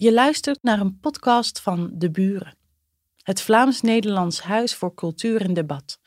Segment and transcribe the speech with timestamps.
[0.00, 2.56] Je luistert naar een podcast van De Buren,
[3.22, 6.00] het Vlaams-Nederlands Huis voor Cultuur en Debat.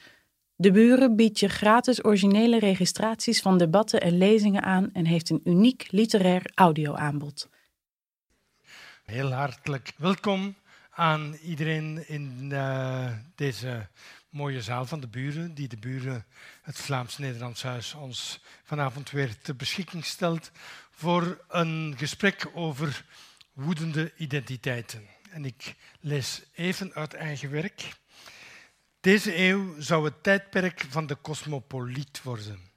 [0.56, 5.42] De Buren biedt je gratis originele registraties van debatten en lezingen aan en heeft een
[5.44, 7.50] uniek literair audioaanbod.
[9.04, 10.56] Heel hartelijk welkom
[10.90, 13.88] aan iedereen in uh, deze
[14.30, 16.26] mooie zaal van de buren, die de buren,
[16.62, 20.52] het Vlaams-Nederlands Huis, ons vanavond weer ter beschikking stelt
[20.92, 23.06] voor een gesprek over
[23.54, 25.08] woedende identiteiten.
[25.30, 27.92] En ik lees even uit eigen werk.
[29.00, 32.72] Deze eeuw zou het tijdperk van de cosmopoliet worden.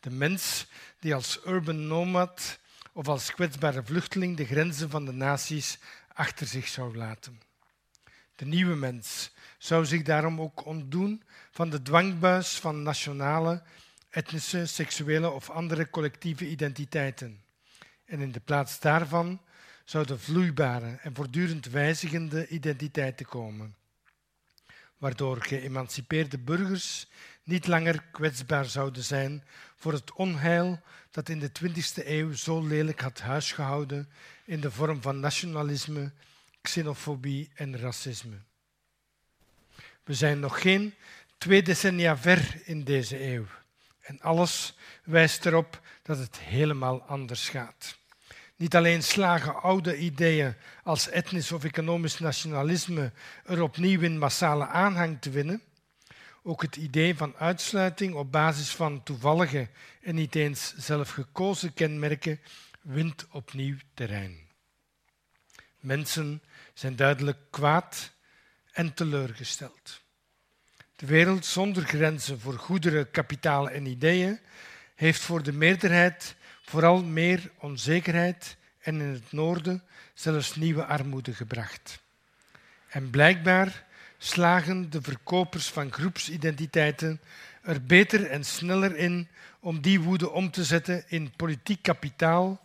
[0.00, 0.66] De mens
[0.98, 2.58] die als urban nomad
[2.92, 5.78] of als kwetsbare vluchteling de grenzen van de naties
[6.12, 7.40] achter zich zou laten.
[8.36, 13.62] De nieuwe mens zou zich daarom ook ontdoen van de dwangbuis van nationale,
[14.10, 17.44] etnische, seksuele of andere collectieve identiteiten.
[18.04, 19.40] En in de plaats daarvan
[19.84, 23.76] zouden vloeibare en voortdurend wijzigende identiteiten komen,
[24.98, 27.06] waardoor geëmancipeerde burgers
[27.42, 29.44] niet langer kwetsbaar zouden zijn
[29.76, 34.08] voor het onheil dat in de 20e eeuw zo lelijk had huisgehouden
[34.44, 36.12] in de vorm van nationalisme,
[36.60, 38.36] xenofobie en racisme.
[40.04, 40.94] We zijn nog geen
[41.38, 43.46] twee decennia ver in deze eeuw
[44.00, 47.98] en alles wijst erop dat het helemaal anders gaat.
[48.56, 53.12] Niet alleen slagen oude ideeën als etnisch of economisch nationalisme
[53.44, 55.62] er opnieuw in massale aanhang te winnen,
[56.42, 59.68] ook het idee van uitsluiting op basis van toevallige
[60.02, 62.40] en niet eens zelf gekozen kenmerken
[62.80, 64.38] wint opnieuw terrein.
[65.80, 66.42] Mensen
[66.74, 68.12] zijn duidelijk kwaad
[68.72, 70.02] en teleurgesteld.
[70.96, 74.40] De wereld zonder grenzen voor goederen, kapitaal en ideeën
[74.94, 79.82] heeft voor de meerderheid vooral meer onzekerheid en in het noorden
[80.14, 82.02] zelfs nieuwe armoede gebracht.
[82.88, 83.84] En blijkbaar
[84.18, 87.20] slagen de verkopers van groepsidentiteiten
[87.62, 89.28] er beter en sneller in
[89.60, 92.64] om die woede om te zetten in politiek kapitaal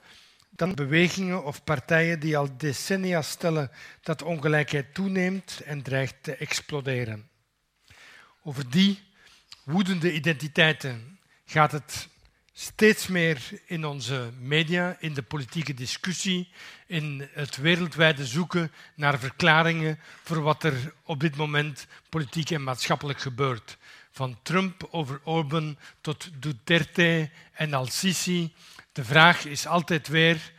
[0.50, 3.72] dan bewegingen of partijen die al decennia stellen
[4.02, 7.30] dat ongelijkheid toeneemt en dreigt te exploderen.
[8.44, 9.00] Over die
[9.64, 12.08] woedende identiteiten gaat het
[12.60, 16.50] steeds meer in onze media, in de politieke discussie,
[16.88, 23.20] in het wereldwijde zoeken naar verklaringen voor wat er op dit moment politiek en maatschappelijk
[23.20, 23.78] gebeurt.
[24.12, 28.54] Van Trump over Orban tot Duterte en Al-Sisi.
[28.92, 30.52] De vraag is altijd weer,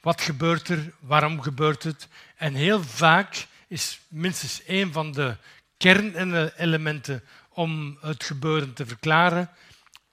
[0.00, 2.08] wat gebeurt er, waarom gebeurt het?
[2.36, 5.36] En heel vaak is minstens één van de
[5.76, 9.50] kernelementen om het gebeuren te verklaren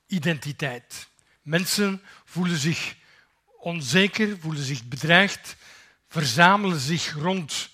[0.07, 1.13] identiteit.
[1.45, 2.95] Mensen voelen zich
[3.59, 5.55] onzeker, voelen zich bedreigd,
[6.07, 7.69] verzamelen zich rond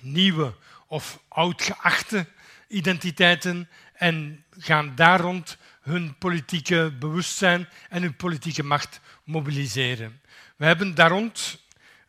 [0.00, 0.54] nieuwe
[0.86, 2.26] of oud geachte
[2.68, 10.20] identiteiten en gaan daar rond hun politieke bewustzijn en hun politieke macht mobiliseren.
[10.56, 11.58] We hebben daar rond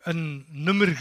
[0.02, 0.98] een nummer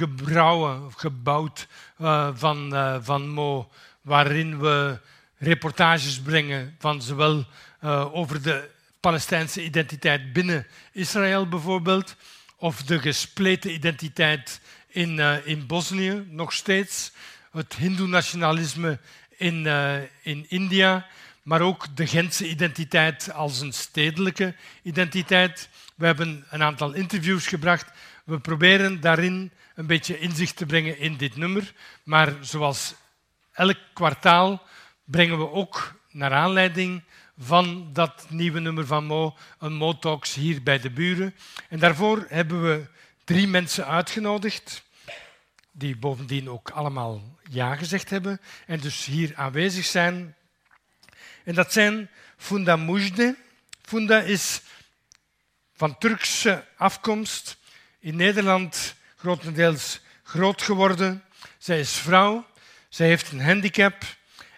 [0.96, 1.68] gebouwd
[1.98, 3.70] uh, van, uh, van Mo,
[4.00, 4.98] waarin we
[5.36, 7.44] reportages brengen van zowel
[7.84, 8.72] uh, over de
[9.04, 12.16] Palestijnse identiteit binnen Israël bijvoorbeeld,
[12.56, 17.12] of de gespleten identiteit in, uh, in Bosnië nog steeds,
[17.52, 18.98] het hindoe-nationalisme
[19.36, 21.06] in, uh, in India,
[21.42, 25.68] maar ook de Gentse identiteit als een stedelijke identiteit.
[25.94, 27.90] We hebben een aantal interviews gebracht.
[28.24, 31.72] We proberen daarin een beetje inzicht te brengen in dit nummer,
[32.04, 32.94] maar zoals
[33.52, 34.62] elk kwartaal
[35.04, 37.02] brengen we ook naar aanleiding
[37.38, 41.34] van dat nieuwe nummer van Mo, een Mo Talks hier bij de buren.
[41.68, 42.86] En daarvoor hebben we
[43.24, 44.82] drie mensen uitgenodigd,
[45.72, 50.34] die bovendien ook allemaal ja gezegd hebben en dus hier aanwezig zijn.
[51.44, 53.36] En dat zijn Funda Mujde.
[53.82, 54.62] Funda is
[55.76, 57.56] van Turkse afkomst,
[57.98, 61.24] in Nederland grotendeels groot geworden.
[61.58, 62.46] Zij is vrouw,
[62.88, 64.02] zij heeft een handicap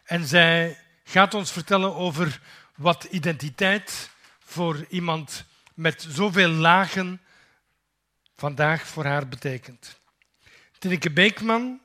[0.04, 2.40] en zij gaat ons vertellen over
[2.76, 5.44] wat identiteit voor iemand
[5.74, 7.20] met zoveel lagen
[8.36, 10.00] vandaag voor haar betekent.
[10.78, 11.80] Tineke Beekman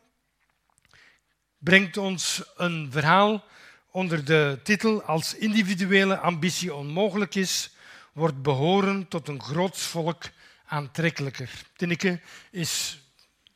[1.58, 3.46] brengt ons een verhaal
[3.92, 7.70] onder de titel Als individuele ambitie onmogelijk is,
[8.14, 10.24] wordt behoren tot een groots volk
[10.66, 11.50] aantrekkelijker.
[11.76, 12.20] Tineke
[12.52, 13.00] is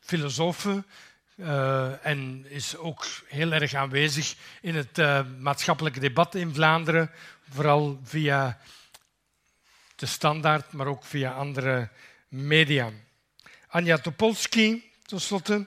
[0.00, 0.66] filosoof,
[1.36, 7.10] uh, en is ook heel erg aanwezig in het uh, maatschappelijke debat in Vlaanderen,
[7.50, 8.58] vooral via
[9.96, 11.88] de standaard, maar ook via andere
[12.28, 12.90] media.
[13.68, 15.66] Anja Topolski tenslotte.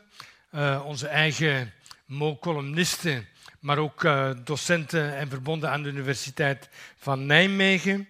[0.55, 1.73] Uh, onze eigen
[2.05, 3.27] Mo-columnisten,
[3.59, 4.07] maar ook
[4.43, 8.09] docenten en verbonden aan de Universiteit van Nijmegen,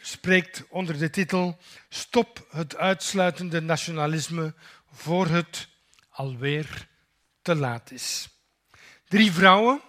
[0.00, 1.58] spreekt onder de titel
[1.88, 4.54] Stop het uitsluitende nationalisme
[4.92, 5.68] voor het
[6.18, 6.88] alweer
[7.42, 8.28] te laat is.
[9.08, 9.80] Drie vrouwen,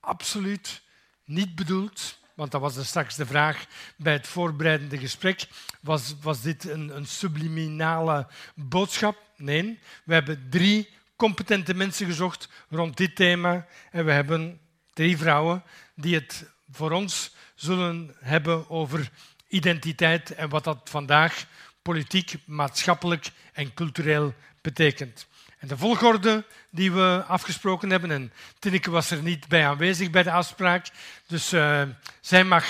[0.00, 0.82] absoluut
[1.24, 3.66] niet bedoeld, want dat was er straks de vraag
[3.96, 5.46] bij het voorbereidende gesprek,
[5.80, 9.16] was, was dit een, een subliminale boodschap?
[9.36, 14.60] Nee, we hebben drie competente mensen gezocht rond dit thema en we hebben
[14.92, 15.62] drie vrouwen
[15.94, 19.10] die het voor ons zullen hebben over
[19.48, 21.46] identiteit en wat dat vandaag
[21.82, 25.26] politiek, maatschappelijk en cultureel betekent.
[25.62, 30.22] En de volgorde die we afgesproken hebben, en Tineke was er niet bij aanwezig bij
[30.22, 30.86] de afspraak,
[31.26, 31.82] dus uh,
[32.20, 32.66] zij mag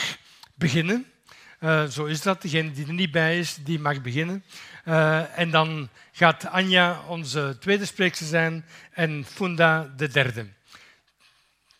[0.54, 1.12] beginnen.
[1.60, 2.42] Uh, zo is dat.
[2.42, 4.44] Degene die er niet bij is, die mag beginnen.
[4.84, 10.46] Uh, en dan gaat Anja onze tweede spreekster zijn en Funda de derde.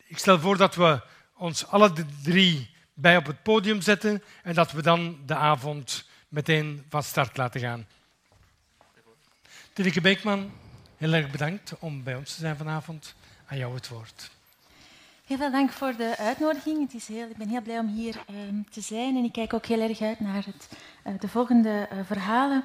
[0.07, 1.01] Ik stel voor dat we
[1.33, 1.93] ons alle
[2.23, 7.37] drie bij op het podium zetten en dat we dan de avond meteen van start
[7.37, 7.87] laten gaan.
[9.73, 10.51] Tineke Beekman,
[11.03, 13.15] heel erg bedankt om bij ons te zijn vanavond.
[13.45, 14.31] Aan jou het woord.
[15.25, 16.81] Heel veel dank voor de uitnodiging.
[16.81, 18.35] Het is heel, ik ben heel blij om hier uh,
[18.71, 20.69] te zijn en ik kijk ook heel erg uit naar het,
[21.07, 22.63] uh, de volgende uh, verhalen.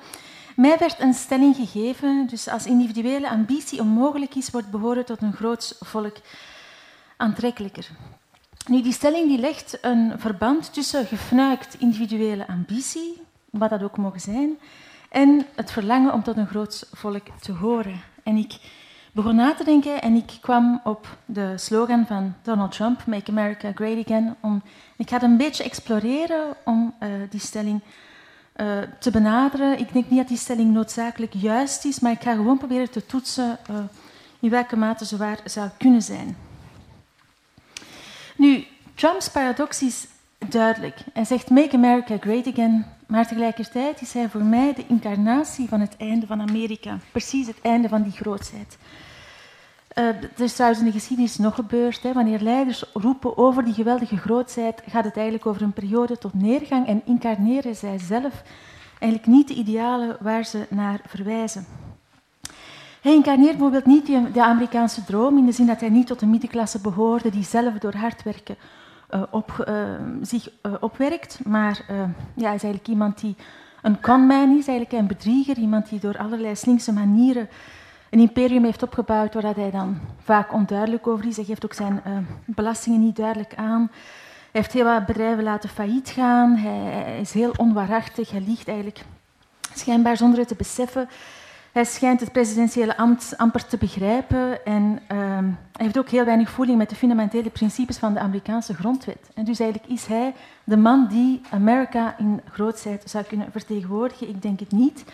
[0.57, 5.33] Mij werd een stelling gegeven, dus als individuele ambitie onmogelijk is, wordt behoren tot een
[5.33, 6.17] groot volk
[7.17, 7.89] aantrekkelijker.
[8.67, 14.21] Nu, die stelling die legt een verband tussen gefnuikt individuele ambitie, wat dat ook mogen
[14.21, 14.59] zijn,
[15.09, 18.01] en het verlangen om tot een groot volk te horen.
[18.29, 18.59] En ik
[19.13, 23.73] begon na te denken en ik kwam op de slogan van Donald Trump, Make America
[23.75, 24.37] Great Again.
[24.41, 24.63] Om,
[24.97, 27.81] ik ga een beetje exploreren om uh, die stelling
[28.57, 29.79] uh, te benaderen.
[29.79, 33.07] Ik denk niet dat die stelling noodzakelijk juist is, maar ik ga gewoon proberen te
[33.07, 33.77] toetsen uh,
[34.41, 36.37] in welke mate ze waar zou kunnen zijn.
[38.37, 40.07] Nu, Trumps paradox is
[40.47, 40.99] duidelijk.
[41.13, 45.81] Hij zegt Make America Great Again, maar tegelijkertijd is hij voor mij de incarnatie van
[45.81, 46.99] het einde van Amerika.
[47.13, 48.79] Precies het einde van die grootheid.
[49.95, 52.03] Uh, er is trouwens in de geschiedenis nog gebeurd.
[52.03, 52.13] Hè.
[52.13, 56.87] Wanneer leiders roepen over die geweldige grootheid, gaat het eigenlijk over een periode tot neergang
[56.87, 58.43] en incarneren zij zelf
[58.99, 61.67] eigenlijk niet de idealen waar ze naar verwijzen.
[63.01, 66.27] Hij incarneert bijvoorbeeld niet de Amerikaanse droom in de zin dat hij niet tot de
[66.27, 68.57] middenklasse behoorde die zelf door hard werken
[69.31, 69.75] op, uh,
[70.23, 71.41] zich uh, opwerkt.
[71.45, 71.85] Maar
[72.35, 73.37] ja, hij is eigenlijk iemand die
[73.83, 77.49] een conman is, eigenlijk een bedrieger, iemand die door allerlei slinkse manieren
[78.11, 81.37] een imperium heeft opgebouwd waar hij dan vaak onduidelijk over is.
[81.37, 82.03] Hij geeft ook zijn
[82.47, 83.91] belastingen niet duidelijk aan.
[84.51, 86.57] Hij heeft heel wat bedrijven laten failliet gaan.
[86.57, 88.31] Hij, hij is heel onwaarachtig.
[88.31, 89.05] Hij liegt eigenlijk
[89.75, 91.09] schijnbaar zonder het te beseffen.
[91.79, 95.19] Hij schijnt het presidentiële ambt amper te begrijpen en uh,
[95.73, 99.31] hij heeft ook heel weinig voeling met de fundamentele principes van de Amerikaanse grondwet.
[99.35, 100.35] En dus eigenlijk is hij
[100.65, 104.29] de man die Amerika in grootheid zou kunnen vertegenwoordigen.
[104.29, 105.05] Ik denk het niet.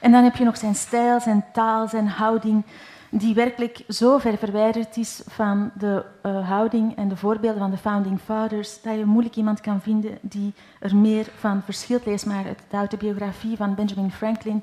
[0.00, 2.64] En dan heb je nog zijn stijl, zijn taal, zijn houding,
[3.10, 7.76] die werkelijk zo ver verwijderd is van de uh, houding en de voorbeelden van de
[7.76, 12.06] Founding Fathers, dat je moeilijk iemand kan vinden die er meer van verschilt.
[12.06, 14.62] Lees maar uit de autobiografie van Benjamin Franklin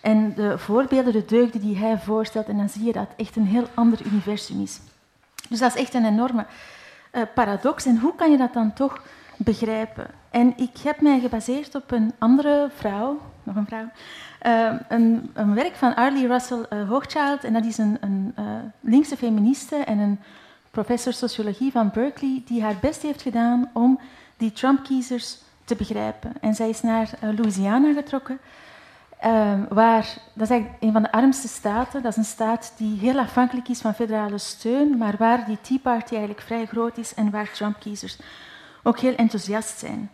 [0.00, 3.36] en de voorbeelden, de deugden die hij voorstelt, en dan zie je dat het echt
[3.36, 4.80] een heel ander universum is.
[5.48, 6.46] Dus dat is echt een enorme
[7.12, 7.86] uh, paradox.
[7.86, 9.02] En hoe kan je dat dan toch
[9.36, 10.06] begrijpen?
[10.30, 13.90] En ik heb mij gebaseerd op een andere vrouw, nog een vrouw,
[14.46, 17.44] uh, een, een, werk van Arlie Russell uh, Hochschild.
[17.44, 18.34] En dat is een, een
[18.80, 20.20] linkse feministe en een
[20.70, 24.00] professor sociologie van Berkeley, die haar best heeft gedaan om
[24.36, 26.32] die Trump-kiezers te begrijpen.
[26.40, 28.38] En zij is naar Louisiana getrokken.
[29.24, 32.02] Um, waar, dat is eigenlijk een van de armste staten.
[32.02, 35.78] Dat is een staat die heel afhankelijk is van federale steun, maar waar die Tea
[35.82, 38.18] Party eigenlijk vrij groot is en waar Trump-kiezers
[38.82, 40.10] ook heel enthousiast zijn.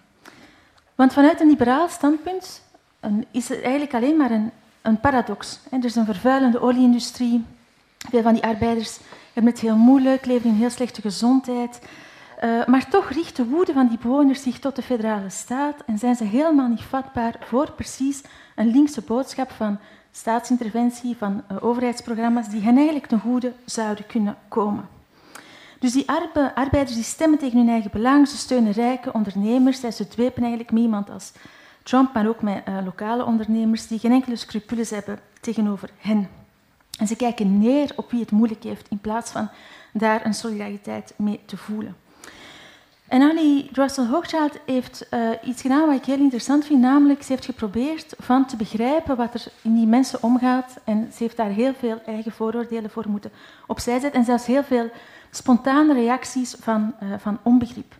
[0.94, 2.62] Want vanuit een liberaal standpunt
[3.00, 4.50] een, is er eigenlijk alleen maar een,
[4.82, 5.60] een paradox.
[5.70, 7.44] Er is een vervuilende olieindustrie.
[8.10, 8.98] Veel van die arbeiders
[9.32, 11.80] hebben het heel moeilijk, leven in heel slechte gezondheid.
[12.44, 15.98] Uh, maar toch richt de woede van die bewoners zich tot de federale staat en
[15.98, 18.22] zijn ze helemaal niet vatbaar voor precies
[18.54, 19.78] een linkse boodschap van
[20.10, 24.88] staatsinterventie, van uh, overheidsprogramma's, die hen eigenlijk ten goede zouden kunnen komen.
[25.78, 30.08] Dus die arbe arbeiders die stemmen tegen hun eigen belang, ze steunen rijke ondernemers, ze
[30.08, 31.32] dwepen eigenlijk met iemand als
[31.82, 36.28] Trump, maar ook met uh, lokale ondernemers die geen enkele scrupules hebben tegenover hen.
[36.98, 39.48] En ze kijken neer op wie het moeilijk heeft, in plaats van
[39.92, 41.96] daar een solidariteit mee te voelen.
[43.08, 47.32] En Annie Russell Hochschild heeft uh, iets gedaan wat ik heel interessant vind, namelijk ze
[47.32, 51.50] heeft geprobeerd van te begrijpen wat er in die mensen omgaat en ze heeft daar
[51.50, 53.32] heel veel eigen vooroordelen voor moeten
[53.66, 54.90] opzij zetten en zelfs heel veel
[55.30, 57.94] spontane reacties van, uh, van onbegrip.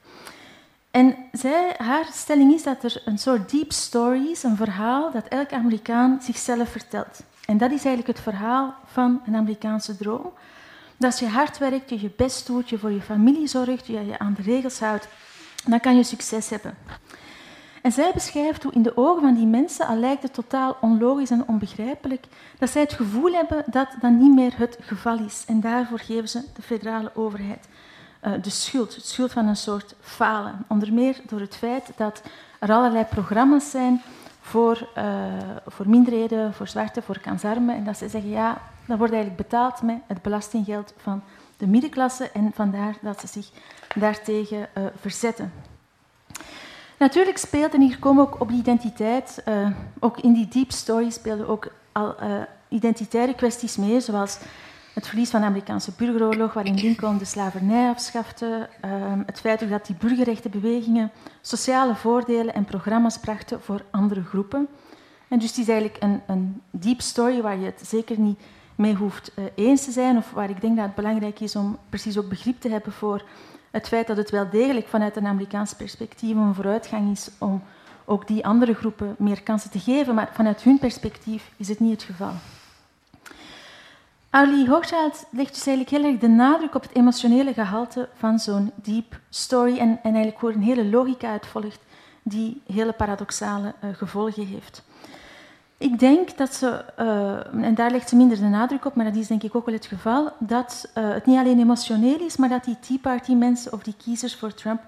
[0.91, 5.29] En zij, haar stelling is dat er een soort deep story is, een verhaal dat
[5.29, 7.23] elk Amerikaan zichzelf vertelt.
[7.47, 10.33] En dat is eigenlijk het verhaal van een Amerikaanse droom.
[11.05, 14.07] Dat als je hard werkt, je je best doet, je voor je familie zorgt, je
[14.07, 15.09] je aan de regels houdt,
[15.67, 16.77] dan kan je succes hebben.
[17.83, 21.31] En zij beschrijft hoe in de ogen van die mensen, al lijkt het totaal onlogisch
[21.31, 22.27] en onbegrijpelijk,
[22.59, 25.45] dat zij het gevoel hebben dat dat niet meer het geval is.
[25.47, 27.69] En daarvoor geven ze de federale overheid
[28.23, 30.65] uh, de schuld, het schuld van een soort falen.
[30.69, 32.23] Onder meer door het feit dat
[32.59, 34.03] er allerlei programma's zijn
[34.41, 35.05] voor, uh,
[35.67, 37.77] voor minderheden, voor zwarte, voor kansarmen.
[37.77, 41.23] En dat ze zeggen, ja, dat wordt eigenlijk betaald met het belastinggeld van
[41.57, 42.31] de middenklasse.
[42.31, 43.51] En vandaar dat ze zich
[43.95, 45.53] daartegen uh, verzetten.
[46.99, 49.69] Natuurlijk speelt, en hier komen ook op die identiteit, uh,
[50.01, 52.15] ook in die deep story speelden ook al
[52.69, 54.39] identitaire kwesties mee, zoals
[54.95, 58.69] het verlies van de Amerikaanse burgeroorlog, waarin Lincoln de slavernij afschafte.
[59.27, 61.11] Het feit dat die burgerrechtenbewegingen
[61.41, 64.69] sociale voordelen en programma's brachten voor andere groepen.
[65.29, 68.41] En dus het is eigenlijk een, een deep story waar je het zeker niet
[68.75, 71.79] mee hoeft uh, eens te zijn, of waar ik denk dat het belangrijk is om
[71.89, 73.23] precies ook begrip te hebben voor
[73.71, 77.63] het feit dat het wel degelijk vanuit een Amerikaans perspectief een vooruitgang is om
[78.05, 81.91] ook die andere groepen meer kansen te geven, maar vanuit hun perspectief is het niet
[81.91, 82.33] het geval.
[84.31, 88.73] Ali Hochschild legt dus eigenlijk heel erg de nadruk op het emotionele gehalte van zo'n
[88.75, 91.81] deep story en, en eigenlijk hoe een hele logica uitvolgt
[92.23, 94.83] die hele paradoxale uh, gevolgen heeft.
[95.85, 99.17] Ik denk dat ze, uh, en daar legt ze minder de nadruk op, maar dat
[99.17, 102.49] is denk ik ook wel het geval, dat uh, het niet alleen emotioneel is, maar
[102.49, 104.81] dat die Tea Party mensen of die kiezers voor Trump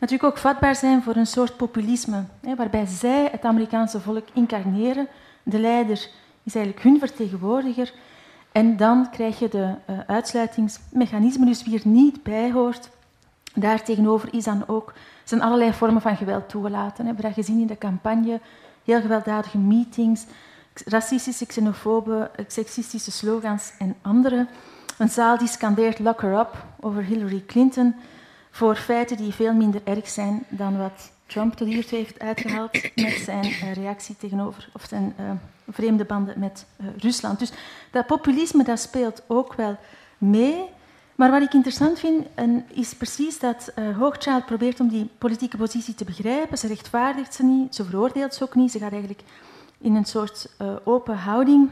[0.00, 5.06] natuurlijk ook vatbaar zijn voor een soort populisme, hè, waarbij zij het Amerikaanse volk incarneren.
[5.42, 6.08] De leider
[6.42, 7.92] is eigenlijk hun vertegenwoordiger
[8.52, 12.90] en dan krijg je de uh, uitsluitingsmechanismen, dus wie er niet bij hoort.
[13.54, 14.92] Daartegenover is dan ook,
[15.24, 16.98] zijn allerlei vormen van geweld toegelaten.
[16.98, 18.40] We hebben dat gezien in de campagne,
[18.84, 20.24] heel gewelddadige meetings,
[20.84, 24.46] racistische, xenofobe, sexistische slogans en andere.
[24.98, 27.94] Een zaal die scandeert lock her up over Hillary Clinton
[28.50, 33.12] voor feiten die veel minder erg zijn dan wat Trump tot hiertoe heeft uitgehaald met
[33.24, 35.30] zijn uh, reactie tegenover, of zijn uh,
[35.70, 37.38] vreemde banden met Rusland.
[37.38, 37.52] Dus
[37.90, 39.76] dat populisme dat speelt ook wel
[40.18, 40.64] mee.
[41.14, 42.26] Maar wat ik interessant vind,
[42.68, 46.58] is precies dat uh, Hochschild probeert om die politieke positie te begrijpen.
[46.58, 48.70] Ze rechtvaardigt ze niet, ze veroordeelt ze ook niet.
[48.70, 49.22] Ze gaat eigenlijk
[49.78, 50.48] in een soort
[50.84, 51.70] open houding.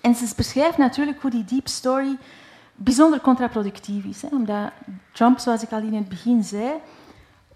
[0.00, 2.16] En ze beschrijft natuurlijk hoe die deep story
[2.74, 4.22] bijzonder contraproductief is.
[4.22, 4.70] Hè, omdat
[5.12, 6.70] Trump, zoals ik al in het begin zei,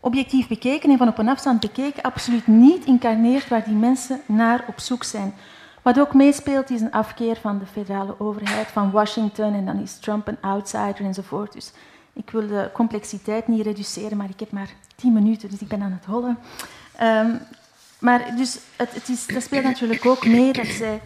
[0.00, 4.64] objectief bekeken en van op een afstand bekeken absoluut niet incarneert waar die mensen naar
[4.66, 5.34] op zoek zijn.
[5.84, 9.98] Wat ook meespeelt is een afkeer van de federale overheid, van Washington en dan is
[9.98, 11.52] Trump een outsider enzovoort.
[11.52, 11.72] Dus
[12.12, 15.82] ik wil de complexiteit niet reduceren, maar ik heb maar tien minuten, dus ik ben
[15.82, 16.38] aan het hollen.
[17.02, 17.40] Um,
[17.98, 21.00] maar dus het, het is, dat speelt natuurlijk ook mee dat zij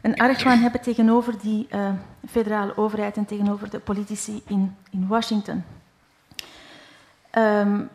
[0.00, 1.90] een argwaan hebben tegenover die uh,
[2.30, 5.64] federale overheid en tegenover de politici in, in Washington.
[7.38, 7.88] Um,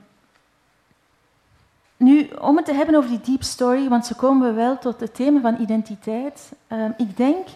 [2.00, 5.00] nu, om het te hebben over die deep story, want zo komen we wel tot
[5.00, 6.52] het thema van identiteit.
[6.68, 7.48] Um, ik denk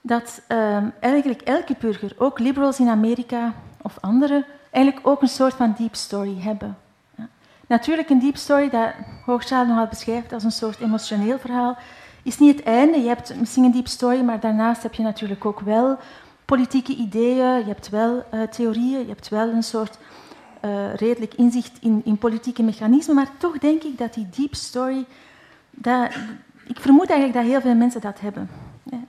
[0.00, 5.54] dat um, eigenlijk elke burger, ook liberals in Amerika of anderen, eigenlijk ook een soort
[5.54, 6.76] van deep story hebben.
[7.16, 7.28] Ja.
[7.66, 8.90] Natuurlijk, een deep story, dat
[9.24, 11.76] Hoogstraal nogal beschrijft als een soort emotioneel verhaal,
[12.22, 13.00] is niet het einde.
[13.00, 15.98] Je hebt misschien een deep story, maar daarnaast heb je natuurlijk ook wel
[16.44, 19.98] politieke ideeën, je hebt wel uh, theorieën, je hebt wel een soort
[20.64, 25.04] uh, redelijk inzicht in, in, politieke mechanismen, maar toch denk ik dat die deep story,
[25.70, 26.10] dat,
[26.66, 28.48] ik vermoed eigenlijk dat heel veel mensen dat hebben.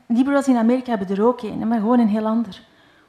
[0.07, 2.61] Liberals in Amerika hebben er ook een, maar gewoon een heel ander.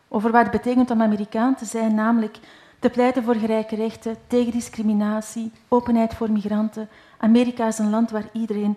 [0.09, 2.39] Over wat het betekent om Amerikaan te zijn, namelijk
[2.79, 6.89] te pleiten voor gelijke rechten, tegen discriminatie, openheid voor migranten.
[7.19, 8.77] Amerika is een land waar iedereen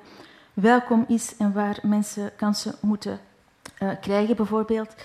[0.53, 3.19] welkom is en waar mensen kansen moeten
[3.83, 4.95] uh, krijgen, bijvoorbeeld.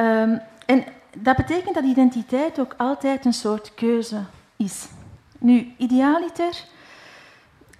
[0.00, 0.84] Um, en
[1.22, 4.20] dat betekent dat identiteit ook altijd een soort keuze
[4.56, 4.88] is.
[5.38, 6.64] Nu, idealiter,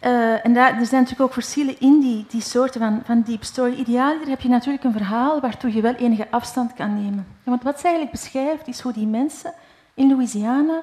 [0.04, 3.44] uh, en daar, er zijn natuurlijk ook verschillen in die, die soorten van, van deep
[3.44, 3.74] story.
[3.74, 7.26] Idealiter heb je natuurlijk een verhaal waartoe je wel enige afstand kan nemen.
[7.42, 9.52] want wat ze eigenlijk beschrijft, is hoe die mensen
[9.94, 10.82] in Louisiana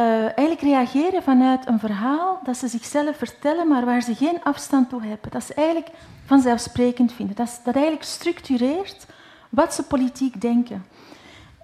[0.00, 4.88] uh, eigenlijk reageren vanuit een verhaal dat ze zichzelf vertellen, maar waar ze geen afstand
[4.88, 5.30] toe hebben.
[5.30, 5.90] Dat ze eigenlijk
[6.24, 7.36] vanzelfsprekend vinden.
[7.36, 9.06] Dat, dat eigenlijk structureert
[9.48, 10.84] wat ze politiek denken.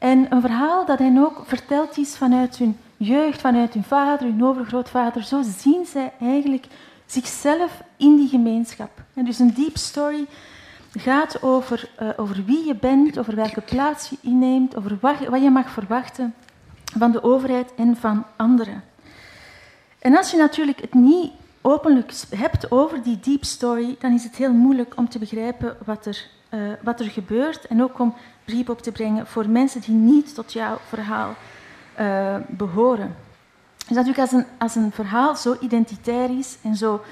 [0.01, 4.45] En een verhaal dat hen ook verteld is vanuit hun jeugd, vanuit hun vader, hun
[4.45, 5.23] overgrootvader.
[5.23, 6.67] Zo zien zij eigenlijk
[7.07, 8.91] zichzelf in die gemeenschap.
[9.15, 10.27] En dus een deep story
[10.99, 15.43] gaat over, uh, over wie je bent, over welke plaats je inneemt, over wat, wat
[15.43, 16.35] je mag verwachten
[16.99, 18.83] van de overheid en van anderen.
[19.99, 24.37] En als je natuurlijk het niet openlijk hebt over die deep story, dan is het
[24.37, 28.15] heel moeilijk om te begrijpen wat er, uh, wat er gebeurt en ook om
[28.45, 31.35] begrip op te brengen voor mensen die niet tot jouw verhaal
[32.01, 33.17] uh, behoren.
[33.77, 37.03] Dus natuurlijk als een, als een verhaal zo identitair is en zo,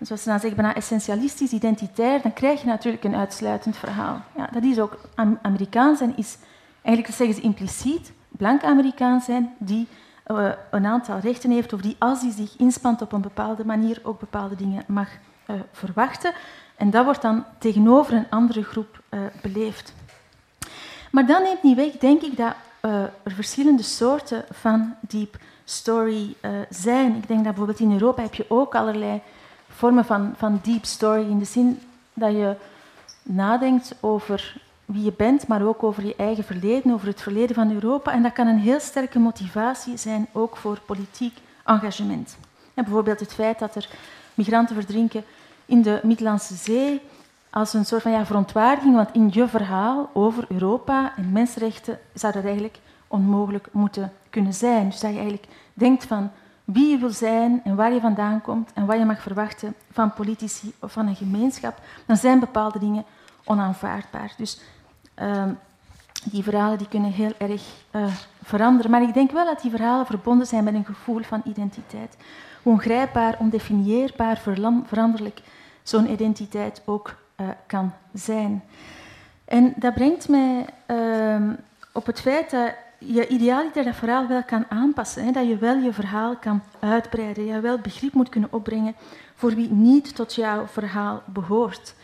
[0.00, 4.22] zoals ze dan zeggen, bijna essentialistisch, identitair, dan krijg je natuurlijk een uitsluitend verhaal.
[4.36, 4.98] Ja, dat is ook
[5.42, 6.36] Amerikaans en is,
[6.82, 9.88] eigenlijk zeggen ze impliciet, blank Amerikaans zijn die
[10.26, 14.00] uh, een aantal rechten heeft of die als hij zich inspant op een bepaalde manier
[14.02, 15.08] ook bepaalde dingen mag
[15.72, 16.32] verwachten.
[16.76, 19.94] En dat wordt dan tegenover een andere groep uh, beleefd.
[21.10, 26.36] Maar dat neemt niet weg, denk ik, dat er verschillende soorten van deep story
[26.70, 27.14] zijn.
[27.14, 29.20] Ik denk dat bijvoorbeeld in Europa heb je ook allerlei
[29.68, 31.80] vormen van, van deep story in de zin
[32.14, 32.56] dat je
[33.22, 37.72] nadenkt over wie je bent, maar ook over je eigen verleden, over het verleden van
[37.72, 38.12] Europa.
[38.12, 42.36] En dat kan een heel sterke motivatie zijn, ook voor politiek engagement.
[42.74, 43.88] En bijvoorbeeld het feit dat er
[44.34, 45.24] migranten verdrinken
[45.66, 47.02] in de Middellandse Zee,
[47.50, 52.32] als een soort van ja, verontwaardiging, want in je verhaal over Europa en mensenrechten zou
[52.32, 54.88] dat eigenlijk onmogelijk moeten kunnen zijn.
[54.88, 56.30] Dus dat je eigenlijk denkt van
[56.64, 60.12] wie je wil zijn en waar je vandaan komt en wat je mag verwachten van
[60.12, 63.04] politici of van een gemeenschap, dan zijn bepaalde dingen
[63.44, 64.34] onaanvaardbaar.
[64.36, 64.60] Dus
[65.18, 65.44] uh,
[66.30, 68.06] die verhalen die kunnen heel erg uh,
[68.42, 68.90] veranderen.
[68.90, 72.16] Maar ik denk wel dat die verhalen verbonden zijn met een gevoel van identiteit.
[72.62, 74.40] Hoe ongrijpbaar, ondefinieerbaar,
[74.86, 75.40] veranderlijk
[75.82, 78.62] zo'n identiteit ook uh, kan zijn.
[79.44, 81.50] En dat brengt mij uh,
[81.92, 85.24] op het feit dat je idealiter dat verhaal wel kan aanpassen.
[85.24, 85.30] Hè?
[85.30, 87.44] Dat je wel je verhaal kan uitbreiden.
[87.44, 88.94] Je wel begrip moet kunnen opbrengen
[89.34, 91.94] voor wie niet tot jouw verhaal behoort.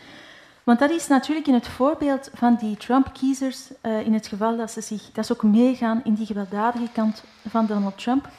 [0.63, 4.71] Want dat is natuurlijk in het voorbeeld van die Trump-kiezers, uh, in het geval dat
[4.71, 8.29] ze, zich, dat ze ook meegaan in die gewelddadige kant van Donald Trump.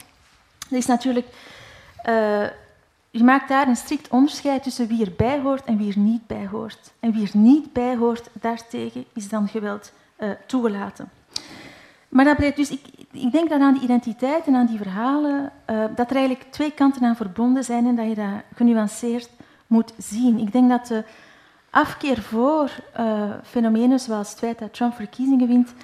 [0.68, 1.26] Dat is natuurlijk,
[2.08, 2.46] uh,
[3.10, 6.46] je maakt daar een strikt onderscheid tussen wie erbij hoort en wie er niet bij
[6.50, 6.92] hoort.
[7.00, 11.10] En wie er niet bij hoort, daartegen is dan geweld uh, toegelaten.
[12.08, 15.52] Maar dat blijft dus, ik, ik, denk dat aan die identiteit en aan die verhalen,
[15.94, 19.30] dat er eigenlijk twee kanten aan verbonden zijn en dat je dat genuanceerd
[19.66, 20.38] moet zien.
[20.38, 21.04] Ik denk dat de
[21.74, 25.74] afkeer voor uh, fenomenen zoals het feit dat Trump verkiezingen wint,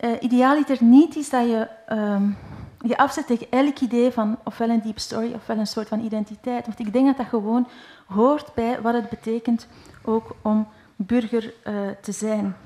[0.00, 2.36] uh, idealiter niet is dat je um,
[2.80, 6.66] je afzet tegen elk idee van ofwel een deep story ofwel een soort van identiteit.
[6.66, 7.68] Want ik denk dat dat gewoon
[8.06, 9.66] hoort bij wat het betekent
[10.04, 12.56] ook om burger uh, te zijn.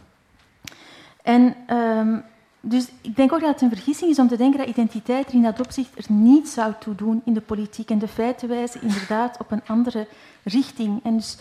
[1.23, 2.25] En um,
[2.61, 5.35] dus ik denk ook dat het een vergissing is om te denken dat identiteit er
[5.35, 7.91] in dat opzicht er niet zou toe doen in de politiek.
[7.91, 10.07] En de feiten wijzen inderdaad op een andere
[10.43, 11.05] richting.
[11.05, 11.39] En dus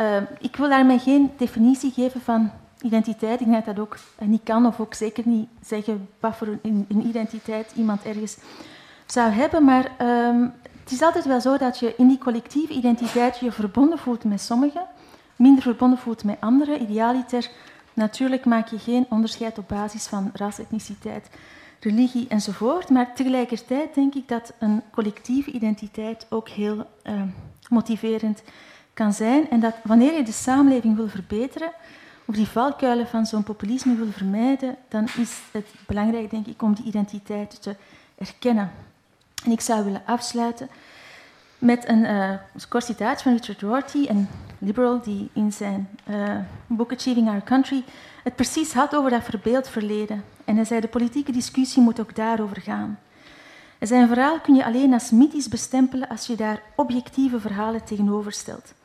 [0.00, 2.50] uh, ik wil daarmee geen definitie geven van
[2.82, 3.40] identiteit.
[3.40, 6.86] Ik denk dat dat ook niet kan, of ook zeker niet zeggen wat voor een,
[6.88, 8.36] een identiteit iemand ergens
[9.06, 9.64] zou hebben.
[9.64, 13.98] Maar um, het is altijd wel zo dat je in die collectieve identiteit je verbonden
[13.98, 14.86] voelt met sommigen,
[15.36, 16.82] minder verbonden voelt met anderen.
[16.82, 17.50] Idealiter,
[17.94, 21.30] natuurlijk maak je geen onderscheid op basis van ras, etniciteit,
[21.80, 22.90] religie enzovoort.
[22.90, 27.22] Maar tegelijkertijd denk ik dat een collectieve identiteit ook heel uh,
[27.68, 28.52] motiverend is
[28.98, 31.72] kan zijn en dat wanneer je de samenleving wil verbeteren
[32.24, 36.74] of die valkuilen van zo'n populisme wil vermijden, dan is het belangrijk, denk ik, om
[36.74, 37.76] die identiteit te
[38.18, 38.70] erkennen.
[39.44, 40.68] En ik zou willen afsluiten
[41.58, 42.30] met een uh,
[42.68, 47.84] kort citaat van Richard Rorty, een liberal die in zijn uh, boek Achieving Our Country
[48.22, 50.24] het precies had over dat verbeeld verleden.
[50.44, 52.98] En hij zei, de politieke discussie moet ook daarover gaan.
[53.78, 58.32] En zijn verhaal kun je alleen als mythisch bestempelen als je daar objectieve verhalen tegenover
[58.32, 58.76] stelt.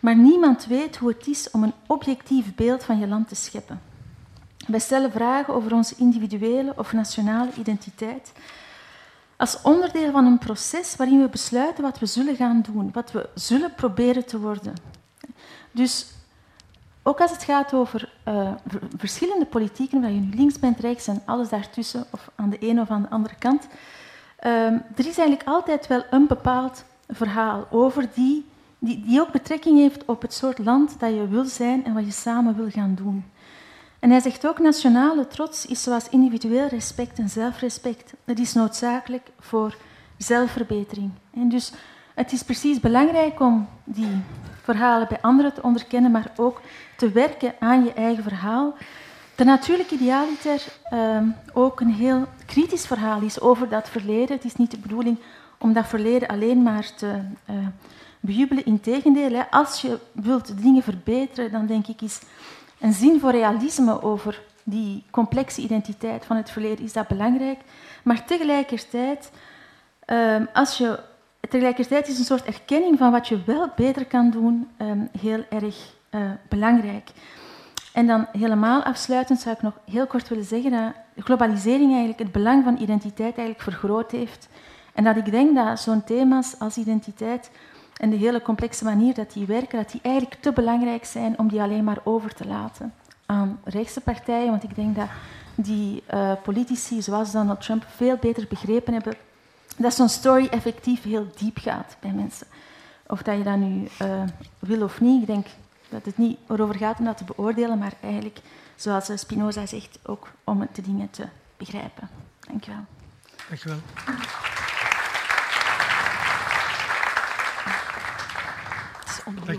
[0.00, 3.80] Maar niemand weet hoe het is om een objectief beeld van je land te scheppen.
[4.66, 8.32] Wij stellen vragen over onze individuele of nationale identiteit
[9.40, 13.28] als onderdeel van een proces waarin we besluiten wat we zullen gaan doen, wat we
[13.34, 14.74] zullen proberen te worden.
[15.70, 16.06] Dus
[17.02, 18.52] ook als het gaat over uh,
[18.96, 22.80] verschillende politieken, of je nu links bent, rechts en alles daartussen, of aan de ene
[22.80, 23.66] of aan de andere kant,
[24.46, 28.49] uh, er is eigenlijk altijd wel een bepaald verhaal over die
[28.80, 32.12] die, ook betrekking heeft op het soort land dat je wil zijn en wat je
[32.12, 33.24] samen wil gaan doen.
[33.98, 38.14] En hij zegt ook, nationale trots is zoals individueel respect en zelfrespect.
[38.24, 39.76] Dat is noodzakelijk voor
[40.16, 41.10] zelfverbetering.
[41.34, 41.72] En dus
[42.14, 44.22] het is precies belangrijk om die
[44.62, 46.60] verhalen bij anderen te onderkennen, maar ook
[46.96, 48.74] te werken aan je eigen verhaal.
[49.34, 54.36] de natuurlijke idealiter ehm, ook een heel kritisch verhaal is over dat verleden.
[54.36, 55.18] Het is niet de bedoeling
[55.58, 57.56] om dat verleden alleen maar te uh,
[58.20, 58.64] bejubelen.
[58.64, 62.20] Integendeel, als je wilt dingen verbeteren, dan denk ik is
[62.80, 67.58] een zin voor realisme over die complexe identiteit van het verleden is dat belangrijk.
[68.02, 69.30] Maar tegelijkertijd,
[70.06, 70.98] um, als je,
[71.48, 75.94] tegelijkertijd is een soort erkenning van wat je wel beter kan doen um, heel erg
[76.10, 77.10] uh, belangrijk.
[77.92, 82.32] En dan helemaal afsluitend zou ik nog heel kort willen zeggen dat globalisering eigenlijk het
[82.32, 84.48] belang van identiteit eigenlijk vergroot heeft.
[84.94, 87.50] En dat ik denk dat zo'n thema's als identiteit
[88.00, 91.48] en de hele complexe manier dat die werken, dat die eigenlijk te belangrijk zijn om
[91.48, 92.94] die alleen maar over te laten
[93.26, 94.50] aan rechtse partijen.
[94.50, 95.08] Want ik denk dat
[95.54, 99.14] die uh, politici zoals Donald Trump veel beter begrepen hebben
[99.76, 102.46] dat zo'n story effectief heel diep gaat bij mensen.
[103.06, 104.22] Of dat je dat nu uh,
[104.58, 105.46] wil of niet, ik denk
[105.88, 108.40] dat het niet erover gaat om dat te beoordelen, maar eigenlijk,
[108.76, 112.08] zoals Spinoza zegt, ook om de dingen te begrijpen.
[112.40, 112.84] Dank je wel.
[113.48, 113.78] Dank je wel.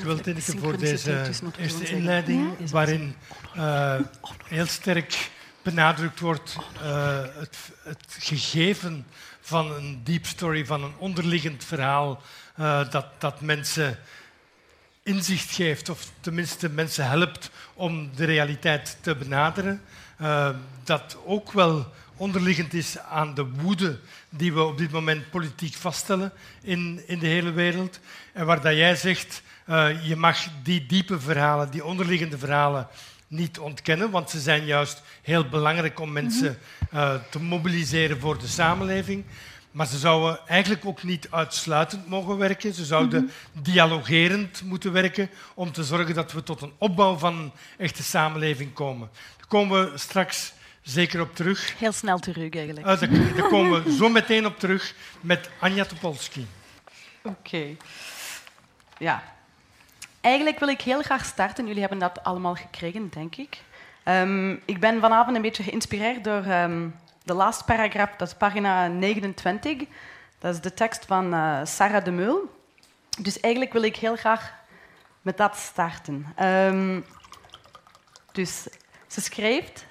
[0.03, 3.15] Wel, Tineke, voor deze eerste inleiding, waarin
[3.57, 3.99] uh,
[4.45, 5.29] heel sterk
[5.61, 9.05] benadrukt wordt uh, het, het, gegeven
[9.41, 12.21] van een deep story, van een onderliggend verhaal,
[12.59, 13.99] uh, dat, dat mensen
[15.03, 19.81] inzicht geeft, of tenminste mensen helpt om de realiteit te benaderen.
[20.83, 26.31] dat ook wel onderliggend is aan de woede die we op dit moment politiek vaststellen
[26.61, 27.99] in, in de hele wereld.
[28.33, 32.87] En waar dat jij zegt, uh, je mag die diepe verhalen, die onderliggende verhalen
[33.27, 36.57] niet ontkennen, want ze zijn juist heel belangrijk om mensen
[36.93, 39.23] uh, te mobiliseren voor de samenleving.
[39.71, 42.73] Maar ze zouden eigenlijk ook niet uitsluitend mogen werken.
[42.73, 43.63] Ze zouden mm-hmm.
[43.63, 48.73] dialogerend moeten werken om te zorgen dat we tot een opbouw van een echte samenleving
[48.73, 49.09] komen.
[49.37, 51.79] Daar komen we straks zeker op terug.
[51.79, 52.87] Heel snel terug eigenlijk.
[52.87, 56.47] Uh, daar, daar, komen we zo meteen op terug met Anja Topolski.
[57.23, 57.37] Oké.
[57.37, 57.77] Okay.
[58.97, 59.23] Ja,
[60.21, 61.65] Eigenlijk wil ik heel graag starten.
[61.65, 63.61] Jullie hebben dat allemaal gekregen, denk ik.
[64.05, 68.87] Um, ik ben vanavond een beetje geïnspireerd door um, de laatste paragraaf, dat is pagina
[68.87, 69.87] 29.
[70.39, 72.51] Dat is de tekst van uh, Sarah de Meul.
[73.19, 74.53] Dus eigenlijk wil ik heel graag
[75.21, 76.25] met dat starten.
[76.41, 77.05] Um,
[78.31, 78.67] dus
[79.07, 79.89] ze schrijft...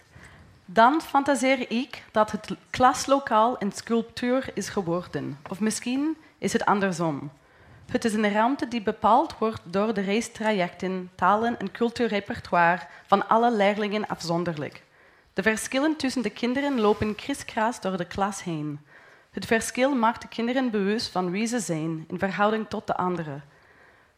[0.73, 5.39] Dan fantaseer ik dat het klaslokaal een sculptuur is geworden.
[5.49, 7.31] Of misschien is het andersom.
[7.91, 13.53] Het is een ruimte die bepaald wordt door de reistrajecten, talen en cultuurrepertoire van alle
[13.53, 14.83] leerlingen afzonderlijk.
[15.33, 18.81] De verschillen tussen de kinderen lopen kriskras door de klas heen.
[19.31, 23.45] Het verschil maakt de kinderen bewust van wie ze zijn in verhouding tot de anderen.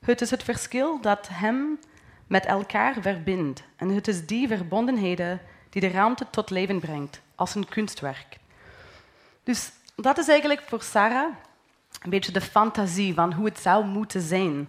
[0.04, 1.78] Het is het verschil dat hem
[2.26, 7.54] met elkaar verbindt en het is die verbondenheden die de ruimte tot leven brengt als
[7.54, 8.38] een kunstwerk.
[9.42, 11.35] Dus dat is eigenlijk voor Sarah
[12.02, 14.68] een beetje de fantasie van hoe het zou moeten zijn.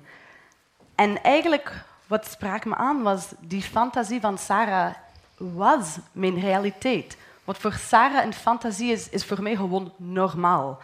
[0.96, 4.94] En eigenlijk, wat sprak me aan, was die fantasie van Sarah
[5.38, 7.18] was mijn realiteit.
[7.44, 10.80] Wat voor Sarah een fantasie is, is voor mij gewoon normaal.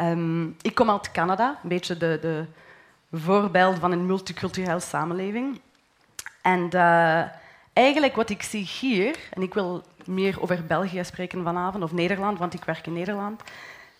[0.00, 2.46] Um, ik kom uit Canada, een beetje de, de
[3.12, 5.60] voorbeeld van een multiculturele samenleving.
[6.42, 7.22] En uh,
[7.72, 12.38] eigenlijk wat ik zie hier, en ik wil meer over België spreken vanavond, of Nederland,
[12.38, 13.42] want ik werk in Nederland.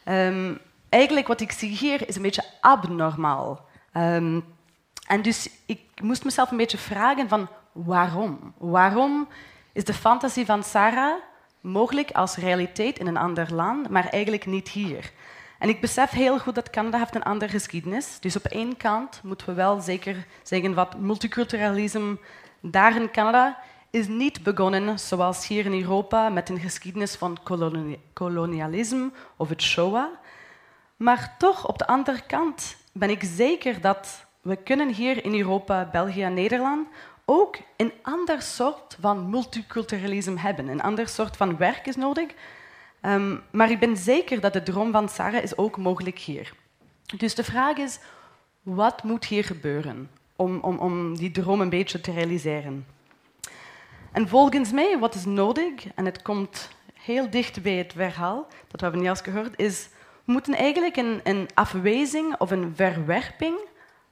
[0.04, 0.58] Um,
[0.92, 3.68] eigenlijk wat ik zie hier is een beetje abnormaal.
[3.96, 4.44] Um,
[5.06, 8.54] en dus ik moest mezelf een beetje vragen van waarom?
[8.58, 9.28] Waarom
[9.72, 11.14] is de fantasie van Sarah
[11.60, 15.12] mogelijk als realiteit in een ander land, maar eigenlijk niet hier?
[15.58, 18.20] En ik besef heel goed dat Canada heeft een andere geschiedenis.
[18.20, 22.18] Dus op één kant moeten we wel zeker zeggen wat multiculturalisme
[22.60, 23.58] daar in Canada
[23.90, 27.38] is niet begonnen zoals hier in Europa met een geschiedenis van
[28.12, 30.06] kolonialisme of het Shoah.
[31.02, 35.88] Maar toch, op de andere kant ben ik zeker dat we kunnen hier in Europa,
[35.92, 36.88] België en Nederland
[37.24, 40.68] ook een ander soort van multiculturalisme hebben.
[40.68, 42.30] Een ander soort van werk is nodig.
[43.02, 46.52] Um, maar ik ben zeker dat de droom van Sarah is ook mogelijk hier.
[47.16, 47.98] Dus de vraag is,
[48.62, 52.86] wat moet hier gebeuren om, om, om die droom een beetje te realiseren?
[54.12, 58.80] En volgens mij, wat is nodig, en het komt heel dicht bij het verhaal dat
[58.80, 59.88] we hebben juist gehoord, is
[60.32, 63.58] moeten eigenlijk een, een afwijzing of een verwerping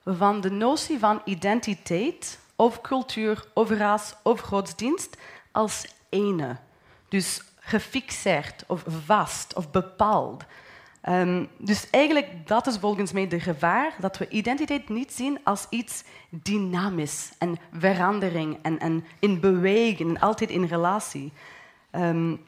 [0.05, 5.17] van de notie van identiteit of cultuur of ras of godsdienst
[5.53, 6.57] als ene.
[7.09, 10.45] Dus gefixeerd of vast of bepaald.
[11.09, 15.67] Um, dus eigenlijk, dat is volgens mij de gevaar, dat we identiteit niet zien als
[15.71, 21.33] iets dynamisch en verandering en, en in beweging, altijd in relatie.
[21.93, 22.45] Um,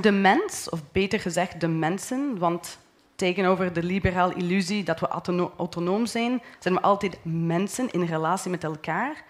[0.00, 2.78] de mens, of beter gezegd de mensen, want
[3.16, 5.08] tegenover de liberaal illusie dat we
[5.56, 9.24] autonoom zijn, zijn we altijd mensen in relatie met elkaar.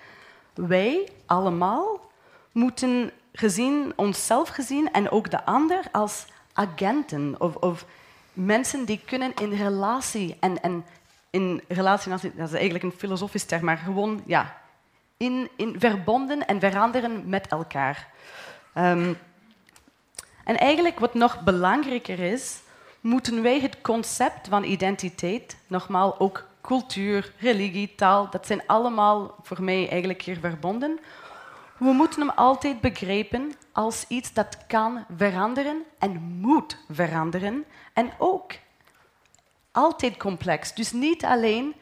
[0.54, 2.00] Wij allemaal
[2.52, 7.84] moeten gezien, onszelf gezien en ook de ander als agenten of, of
[8.32, 10.84] mensen die kunnen in relatie en, en
[11.30, 14.58] in relatie, dat is eigenlijk een filosofisch term, maar gewoon ja,
[15.16, 18.08] in, in verbonden en veranderen met elkaar.
[18.74, 19.18] Um,
[20.44, 22.60] en eigenlijk wat nog belangrijker is,
[23.06, 29.62] moeten wij het concept van identiteit, nogmaals ook cultuur, religie, taal, dat zijn allemaal voor
[29.62, 30.98] mij eigenlijk hier verbonden.
[31.78, 37.64] We moeten hem altijd begrijpen als iets dat kan veranderen en moet veranderen.
[37.92, 38.52] En ook
[39.72, 40.74] altijd complex.
[40.74, 41.74] Dus niet alleen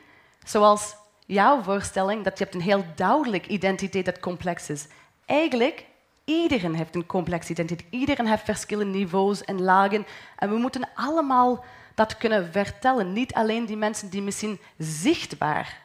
[0.45, 4.87] zoals jouw voorstelling, dat je hebt een heel duidelijk identiteit dat complex is.
[5.27, 5.85] Eigenlijk
[6.25, 7.91] Iedereen heeft een complexe identiteit.
[7.91, 10.07] Iedereen heeft verschillende niveaus en lagen.
[10.37, 13.13] En we moeten allemaal dat kunnen vertellen.
[13.13, 15.83] Niet alleen die mensen die misschien zichtbaar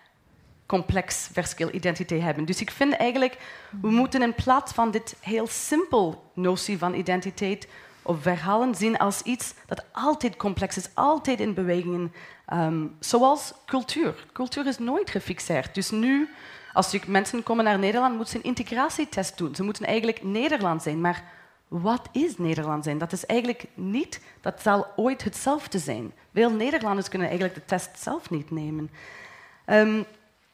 [0.65, 2.45] complex verschil identiteit hebben.
[2.45, 3.37] Dus ik vind eigenlijk,
[3.81, 7.67] we moeten in plaats van dit heel simpel notie van identiteit
[8.01, 12.13] of verhalen zien als iets dat altijd complex is, altijd in bewegingen.
[12.53, 14.25] Um, zoals cultuur.
[14.33, 15.75] Cultuur is nooit gefixeerd.
[15.75, 16.29] Dus nu
[16.79, 19.55] als mensen komen naar Nederland, moeten ze een integratietest doen.
[19.55, 21.01] Ze moeten eigenlijk Nederland zijn.
[21.01, 21.23] Maar
[21.67, 22.97] wat is Nederland zijn?
[22.97, 26.13] Dat is eigenlijk niet, dat zal ooit hetzelfde zijn.
[26.33, 28.89] Veel Nederlanders kunnen eigenlijk de test zelf niet nemen.
[29.65, 30.05] Um,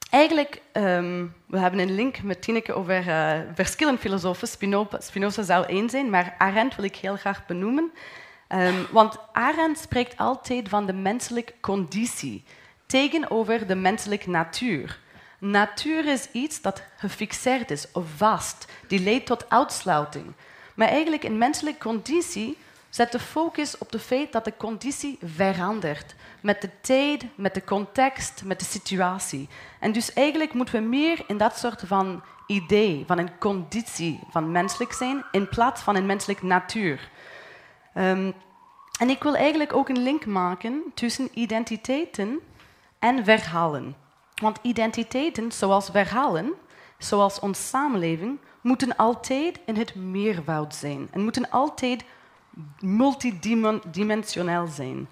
[0.09, 4.47] eigenlijk, um, we hebben een link met Tineke over uh, verschillende filosofen.
[4.99, 7.91] Spinoza zou één zijn, maar Arendt wil ik heel graag benoemen.
[8.49, 12.43] Um, want Arendt spreekt altijd van de menselijke conditie
[12.85, 15.03] tegenover de menselijke natuur.
[15.49, 20.25] Natuur is iets dat gefixeerd is of vast, die leidt tot uitsluiting.
[20.75, 22.57] Maar eigenlijk in menselijke conditie
[22.89, 26.15] zet de focus op het feit dat de conditie verandert.
[26.41, 29.49] Met de tijd, met de context, met de situatie.
[29.79, 34.51] En dus eigenlijk moeten we meer in dat soort van idee, van een conditie van
[34.51, 37.09] menselijk zijn, in plaats van een menselijke natuur.
[37.97, 38.33] Um,
[38.99, 42.39] en ik wil eigenlijk ook een link maken tussen identiteiten
[42.99, 44.04] en verhalen.
[44.41, 46.53] Want identiteiten, zoals verhalen,
[46.97, 52.03] zoals onze samenleving, moeten altijd in het meervoud zijn en moeten altijd
[52.79, 55.07] multidimensioneel zijn.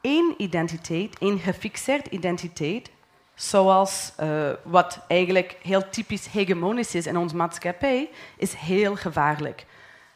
[0.00, 2.90] Eén identiteit, één gefixeerd identiteit,
[3.34, 9.66] zoals uh, wat eigenlijk heel typisch hegemonisch is in onze maatschappij, is heel gevaarlijk.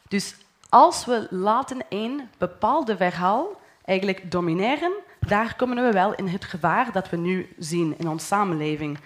[0.07, 0.35] Dus
[0.69, 6.91] als we laten een bepaalde verhaal eigenlijk domineren, daar komen we wel in het gevaar
[6.91, 8.97] dat we nu zien in onze samenleving.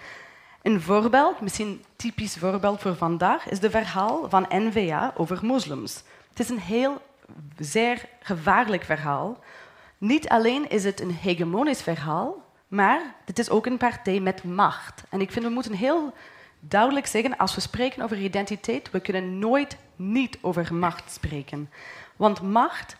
[0.62, 6.02] Een voorbeeld, misschien een typisch voorbeeld voor vandaag, is de verhaal van NVA over moslims.
[6.28, 7.02] Het is een heel
[7.58, 9.38] zeer gevaarlijk verhaal.
[9.98, 15.02] Niet alleen is het een hegemonisch verhaal, maar het is ook een partij met macht.
[15.10, 16.12] En ik vind we moeten heel
[16.60, 21.70] duidelijk zeggen, als we spreken over identiteit, we kunnen nooit niet over macht spreken.
[22.16, 22.96] Want macht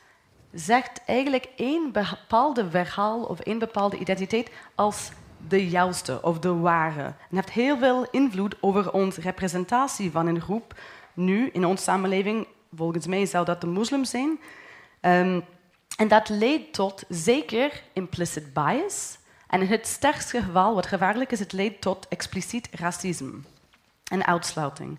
[0.56, 5.10] zegt eigenlijk één bepaalde verhaal of één bepaalde identiteit als
[5.48, 7.04] de juiste of de ware.
[7.04, 10.74] En heeft heel veel invloed over onze representatie van een groep.
[11.14, 14.40] Nu, in onze samenleving, volgens mij zou dat de moslims zijn.
[15.00, 15.44] Um,
[15.96, 19.18] en dat leidt tot zeker implicit bias.
[19.48, 23.40] En in het sterkste geval, wat gevaarlijk is, het leidt tot expliciet racisme
[24.10, 24.98] en uitsluiting.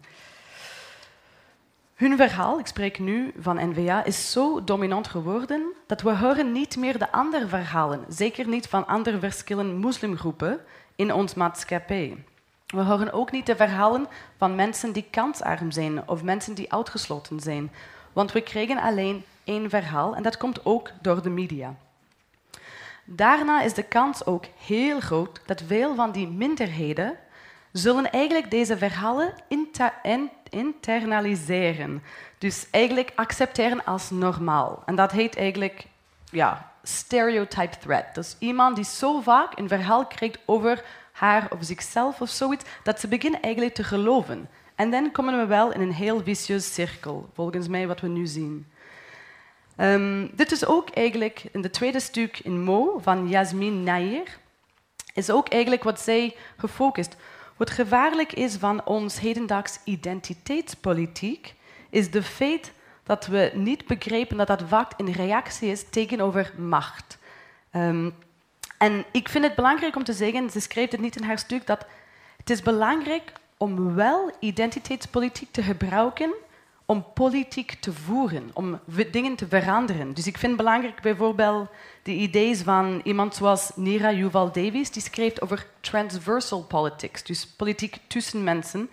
[1.98, 6.78] Hun verhaal, ik spreek nu van NVA, is zo dominant geworden dat we horen niet
[6.78, 10.60] meer de andere verhalen, zeker niet van andere verschillende moslimgroepen
[10.96, 12.24] in ons maatschappij.
[12.66, 14.08] We horen ook niet de verhalen
[14.38, 17.72] van mensen die kansarm zijn of mensen die uitgesloten zijn,
[18.14, 21.76] want we krijgen alleen één verhaal en dat komt ook door de media.
[23.06, 27.18] Daarna is de kans ook heel groot dat veel van die minderheden
[27.78, 29.34] zullen eigenlijk deze verhalen
[30.50, 32.04] internaliseren.
[32.38, 34.84] Dus eigenlijk accepteren als normaal.
[34.86, 35.86] En dat heet eigenlijk
[36.32, 38.16] ja, stereotype threat.
[38.16, 43.00] Dus iemand die zo vaak een verhaal krijgt over haar of zichzelf of zoiets, dat
[43.00, 44.50] ze beginnen eigenlijk te geloven.
[44.76, 48.26] En dan komen we wel in een heel vicieus cirkel, volgens mij wat we nu
[48.26, 48.68] zien.
[49.78, 54.38] Um, dit is ook eigenlijk in het tweede stuk in Mo van Yasmin Nair,
[55.14, 57.16] is ook eigenlijk wat zij gefocust.
[57.58, 61.56] Wat gevaarlijk is van ons hedendaags identiteitspolitiek,
[61.90, 62.72] is de feit
[63.04, 67.18] dat we niet begrijpen dat dat vaak een reactie is tegenover macht.
[67.72, 68.10] Ehm,
[68.78, 71.68] en ik vind het belangrijk om te zeggen, ze schreef het niet in haar stuk,
[71.68, 71.86] dat
[72.38, 76.34] het is belangrijk om wel identiteitspolitiek te gebruiken
[76.90, 78.80] om politiek te voeren, om
[79.12, 80.14] dingen te veranderen.
[80.14, 81.70] Dus ik vind belangrijk bijvoorbeeld
[82.04, 87.98] de ideeën van iemand zoals Nira Yuval Davis, die schreef over transversal politics, dus politiek
[88.08, 88.90] tussen mensen.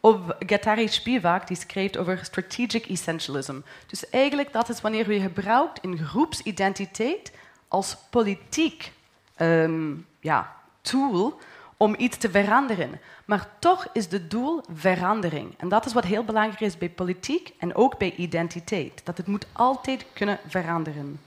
[0.00, 3.60] Of Gattari Spivak, die schreef over strategic essentialism.
[3.86, 7.32] Dus eigenlijk dat is wanneer je gebruikt een groepsidentiteit
[7.68, 8.92] als politiek
[9.38, 11.38] um, ja, tool
[11.82, 13.00] om iets te veranderen.
[13.24, 15.54] Maar toch is het doel verandering.
[15.56, 19.00] En dat is wat heel belangrijk is bij politiek en ook bij identiteit.
[19.04, 21.20] Dat het moet altijd kunnen veranderen.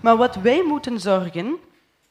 [0.00, 1.56] Maar wat wij moeten zorgen,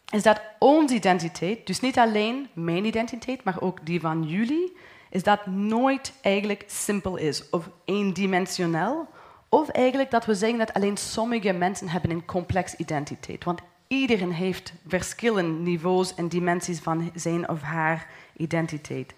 [0.09, 4.77] is dat onze identiteit, dus niet alleen mijn identiteit, maar ook die van jullie,
[5.09, 9.07] is dat nooit eigenlijk simpel is of eendimensioneel.
[9.49, 13.43] Of eigenlijk dat we zeggen dat alleen sommige mensen hebben een complex identiteit.
[13.43, 19.13] Want iedereen heeft verschillende niveaus en dimensies van zijn of haar identiteit.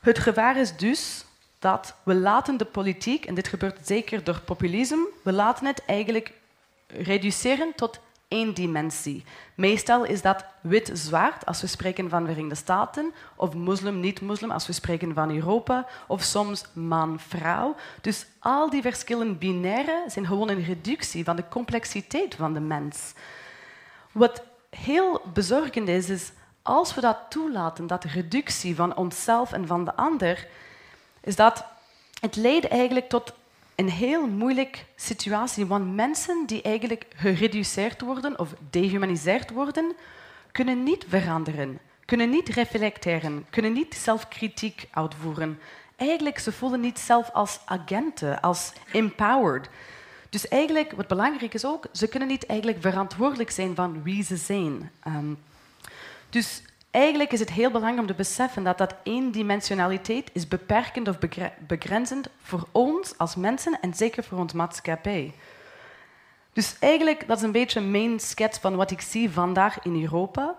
[0.00, 1.24] Het gevaar is dus
[1.58, 6.32] dat we laten de politiek, en dit gebeurt zeker door populisme, we laten het eigenlijk
[6.86, 9.24] reduceren tot één dimensie.
[9.54, 15.14] Meestal is dat wit-zwart als we spreken van Verenigde Staten, of moslim-niet-moslim als we spreken
[15.14, 17.74] van Europa, of soms man-vrouw.
[18.00, 23.12] Dus al die verschillen binaire zijn gewoon een reductie van de complexiteit van de mens.
[24.16, 29.84] Wat heel bezorgend is, is als we dat toelaten, dat reductie van onszelf en van
[29.84, 30.48] de ander,
[31.20, 31.64] is dat
[32.20, 33.32] het leidt eigenlijk tot
[33.74, 35.66] een heel moeilijke situatie.
[35.66, 39.94] Want mensen die eigenlijk gereduceerd worden of dehumaniseerd worden,
[40.52, 45.60] kunnen niet veranderen, kunnen niet reflecteren, kunnen niet zelfkritiek uitvoeren.
[45.96, 49.68] Eigenlijk, ze voelen niet zelf als agenten, als empowered.
[50.28, 54.36] Dus eigenlijk, wat belangrijk is ook, ze kunnen niet eigenlijk verantwoordelijk zijn van wie ze
[54.36, 54.90] zijn.
[55.06, 55.38] Um,
[56.30, 61.18] dus eigenlijk is het heel belangrijk om te beseffen dat dat eendimensionaliteit is beperkend of
[61.66, 65.34] begrenzend voor ons als mensen en zeker voor onze maatschappij.
[66.52, 70.56] Dus eigenlijk, dat is een beetje main sketch van wat ik zie vandaag in Europa.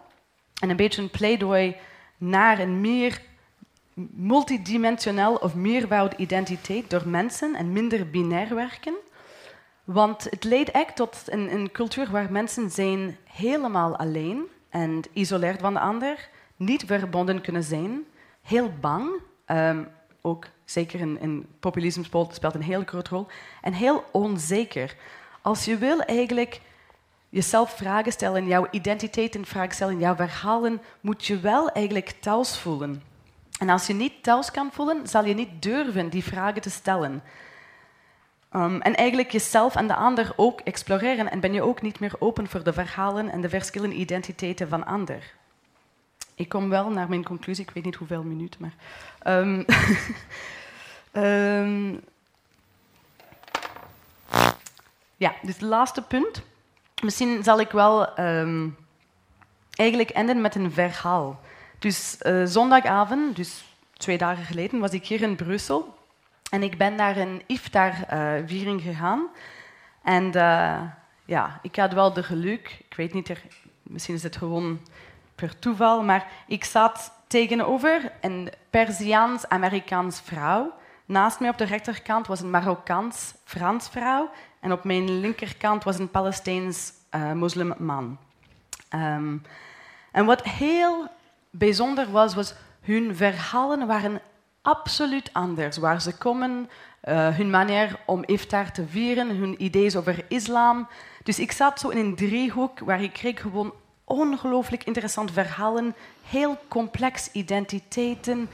[0.61, 1.75] En een beetje een pleidooi
[2.17, 3.21] naar een meer
[4.15, 8.93] multidimensioneel of meerwoud identiteit door mensen en minder binair werken.
[9.87, 15.59] Want het leidt echt tot een, een cultuur waar mensen zijn helemaal alleen en isoleerd
[15.59, 18.05] van de ander, niet verbonden kunnen zijn,
[18.41, 19.09] heel bang,
[19.45, 19.87] um,
[20.21, 23.27] ook zeker in, in populisme speelt een heel grote rol,
[23.61, 24.95] en heel onzeker.
[25.41, 26.61] Als je wil eigenlijk
[27.29, 32.57] jezelf vragen stellen, jouw identiteit in vraag stellen, jouw verhalen, moet je wel eigenlijk thuis
[32.57, 33.03] voelen.
[33.59, 37.23] En als je niet thuis kan voelen, zal je niet durven die vragen te stellen.
[38.57, 42.13] Um, en eigenlijk jezelf en de ander ook exploreren en ben je ook niet meer
[42.19, 45.33] open voor de verhalen en de verschillende identiteiten van ander.
[46.35, 48.73] Ik kom wel naar mijn conclusie, ik weet niet hoeveel minuten, maar.
[49.37, 49.65] Um,
[51.23, 52.03] um,
[55.25, 56.41] ja, dus het laatste punt.
[57.03, 58.15] Misschien zal ik wel
[59.69, 61.39] eigenlijk enden met een verhaal.
[61.79, 65.96] Dus uh, zondagavond, dus twee dagen geleden, was ik hier in Brussel
[66.49, 69.27] en ik ben naar een iftar-viering gegaan.
[70.03, 70.81] En uh,
[71.25, 73.33] ja, ik had wel de geluk, ik weet niet,
[73.83, 74.79] misschien is het gewoon
[75.35, 80.73] per toeval, maar ik zat tegenover een Persiaans-Amerikaans vrouw.
[81.05, 84.29] Naast mij op de rechterkant was een Marokkaans-Frans vrouw.
[84.59, 88.17] En op mijn linkerkant was een Palestijns uh, moslimman.
[88.95, 89.41] Um,
[90.11, 91.07] en wat heel
[91.49, 94.21] bijzonder was, was hun verhalen waren
[94.67, 95.77] absoluut anders.
[95.77, 96.69] Waar ze komen,
[97.03, 100.87] uh, hun manier om iftar te vieren, hun ideeën over islam.
[101.23, 106.57] Dus ik zat zo in een driehoek waar ik kreeg gewoon ongelooflijk interessante verhalen, heel
[106.67, 108.49] complex identiteiten.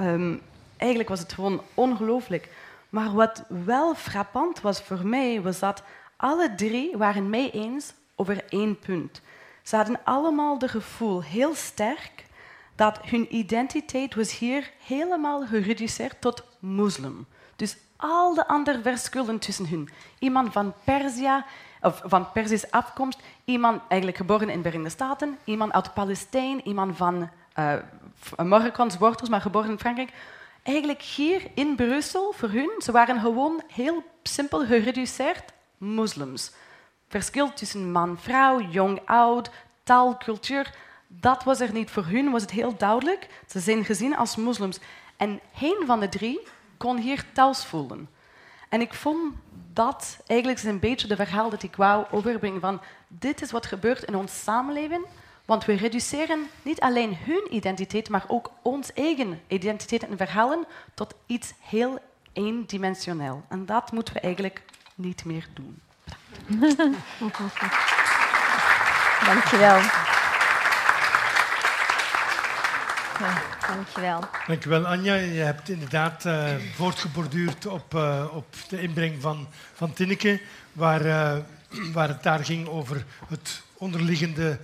[0.00, 0.40] Um,
[0.76, 2.48] eigenlijk was het gewoon ongelooflijk.
[2.88, 5.82] Maar wat wel frappant was voor mij, was dat
[6.16, 9.20] alle drie waren mee eens over één punt.
[9.62, 12.24] Ze hadden allemaal het gevoel, heel sterk,
[12.74, 17.26] dat hun identiteit was hier helemaal gereduceerd tot moslim.
[17.56, 19.88] Dus al de andere verschillen tussen hun.
[20.18, 21.46] Iemand van Persia,
[21.80, 26.96] of van Perzische afkomst, iemand eigenlijk geboren in de Verenigde Staten, iemand uit Palestijn, iemand
[26.96, 27.74] van uh,
[28.36, 30.12] Marokkaans wortels, maar geboren in Frankrijk.
[30.62, 36.52] Eigenlijk hier in Brussel, voor hun, ze waren gewoon heel simpel gereduceerd moslims.
[37.08, 39.50] Verschil tussen man, vrouw, jong, oud,
[39.82, 40.74] taal, cultuur
[41.20, 41.90] dat was er niet.
[41.90, 43.28] Voor hun was het heel duidelijk.
[43.48, 44.78] Ze zijn gezien als moslims.
[45.16, 46.40] En geen van de drie
[46.76, 48.08] kon hier thuis voelen.
[48.68, 49.34] En ik vond
[49.72, 54.02] dat eigenlijk een beetje de verhaal dat ik wou overbrengen van dit is wat gebeurt
[54.02, 55.06] in ons samenleving,
[55.44, 61.14] want we reduceren niet alleen hun identiteit, maar ook ons eigen identiteit en verhalen tot
[61.26, 61.98] iets heel
[62.32, 63.44] eendimensioneel.
[63.48, 64.62] En dat moeten we eigenlijk
[64.94, 65.80] niet meer doen.
[69.26, 69.80] Dankjewel.
[73.18, 74.20] Ja, dankjewel.
[74.46, 75.14] Dankjewel, Anja.
[75.14, 80.40] Je hebt inderdaad uh, voortgeborduurd op, uh, op de inbreng van, van Tinneke,
[80.72, 81.36] waar, uh,
[81.92, 84.58] waar het daar ging over het onderliggende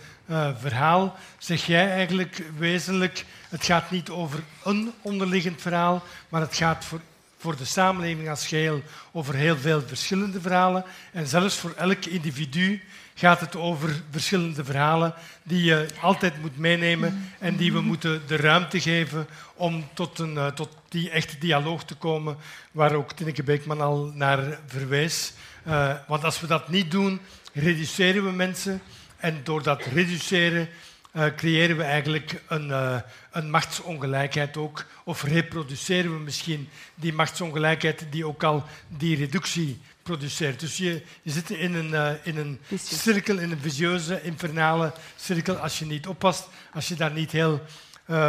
[0.58, 1.16] verhaal.
[1.38, 7.00] Zeg jij eigenlijk wezenlijk, het gaat niet over een onderliggend verhaal, maar het gaat voor
[7.40, 8.82] voor de samenleving als geheel
[9.12, 10.84] over heel veel verschillende verhalen.
[11.12, 12.82] En zelfs voor elk individu
[13.20, 18.36] gaat het over verschillende verhalen die je altijd moet meenemen en die we moeten de
[18.36, 22.36] ruimte geven om tot, een, eh, tot die echte dialoog te komen,
[22.72, 25.32] waar ook Tineke Beekman al naar verwees.
[25.66, 27.20] Uh, want als we dat niet doen,
[27.52, 28.82] reduceren we mensen.
[29.16, 30.68] En door dat reduceren
[31.12, 38.26] uh, creëren we eigenlijk een, een, machtsongelijkheid ook, of reproduceren we misschien die machtsongelijkheid die
[38.26, 39.80] ook al die reductie
[40.10, 40.60] produceert.
[40.60, 45.56] Dus je, je zit in een, uh, in een cirkel, in een visieuze, infernale cirkel
[45.56, 47.60] als je niet oppast, als je daar niet heel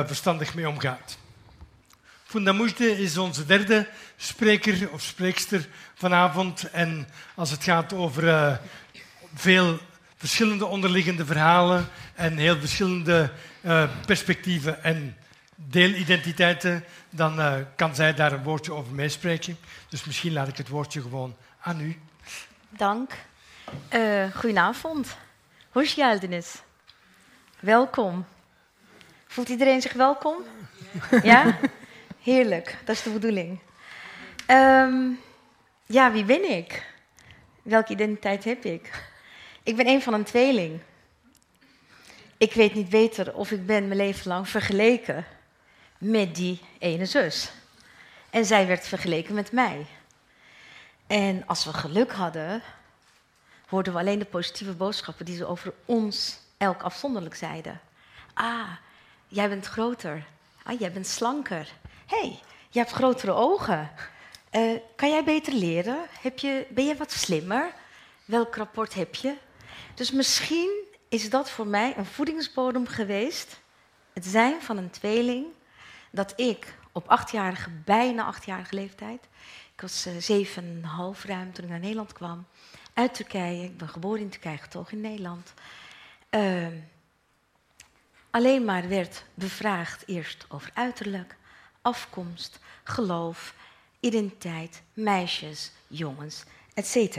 [0.06, 1.18] verstandig mee omgaat.
[2.24, 6.70] Funda Moeite is onze derde spreker of spreekster vanavond.
[6.70, 8.60] En als het gaat over
[9.36, 9.80] veel
[10.18, 15.18] verschillende onderliggende verhalen en heel verschillende uh, perspectieven en
[15.56, 19.58] deelidentiteiten, dan uh, kan zij daar een woordje over meespreken.
[19.90, 22.00] Dus misschien laat ik het woordje gewoon aan u.
[22.70, 23.12] Dank.
[23.94, 25.18] Uh, goedenavond.
[25.72, 26.56] Hoş geldiniz.
[27.60, 28.26] Welkom.
[29.28, 30.36] Voelt iedereen zich welkom?
[31.24, 31.58] Ja?
[32.24, 33.60] Heerlijk, dat is de bedoeling.
[34.48, 35.20] Um,
[35.86, 36.94] ja, wie ben ik?
[37.62, 39.04] Welke identiteit heb ik?
[39.64, 40.80] Ik ben een van een tweeling.
[42.38, 45.26] Ik weet niet beter of ik ben mijn leven lang vergeleken
[45.98, 47.52] met die ene zus.
[48.30, 49.86] En zij werd vergeleken met mij.
[51.12, 52.62] En als we geluk hadden,
[53.68, 57.80] hoorden we alleen de positieve boodschappen die ze over ons elk afzonderlijk zeiden.
[58.34, 58.70] Ah,
[59.28, 60.26] jij bent groter.
[60.64, 61.72] Ah, jij bent slanker.
[62.06, 62.40] Hé, hey,
[62.70, 63.92] je hebt grotere ogen.
[64.52, 66.06] Uh, kan jij beter leren?
[66.22, 67.74] Heb je, ben je wat slimmer?
[68.26, 69.36] Welk rapport heb je?
[69.94, 73.60] Dus misschien is dat voor mij een voedingsbodem geweest.
[74.14, 75.46] Het zijn van een tweeling.
[76.12, 79.28] Dat ik op achtjarige, bijna achtjarige leeftijd.
[79.82, 82.46] Ik was uh, zeven en half ruim toen ik naar Nederland kwam.
[82.94, 83.64] Uit Turkije.
[83.64, 85.54] Ik ben geboren in Turkije, getogen in Nederland.
[86.32, 86.68] Uh,
[88.30, 91.36] alleen maar werd bevraagd eerst over uiterlijk,
[91.82, 93.56] afkomst, geloof,
[94.00, 97.18] identiteit, meisjes, jongens, etc.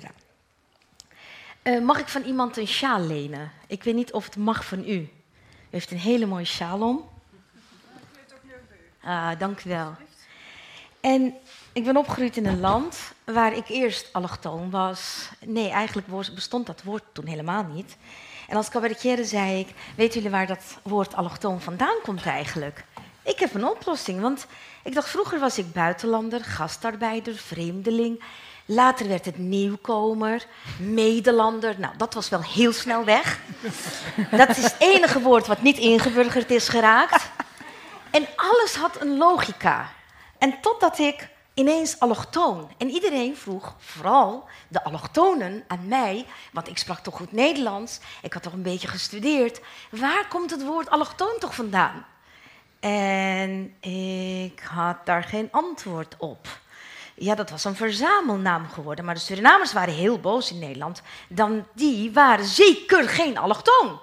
[1.62, 3.52] Uh, mag ik van iemand een sjaal lenen?
[3.66, 4.92] Ik weet niet of het mag van u.
[4.92, 5.10] U
[5.70, 7.08] heeft een hele mooie sjaal om.
[9.00, 9.96] Ah, dank u wel.
[11.00, 11.34] En
[11.72, 15.28] ik ben opgegroeid in een land waar ik eerst allochtoon was.
[15.46, 17.96] Nee, eigenlijk bestond dat woord toen helemaal niet.
[18.48, 22.84] En als cabaretier zei ik, weten jullie waar dat woord allochtoon vandaan komt eigenlijk?
[23.22, 24.46] Ik heb een oplossing, want
[24.84, 28.22] ik dacht vroeger was ik buitenlander, gastarbeider, vreemdeling.
[28.64, 30.46] Later werd het nieuwkomer,
[30.78, 31.74] medelander.
[31.78, 33.38] Nou, dat was wel heel snel weg.
[34.30, 37.30] Dat is het enige woord wat niet ingeburgerd is geraakt.
[38.10, 39.92] En alles had een logica.
[40.38, 42.70] En totdat ik ineens allochtoon.
[42.78, 48.32] En iedereen vroeg, vooral de allochtonen, aan mij, want ik sprak toch goed Nederlands, ik
[48.32, 49.60] had toch een beetje gestudeerd.
[49.90, 52.06] Waar komt het woord allochtoon toch vandaan?
[52.80, 56.48] En ik had daar geen antwoord op
[57.14, 59.04] ja, dat was een verzamelnaam geworden.
[59.04, 61.02] Maar de Surinamers waren heel boos in Nederland.
[61.28, 64.00] Dan die waren zeker geen allochtoon.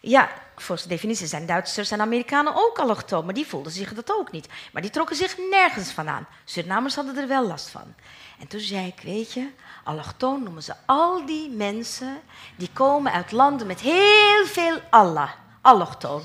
[0.00, 0.30] Ja,
[0.66, 4.48] de definitie zijn Duitsers en Amerikanen ook allochtoon, maar die voelden zich dat ook niet.
[4.72, 6.26] Maar die trokken zich nergens van aan.
[6.44, 7.94] Surinamers hadden er wel last van.
[8.40, 9.48] En toen zei ik, weet je,
[9.84, 12.20] allochtoon noemen ze al die mensen
[12.56, 15.30] die komen uit landen met heel veel Allah.
[15.60, 16.22] Allochtoon.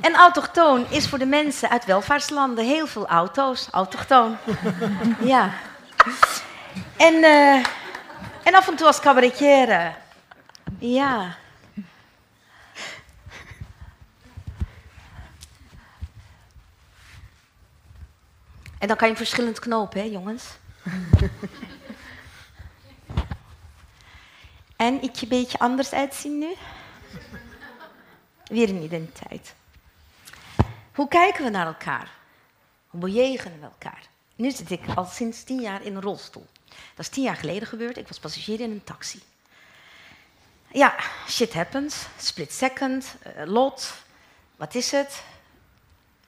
[0.00, 3.68] En autochtoon is voor de mensen uit welvaartslanden heel veel auto's.
[3.70, 4.36] Autochtoon.
[5.20, 5.52] ja.
[6.96, 7.54] En, uh,
[8.42, 9.96] en af en toe als cabaretier.
[10.78, 11.36] Ja.
[18.84, 20.44] En dan kan je verschillend knopen, hè, jongens?
[24.76, 26.54] en ik een beetje anders uitzien nu?
[28.44, 29.54] Weer een identiteit.
[30.94, 32.10] Hoe kijken we naar elkaar?
[32.88, 34.02] Hoe bejegenen we elkaar?
[34.36, 36.46] nu zit ik al sinds tien jaar in een rolstoel.
[36.68, 37.96] Dat is tien jaar geleden gebeurd.
[37.96, 39.22] Ik was passagier in een taxi.
[40.72, 40.94] Ja,
[41.28, 42.06] shit happens.
[42.18, 43.94] Split second, uh, lot.
[44.56, 45.22] Wat is het?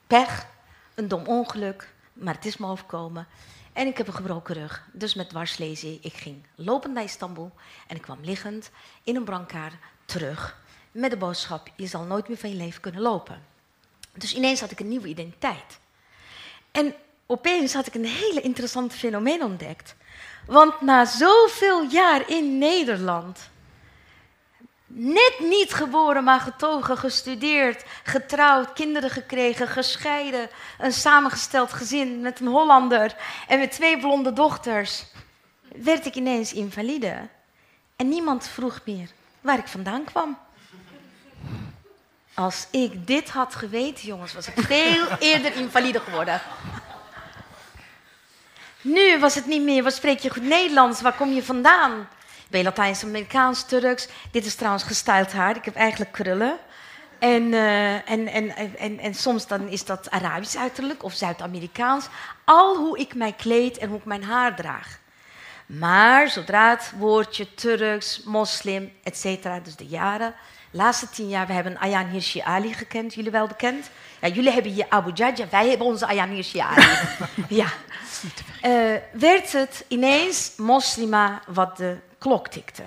[0.07, 0.47] Pech,
[0.95, 3.27] een dom ongeluk, maar het is me overkomen.
[3.73, 5.99] En ik heb een gebroken rug, dus met dwarslesie.
[6.01, 7.51] Ik ging lopend naar Istanbul
[7.87, 8.69] en ik kwam liggend
[9.03, 9.73] in een brancard
[10.05, 10.61] terug
[10.91, 13.43] met de boodschap: je zal nooit meer van je leven kunnen lopen.
[14.13, 15.79] Dus ineens had ik een nieuwe identiteit.
[16.71, 16.93] En
[17.25, 19.95] opeens had ik een hele interessant fenomeen ontdekt.
[20.45, 23.49] Want na zoveel jaar in Nederland,
[24.87, 32.47] net niet geboren, maar getogen, gestudeerd, getrouwd, kinderen gekregen, gescheiden, een samengesteld gezin met een
[32.47, 33.15] Hollander
[33.47, 35.05] en met twee blonde dochters,
[35.75, 37.27] werd ik ineens invalide.
[37.95, 39.09] En niemand vroeg meer
[39.41, 40.37] waar ik vandaan kwam.
[42.33, 46.41] Als ik dit had geweten, jongens, was ik veel eerder invalide geworden.
[48.81, 52.07] Nu was het niet meer, wat spreek je goed Nederlands, waar kom je vandaan?
[52.49, 54.07] Ben je Latijns-Amerikaans, Turks?
[54.31, 56.57] Dit is trouwens gestyled haar, ik heb eigenlijk krullen.
[57.19, 62.07] En, uh, en, en, en, en, soms dan is dat Arabisch uiterlijk of Zuid-Amerikaans.
[62.43, 64.99] Al hoe ik mij kleed en hoe ik mijn haar draag.
[65.65, 69.23] Maar zodra het woordje Turks, moslim, etc.,
[69.63, 70.33] dus de jaren,
[70.71, 73.89] laatste tien jaar, we hebben Ayan Hirsi Ali gekend, jullie wel bekend.
[74.21, 76.85] Ja, jullie hebben hier Abu Jaja, wij hebben onze Ayan Hirsi Ali.
[77.61, 77.67] ja.
[78.63, 82.83] Uh, werd het ineens moslima wat de klok tikte.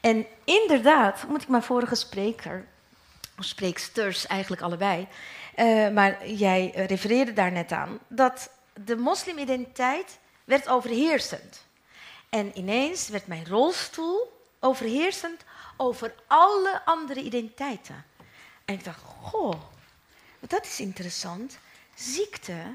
[0.00, 2.66] En inderdaad, moet ik mijn vorige spreker,
[3.38, 5.08] of spreeksters eigenlijk allebei,
[5.56, 8.50] uh, maar jij refereerde daar net aan, dat
[8.84, 11.64] de moslimidentiteit werd overheersend.
[12.28, 15.44] En ineens werd mijn rolstoel overheersend
[15.76, 18.04] over alle andere identiteiten.
[18.64, 19.60] En ik dacht, goh,
[20.40, 21.58] dat is interessant.
[21.94, 22.74] Ziekte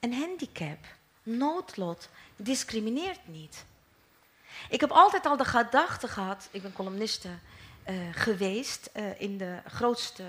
[0.00, 0.78] en handicap,
[1.22, 3.64] noodlot, discrimineert niet.
[4.74, 9.58] Ik heb altijd al de gedachte gehad, ik ben columniste uh, geweest uh, in de
[9.66, 10.22] grootste,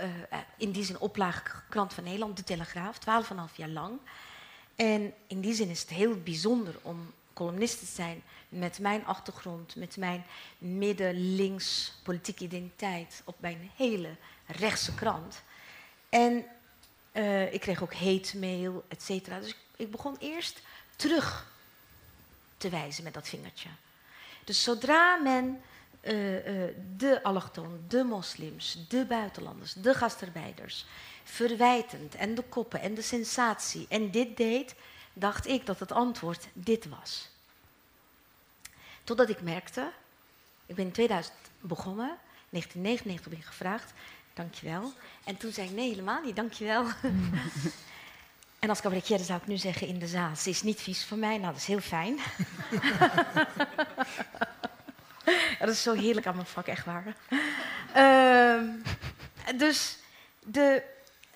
[0.00, 3.98] uh, in die zin oplaagkrant van Nederland, De Telegraaf, 12,5 jaar lang.
[4.76, 9.76] En in die zin is het heel bijzonder om columnist te zijn met mijn achtergrond,
[9.76, 10.24] met mijn
[10.58, 14.16] midden-links politieke identiteit op mijn hele
[14.46, 15.42] rechtse krant.
[16.08, 16.44] En
[17.50, 19.38] ik kreeg ook hate mail, et cetera.
[19.38, 20.62] Dus ik, ik, begon eerst
[20.96, 21.52] terug
[22.56, 23.68] te wijzen met dat vingertje.
[24.44, 25.60] Dus zodra men
[26.02, 30.86] uh, uh, de allochtonen, de moslims, de buitenlanders, de gastarbeiders
[31.24, 34.74] verwijtend en de koppen en de sensatie en dit deed,
[35.12, 37.28] dacht ik dat het antwoord dit was.
[39.04, 39.92] Totdat ik merkte,
[40.66, 43.92] ik ben in 2000 begonnen, 1999 ben ik gevraagd,
[44.34, 44.92] dankjewel.
[45.24, 46.84] En toen zei ik, nee, helemaal niet, dankjewel.
[48.64, 51.18] en als cabaretier zou ik nu zeggen in de zaal, ze is niet vies voor
[51.18, 52.18] mij, nou dat is heel fijn.
[55.58, 57.16] dat is zo heerlijk aan mijn vak, echt waar.
[57.96, 58.70] Uh,
[59.64, 59.98] dus
[60.42, 60.82] de,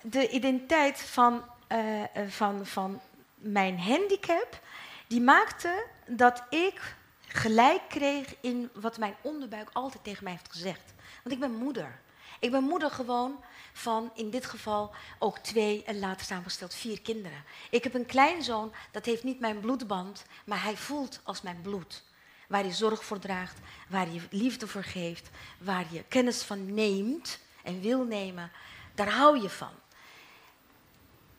[0.01, 3.01] de identiteit van, uh, van, van
[3.35, 4.59] mijn handicap,
[5.07, 6.95] die maakte dat ik
[7.27, 10.93] gelijk kreeg in wat mijn onderbuik altijd tegen mij heeft gezegd.
[11.23, 11.99] Want ik ben moeder.
[12.39, 17.43] Ik ben moeder gewoon van in dit geval ook twee en later samengesteld vier kinderen.
[17.69, 22.03] Ik heb een kleinzoon, dat heeft niet mijn bloedband, maar hij voelt als mijn bloed.
[22.47, 27.39] Waar je zorg voor draagt, waar je liefde voor geeft, waar je kennis van neemt
[27.63, 28.51] en wil nemen,
[28.95, 29.71] daar hou je van.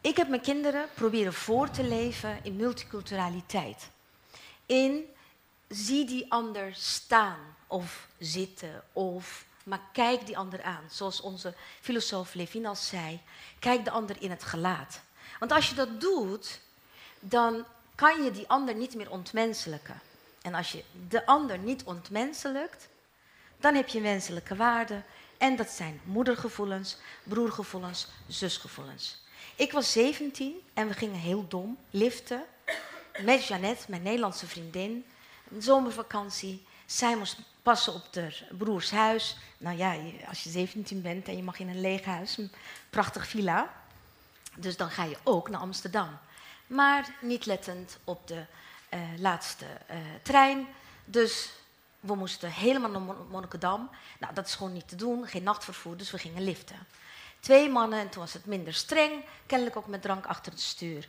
[0.01, 3.91] Ik heb mijn kinderen proberen voor te leven in multiculturaliteit.
[4.67, 5.05] In
[5.69, 10.85] zie die ander staan of zitten of maar kijk die ander aan.
[10.91, 13.21] Zoals onze filosoof Levinas zei,
[13.59, 15.01] kijk de ander in het gelaat.
[15.39, 16.61] Want als je dat doet,
[17.21, 17.65] dan
[17.95, 20.01] kan je die ander niet meer ontmenselijken.
[20.43, 22.89] En als je de ander niet ontmenselijkt,
[23.57, 25.05] dan heb je menselijke waarden.
[25.39, 29.23] En dat zijn moedergevoelens, broergevoelens, zusgevoelens.
[29.57, 32.43] Ik was 17 en we gingen heel dom liften
[33.23, 35.05] met Jeannette, mijn Nederlandse vriendin.
[35.51, 36.67] Een zomervakantie.
[36.87, 37.37] Zij moest
[37.71, 39.37] passen op de broers huis.
[39.59, 39.97] Nou ja,
[40.29, 42.53] als je 17 bent en je mag in een leeg huis, een
[42.91, 43.73] prachtig villa.
[44.57, 46.19] Dus dan ga je ook naar Amsterdam.
[46.67, 48.45] Maar niet lettend op de
[48.95, 50.67] uh, laatste uh, trein.
[51.05, 51.53] Dus
[52.01, 53.91] we moesten helemaal naar Monnikendam.
[54.19, 56.87] Nou, dat is gewoon niet te doen, geen nachtvervoer, dus we gingen liften.
[57.41, 61.09] Twee mannen en toen was het minder streng, kennelijk ook met drank achter het stuur.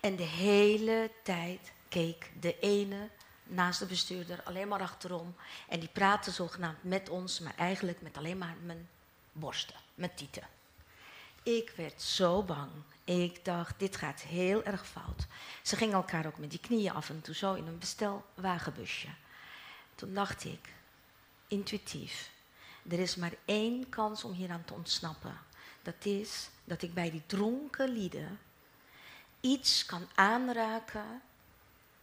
[0.00, 3.08] En de hele tijd keek de ene
[3.44, 5.34] naast de bestuurder, alleen maar achterom.
[5.68, 8.88] En die praatte zogenaamd met ons, maar eigenlijk met alleen maar mijn
[9.32, 10.48] borsten, mijn tieten.
[11.42, 12.70] Ik werd zo bang.
[13.04, 15.26] Ik dacht, dit gaat heel erg fout.
[15.62, 19.08] Ze gingen elkaar ook met die knieën af en toe zo in een bestelwagenbusje.
[19.94, 20.72] Toen dacht ik,
[21.48, 22.30] intuïtief,
[22.88, 25.38] er is maar één kans om hier aan te ontsnappen.
[25.82, 28.38] Dat is dat ik bij die dronken lieden
[29.40, 31.22] iets kan aanraken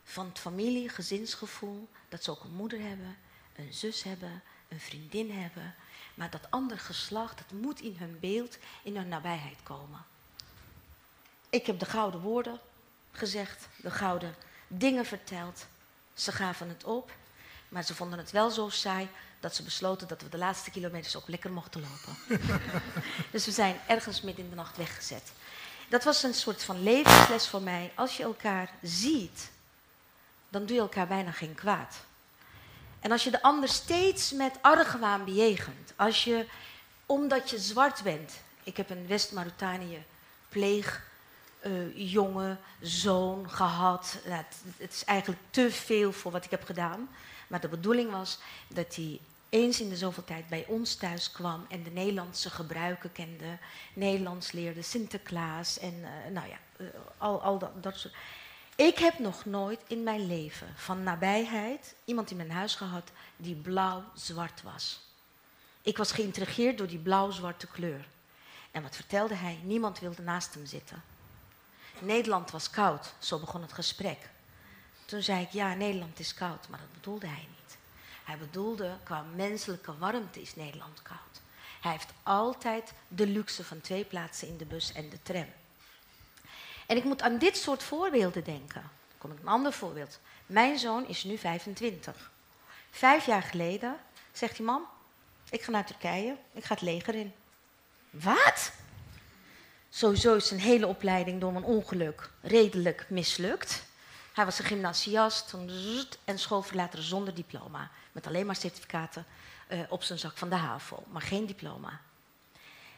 [0.10, 1.90] van het familie, gezinsgevoel.
[2.10, 3.18] Dat ze ook een moeder hebben,
[3.56, 5.76] een zus hebben, een vriendin hebben.
[6.14, 10.06] Maar dat ander geslacht, dat moet in hun beeld, in hun nabijheid komen.
[11.50, 12.60] Ik heb de gouden woorden
[13.12, 14.36] gezegd, de gouden
[14.68, 15.66] dingen verteld.
[16.14, 17.12] Ze gaven het op,
[17.70, 21.16] maar ze vonden het wel zo saai dat ze besloten dat we de laatste kilometers
[21.16, 22.42] ook lekker mochten lopen.
[23.32, 25.32] dus we zijn ergens midden in de nacht weggezet.
[25.90, 27.92] Dat was een soort van levensles voor mij.
[27.96, 29.50] Als je elkaar ziet,
[30.50, 31.96] dan doe je elkaar bijna geen kwaad.
[33.00, 36.46] En als je de ander steeds met argwaan bejegent, als je,
[37.06, 38.34] omdat je zwart bent,
[38.64, 40.04] ik heb een West-Mauritanië
[40.50, 41.08] pleeg
[41.66, 44.18] uh, jonge zoon gehad.
[44.26, 44.44] Nou,
[44.78, 47.10] het, is eigenlijk te veel voor wat ik heb gedaan.
[47.48, 49.20] Maar de bedoeling was dat hij
[49.50, 53.58] eens in de zoveel tijd bij ons thuis kwam en de Nederlandse gebruiken kende,
[53.94, 56.88] Nederlands leerde, Sinterklaas en uh, nou ja, uh,
[57.18, 58.14] al, al dat, dat soort.
[58.80, 63.56] Ik heb nog nooit in mijn leven van nabijheid iemand in mijn huis gehad die
[63.56, 65.00] blauw-zwart was.
[65.82, 68.08] Ik was geïntrigeerd door die blauw-zwarte kleur.
[68.72, 69.60] En wat vertelde hij?
[69.64, 71.04] Niemand wilde naast hem zitten.
[72.00, 74.30] Nederland was koud, zo begon het gesprek.
[75.06, 77.78] Toen zei ik, ja, Nederland is koud, maar dat bedoelde hij niet.
[78.24, 81.42] Hij bedoelde, qua menselijke warmte is Nederland koud.
[81.82, 85.48] Hij heeft altijd de luxe van twee plaatsen in de bus en de tram.
[86.90, 88.82] En ik moet aan dit soort voorbeelden denken.
[88.82, 90.20] Dan kom ik een ander voorbeeld.
[90.46, 92.32] Mijn zoon is nu 25.
[92.92, 93.98] Vijf jaar geleden
[94.32, 94.86] zegt hij, mam,
[95.50, 97.34] ik ga naar Turkije, ik ga het leger in.
[98.10, 98.72] Wat?
[99.90, 103.84] Sowieso is zijn hele opleiding door een ongeluk redelijk mislukt.
[104.34, 105.56] Hij was een gymnasiast
[106.26, 107.92] en schoolverlater zonder diploma.
[108.12, 109.26] Met alleen maar certificaten
[109.72, 112.00] uh, op zijn zak van de HAVO, maar geen diploma.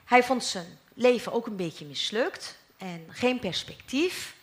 [0.05, 4.35] Hij vond zijn leven ook een beetje mislukt en geen perspectief.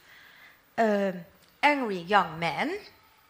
[0.74, 1.08] Uh,
[1.60, 2.70] angry young man,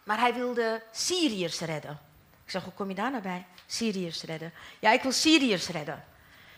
[0.02, 2.00] maar hij wilde Syriërs redden.
[2.44, 3.46] Ik zeg, hoe kom je daar nou bij?
[3.66, 4.52] Syriërs redden.
[4.78, 6.04] Ja, ik wil Syriërs redden.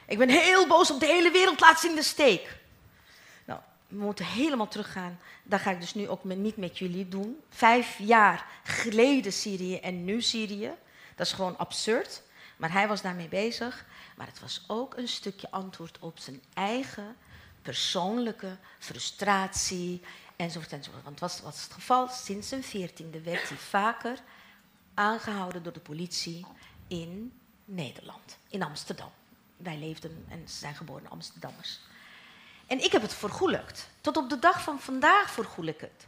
[0.06, 2.56] Ik ben heel boos op de hele wereld, laat ze in de steek.
[3.44, 5.20] Nou, we moeten helemaal teruggaan.
[5.42, 7.40] Dat ga ik dus nu ook niet met jullie doen.
[7.48, 10.72] Vijf jaar geleden Syrië en nu Syrië.
[11.14, 12.22] Dat is gewoon absurd.
[12.56, 13.84] Maar hij was daarmee bezig.
[14.16, 17.16] Maar het was ook een stukje antwoord op zijn eigen
[17.62, 20.02] persoonlijke frustratie
[20.36, 21.04] enzovoort enzovoort.
[21.04, 22.08] Want wat was het geval?
[22.08, 24.18] Sinds zijn veertiende werd hij vaker
[24.94, 26.46] aangehouden door de politie
[26.88, 27.32] in
[27.64, 29.10] Nederland, in Amsterdam.
[29.56, 31.80] Wij leefden en ze zijn geboren Amsterdammers.
[32.66, 33.88] En ik heb het vergoelijkt.
[34.00, 36.06] Tot op de dag van vandaag vergoel ik het.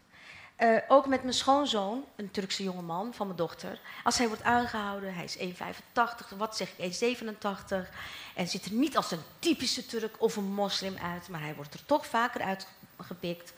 [0.62, 3.80] Uh, ook met mijn schoonzoon, een Turkse jongeman van mijn dochter.
[4.04, 7.88] Als hij wordt aangehouden, hij is 1,85, wat zeg ik, 1,87.
[8.34, 11.74] En ziet er niet als een typische Turk of een moslim uit, maar hij wordt
[11.74, 13.52] er toch vaker uitgepikt.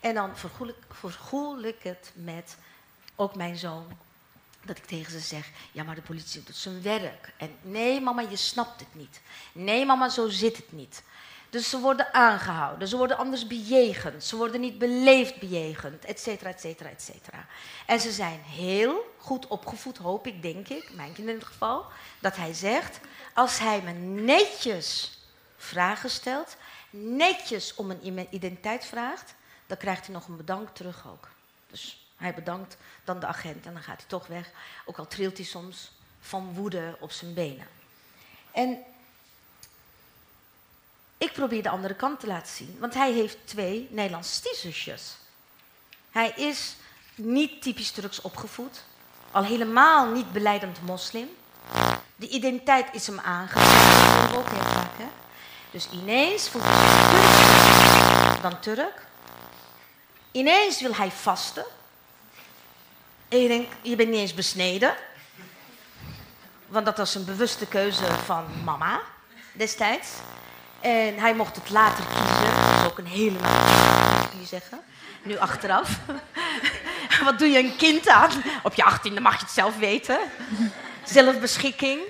[0.00, 2.56] En dan vergoel ik, vergoel ik het met
[3.16, 3.86] ook mijn zoon.
[4.64, 7.32] Dat ik tegen ze zeg, ja maar de politie doet zijn werk.
[7.36, 9.20] En nee mama, je snapt het niet.
[9.52, 11.02] Nee mama, zo zit het niet.
[11.52, 16.50] Dus ze worden aangehouden, ze worden anders bejegend, ze worden niet beleefd bejegend, et cetera,
[16.50, 17.46] et cetera, et cetera.
[17.86, 21.84] En ze zijn heel goed opgevoed, hoop ik, denk ik, mijn kind in het geval,
[22.20, 23.00] dat hij zegt,
[23.34, 23.92] als hij me
[24.22, 25.18] netjes
[25.56, 26.56] vragen stelt,
[26.90, 29.34] netjes om een identiteit vraagt,
[29.66, 31.28] dan krijgt hij nog een bedankt terug ook.
[31.70, 34.50] Dus hij bedankt dan de agent en dan gaat hij toch weg,
[34.84, 37.66] ook al trilt hij soms van woede op zijn benen.
[38.52, 38.78] En
[41.22, 42.76] ik probeer de andere kant te laten zien.
[42.80, 45.16] Want hij heeft twee Nederlandse stiefzusjes.
[46.10, 46.76] Hij is
[47.14, 48.84] niet typisch Turks opgevoed.
[49.30, 51.28] Al helemaal niet beleidend moslim.
[52.16, 55.10] De identiteit is hem aangegeven.
[55.70, 59.06] Dus ineens voelt hij Turk dan Turk.
[60.30, 61.64] Ineens wil hij vasten.
[63.28, 64.94] En je denkt, je bent niet eens besneden.
[66.66, 69.00] Want dat was een bewuste keuze van mama
[69.52, 70.08] destijds.
[70.82, 72.54] En hij mocht het later kiezen.
[72.54, 74.02] Dat is ook een hele mooie
[74.42, 74.80] je zeggen.
[75.22, 75.98] Nu achteraf.
[77.24, 78.42] Wat doe je een kind aan?
[78.62, 80.18] Op je achttiende mag je het zelf weten.
[81.04, 82.00] Zelfbeschikking.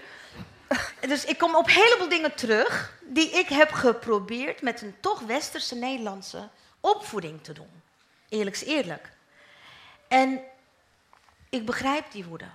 [1.00, 5.74] Dus ik kom op heleboel dingen terug die ik heb geprobeerd met een toch westerse
[5.74, 6.48] Nederlandse
[6.80, 7.82] opvoeding te doen.
[8.28, 9.10] Eerlijk is eerlijk.
[10.08, 10.40] En
[11.50, 12.48] ik begrijp die woede.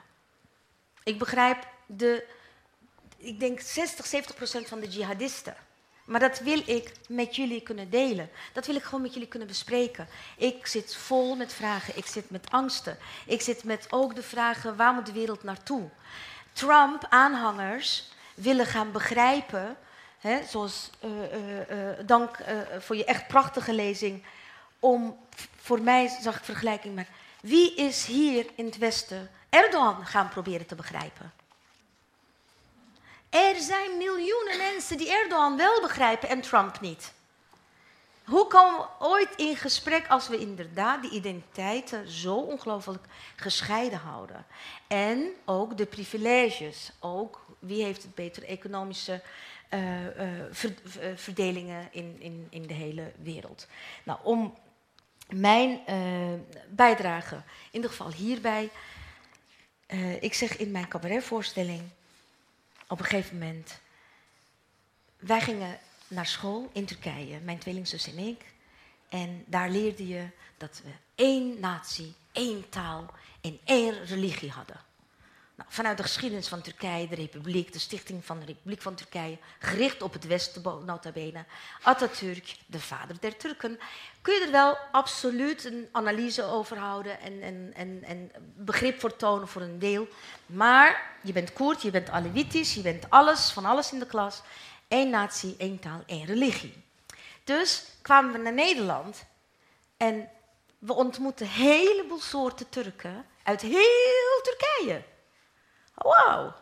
[1.03, 2.25] Ik begrijp de,
[3.17, 5.55] ik denk 60, 70 procent van de jihadisten
[6.07, 8.29] Maar dat wil ik met jullie kunnen delen.
[8.53, 10.07] Dat wil ik gewoon met jullie kunnen bespreken.
[10.37, 11.97] Ik zit vol met vragen.
[11.97, 12.97] Ik zit met angsten.
[13.25, 15.89] Ik zit met ook de vragen: waar moet de wereld naartoe?
[16.53, 19.77] Trump-aanhangers willen gaan begrijpen,
[20.19, 22.37] hè, zoals uh, uh, dank
[22.79, 24.23] voor je echt prachtige lezing,
[24.79, 25.17] om
[25.55, 27.07] voor mij zag ik vergelijking met
[27.41, 31.33] wie is hier in het Westen Erdogan gaan proberen te begrijpen?
[33.37, 37.13] Er zijn miljoenen mensen die Erdogan wel begrijpen en Trump niet.
[38.25, 44.45] Hoe komen we ooit in gesprek als we inderdaad die identiteiten zo ongelooflijk gescheiden houden?
[44.87, 49.21] En ook de privileges, ook wie heeft het beter economische
[49.73, 50.11] uh, uh,
[51.15, 53.67] verdelingen in, in, in de hele wereld.
[54.03, 54.57] Nou, om
[55.29, 55.79] mijn
[56.69, 58.69] bijdrage, in ieder geval hierbij,
[60.19, 61.81] ik zeg in mijn cabaretvoorstelling,
[62.87, 63.79] op een gegeven moment,
[65.17, 68.45] wij gingen naar school in Turkije, mijn tweelingzus en ik.
[69.09, 74.86] En daar leerde je dat we één natie, één taal en één religie hadden.
[75.57, 79.37] Nou, vanuit de geschiedenis van Turkije, de Republiek, de stichting van de Republiek van Turkije,
[79.59, 81.45] gericht op het Westen, nota bene,
[81.81, 83.79] Atatürk, de vader der Turken,
[84.21, 89.15] kun je er wel absoluut een analyse over houden en, en, en, en begrip voor
[89.15, 90.07] tonen voor een deel.
[90.45, 94.41] Maar je bent Koerd, je bent Alevitisch, je bent alles, van alles in de klas.
[94.87, 96.83] Eén natie, één taal, één religie.
[97.43, 99.25] Dus kwamen we naar Nederland
[99.97, 100.29] en
[100.79, 105.15] we ontmoetten een heleboel soorten Turken uit heel Turkije.
[105.97, 106.53] Wauw.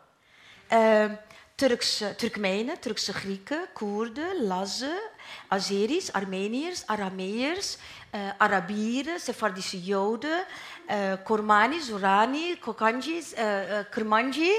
[0.71, 1.11] Uh,
[1.55, 4.99] Turkse, Turkmenen, Turkse Grieken, Koerden, Lazen,
[5.47, 7.77] Azeris, Armeniërs, Arameërs,
[8.15, 10.45] uh, Arabieren, Sephardische Joden,
[10.89, 14.51] uh, Kormani, Zorani, Kokanjis, uh, Kermanji.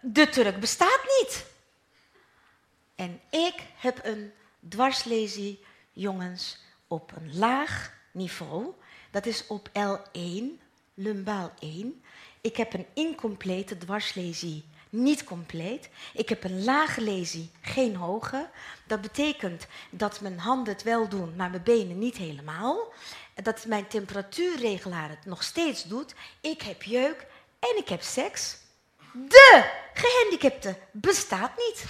[0.00, 1.46] De Turk bestaat niet.
[2.94, 4.32] En ik heb een
[4.68, 8.72] dwarslesie, jongens, op een laag niveau.
[9.10, 10.44] Dat is op L1,
[10.94, 12.02] lumbaal 1.
[12.42, 15.88] Ik heb een incomplete dwarslesie, niet compleet.
[16.14, 18.50] Ik heb een lage lesie, geen hoge.
[18.86, 22.92] Dat betekent dat mijn handen het wel doen, maar mijn benen niet helemaal.
[23.42, 26.14] Dat mijn temperatuurregelaar het nog steeds doet.
[26.40, 27.26] Ik heb jeuk
[27.58, 28.58] en ik heb seks.
[29.12, 31.84] De gehandicapte bestaat niet.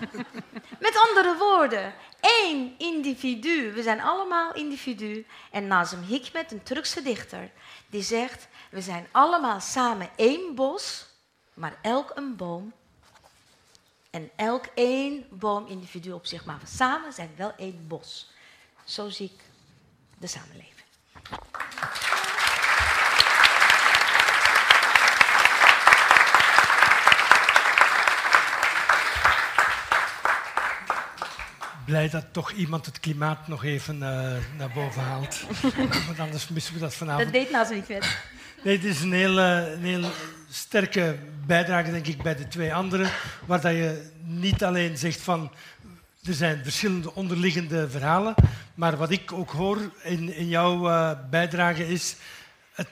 [0.80, 3.72] Met andere woorden, één individu.
[3.72, 5.26] We zijn allemaal individu.
[5.50, 7.50] En Nazım Hikmet, een Turkse dichter,
[7.86, 11.06] die zegt: We zijn allemaal samen één bos,
[11.54, 12.72] maar elk een boom.
[14.10, 18.30] En elk één boomindividu op zich, maar we samen zijn wel één bos.
[18.84, 19.40] Zo zie ik
[20.18, 20.86] de samenleving.
[31.88, 34.00] Blij dat toch iemand het klimaat nog even uh,
[34.56, 35.40] naar boven haalt.
[36.06, 37.24] Want anders missen we dat vanavond.
[37.24, 38.18] Dat deed nou niet wet.
[38.62, 40.10] Nee, het is een hele, een hele
[40.50, 43.10] sterke bijdrage, denk ik, bij de twee anderen.
[43.46, 45.52] Waar dat je niet alleen zegt van...
[46.24, 48.34] Er zijn verschillende onderliggende verhalen.
[48.74, 52.16] Maar wat ik ook hoor in, in jouw uh, bijdrage is...
[52.72, 52.88] Het,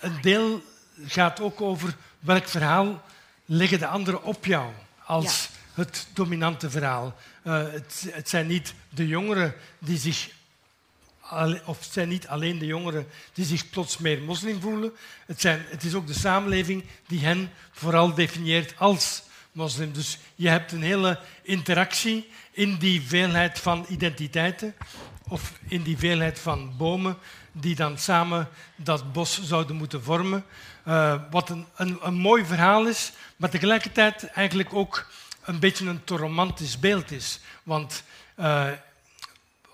[0.00, 0.62] een deel
[1.06, 3.02] gaat ook over welk verhaal
[3.44, 4.72] leggen de anderen op jou
[5.04, 5.55] als ja.
[5.76, 7.14] Het dominante verhaal.
[7.44, 7.64] Uh,
[8.12, 10.30] het, zijn niet de jongeren die zich,
[11.64, 14.92] of het zijn niet alleen de jongeren die zich plots meer moslim voelen.
[15.26, 19.22] Het, zijn, het is ook de samenleving die hen vooral definieert als
[19.52, 19.92] moslim.
[19.92, 24.74] Dus je hebt een hele interactie in die veelheid van identiteiten
[25.28, 27.18] of in die veelheid van bomen
[27.52, 30.44] die dan samen dat bos zouden moeten vormen.
[30.88, 35.06] Uh, wat een, een, een mooi verhaal is, maar tegelijkertijd eigenlijk ook
[35.46, 37.40] een beetje een te romantisch beeld is.
[37.62, 38.02] Want
[38.38, 38.68] uh,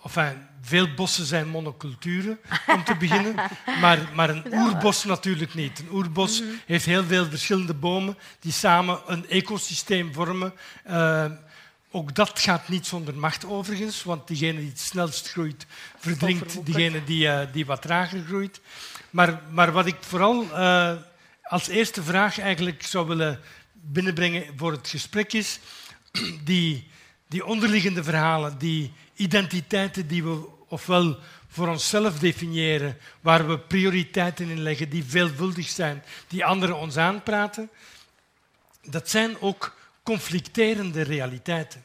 [0.04, 3.34] enfin, veel bossen zijn monoculturen, om te beginnen.
[3.80, 5.78] Maar, maar een oerbos natuurlijk niet.
[5.78, 6.60] Een oerbos mm -hmm.
[6.66, 10.52] heeft heel veel verschillende bomen die samen een ecosysteem vormen.
[10.90, 11.24] Uh,
[11.90, 15.66] ook dat gaat niet zonder macht overigens, want diegene die het snelst groeit,
[15.98, 18.60] verdringt diegene die, uh, die wat trager groeit.
[19.10, 20.92] Maar, maar wat ik vooral uh,
[21.42, 23.40] als eerste vraag eigenlijk zou willen
[23.83, 25.59] binnenbrengen voor het gesprek is
[26.45, 26.89] die,
[27.28, 31.18] die onderliggende verhalen, die identiteiten die we ofwel
[31.49, 37.70] voor onszelf definiëren, waar we prioriteiten in leggen, die veelvuldig zijn, die anderen ons aanpraten,
[38.85, 41.83] dat zijn ook conflicterende realiteiten.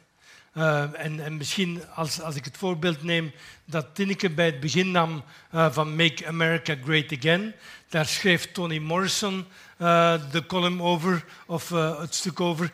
[0.54, 3.32] Uh, en, en, misschien als, als ik het voorbeeld neem
[3.66, 5.24] dat Tinneke bij het begin nam
[5.54, 7.54] uh, van Make America Great Again,
[7.90, 9.46] daar schreef Toni Morrison
[9.78, 12.72] de column over, of het stuk over.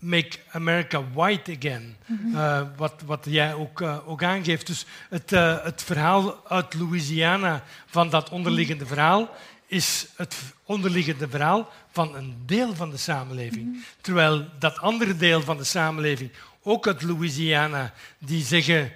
[0.00, 1.96] Make America White Again,
[2.32, 4.66] uh, wat, wat jij ook, ook aangeeft.
[4.66, 5.30] Dus het,
[5.62, 9.30] het verhaal uit Louisiana van dat onderliggende verhaal
[9.70, 13.64] is het onderliggende verhaal van een deel van de samenleving.
[13.64, 13.84] Mm -hmm.
[14.00, 16.30] Terwijl dat andere deel van de samenleving,
[16.62, 18.92] ook uit Louisiana, die zeggen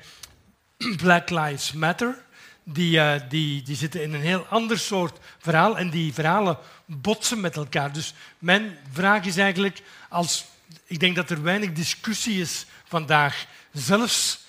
[1.03, 2.23] Black Lives Matter,
[2.65, 7.41] die, uh, die, die zitten in een heel ander soort verhaal en die verhalen botsen
[7.41, 7.93] met elkaar.
[7.93, 10.45] Dus mijn vraag is eigenlijk, als,
[10.87, 14.41] ik denk dat er weinig discussie is vandaag, zelfs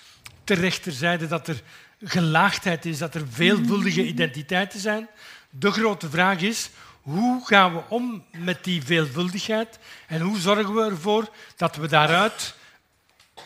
[0.44, 1.62] ter rechterzijde, dat er
[2.04, 5.08] gelaagdheid is, dat er veelvuldige identiteiten zijn.
[5.50, 6.70] De grote vraag is,
[7.00, 12.54] hoe gaan we om met die veelvuldigheid en hoe zorgen we ervoor dat we daaruit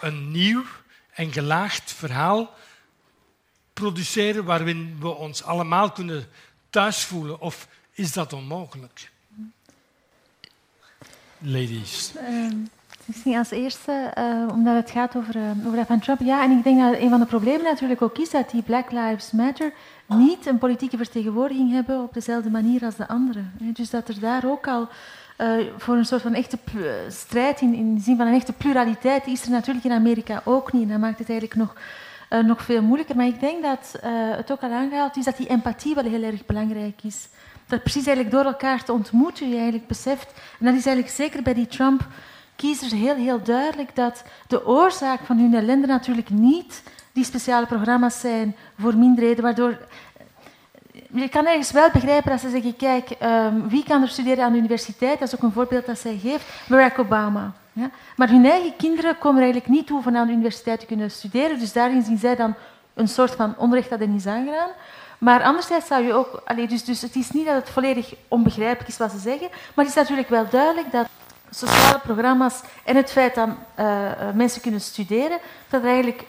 [0.01, 0.65] een nieuw
[1.11, 2.55] en gelaagd verhaal
[3.73, 6.29] produceren waarin we ons allemaal kunnen
[6.71, 7.41] thuis voelen?
[7.41, 7.69] Of
[8.01, 9.11] is dat onmogelijk?
[11.39, 12.13] Ladies.
[13.05, 16.21] Misschien als eerste, uh, omdat het gaat over, uh, over dat van Trump.
[16.21, 18.91] Ja, en ik denk dat een van de problemen natuurlijk ook is dat die Black
[18.91, 19.73] Lives Matter
[20.07, 23.53] niet een politieke vertegenwoordiging hebben op dezelfde manier als de anderen.
[23.59, 24.89] Dus dat er daar ook al
[25.39, 26.59] uh, voor een soort van echte
[27.09, 30.73] strijd in, in de zin van een echte pluraliteit is er natuurlijk in Amerika ook
[30.73, 30.83] niet.
[30.83, 31.75] En dat maakt het eigenlijk nog
[32.31, 33.17] uh, nog veel moeilijker.
[33.17, 36.23] Maar ik denk dat uh, het ook al aangehaald is dat die empathie wel heel
[36.23, 37.29] erg belangrijk is.
[37.67, 40.33] Dat precies eigenlijk door elkaar te ontmoeten je eigenlijk beseft.
[40.59, 45.39] En dat is eigenlijk zeker bij die Trump-kiezers heel, heel duidelijk dat de oorzaak van
[45.39, 49.79] hun ellende natuurlijk niet die speciale programma's zijn voor minderheden, waardoor
[51.13, 54.53] je kan ergens wel begrijpen als ze zeggen, kijk, um, wie kan er studeren aan
[54.53, 55.19] de universiteit?
[55.19, 56.45] Dat is ook een voorbeeld dat zij geeft.
[56.69, 57.53] Barack Obama.
[58.17, 61.11] Maar hun eigen kinderen komen er eigenlijk niet toe om aan de universiteit te kunnen
[61.11, 61.59] studeren.
[61.59, 62.55] Dus daarin zien zij dan
[62.95, 64.71] een soort van onrecht dat er niet is aangedaan.
[65.19, 66.43] Maar anderzijds zou je ook...
[66.69, 69.95] Dus, dus het is niet dat het volledig onbegrijpelijk is wat ze zeggen, maar het
[69.95, 71.09] is natuurlijk wel duidelijk dat
[71.51, 76.25] sociale programma's en het feit dat uh, mensen kunnen studeren, dat eigenlijk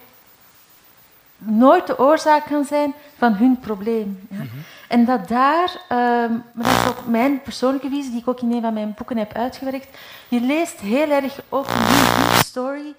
[1.38, 4.28] nooit de oorzaak kan zijn van hun probleem.
[4.30, 4.38] Ja.
[4.38, 4.49] -hmm.
[4.92, 8.52] En dat daar, um, maar dat is ook mijn persoonlijke visie, die ik ook in
[8.52, 12.94] een van mijn boeken heb uitgewerkt, je leest heel erg ook in die story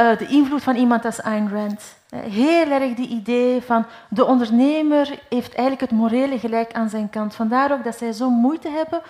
[0.00, 1.82] uh, de invloed van iemand als Ayn Rand.
[2.16, 7.34] Heel erg die idee van de ondernemer heeft eigenlijk het morele gelijk aan zijn kant.
[7.34, 9.00] Vandaar ook dat zij zo moeite hebben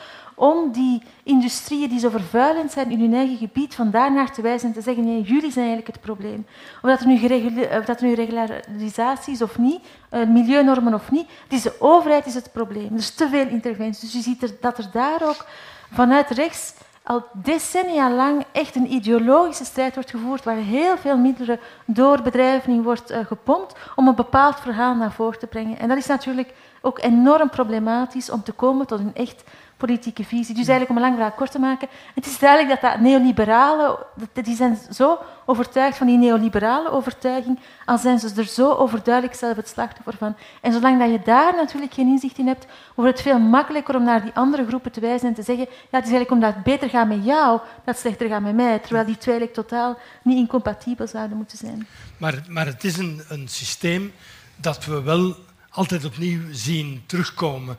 [0.43, 4.69] om die industrieën die zo vervuilend zijn in hun eigen gebied, van daarnaar te wijzen
[4.69, 6.47] en te zeggen, nee, jullie zijn eigenlijk het probleem.
[6.83, 9.81] Of dat er nu, of dat nu regularisatie is of niet,
[10.11, 12.87] uh, milieunormen of niet, het is de overheid is het probleem.
[12.93, 14.01] Er is te veel interventie.
[14.01, 15.47] Dus je ziet er, dat er daar ook
[15.93, 21.61] vanuit rechts al decennia lang echt een ideologische strijd wordt gevoerd, waar heel veel middelen
[21.85, 25.79] door bedrijven in wordt uh, gepompt om een bepaald verhaal naar voren te brengen.
[25.79, 29.45] En dat is natuurlijk ook enorm problematisch om te komen tot een echt
[29.85, 30.55] politieke visie.
[30.55, 34.07] Dus eigenlijk om een lang verhaal kort te maken, het is duidelijk dat dat neoliberale,
[34.33, 39.57] die zijn zo overtuigd van die neoliberale overtuiging, al zijn ze er zo overduidelijk zelf
[39.57, 40.37] het slachtoffer van.
[40.61, 44.05] En zolang dat je daar natuurlijk geen inzicht in hebt, wordt het veel makkelijker om
[44.05, 46.65] naar die andere groepen te wijzen en te zeggen, ja, het is eigenlijk omdat het
[46.65, 50.37] beter gaat met jou, dat het slechter gaat met mij, terwijl die twee totaal niet
[50.37, 51.87] incompatibel zouden moeten zijn.
[52.17, 54.13] Maar, maar het is een, een systeem
[54.57, 55.35] dat we wel
[55.73, 57.79] altijd opnieuw zien terugkomen.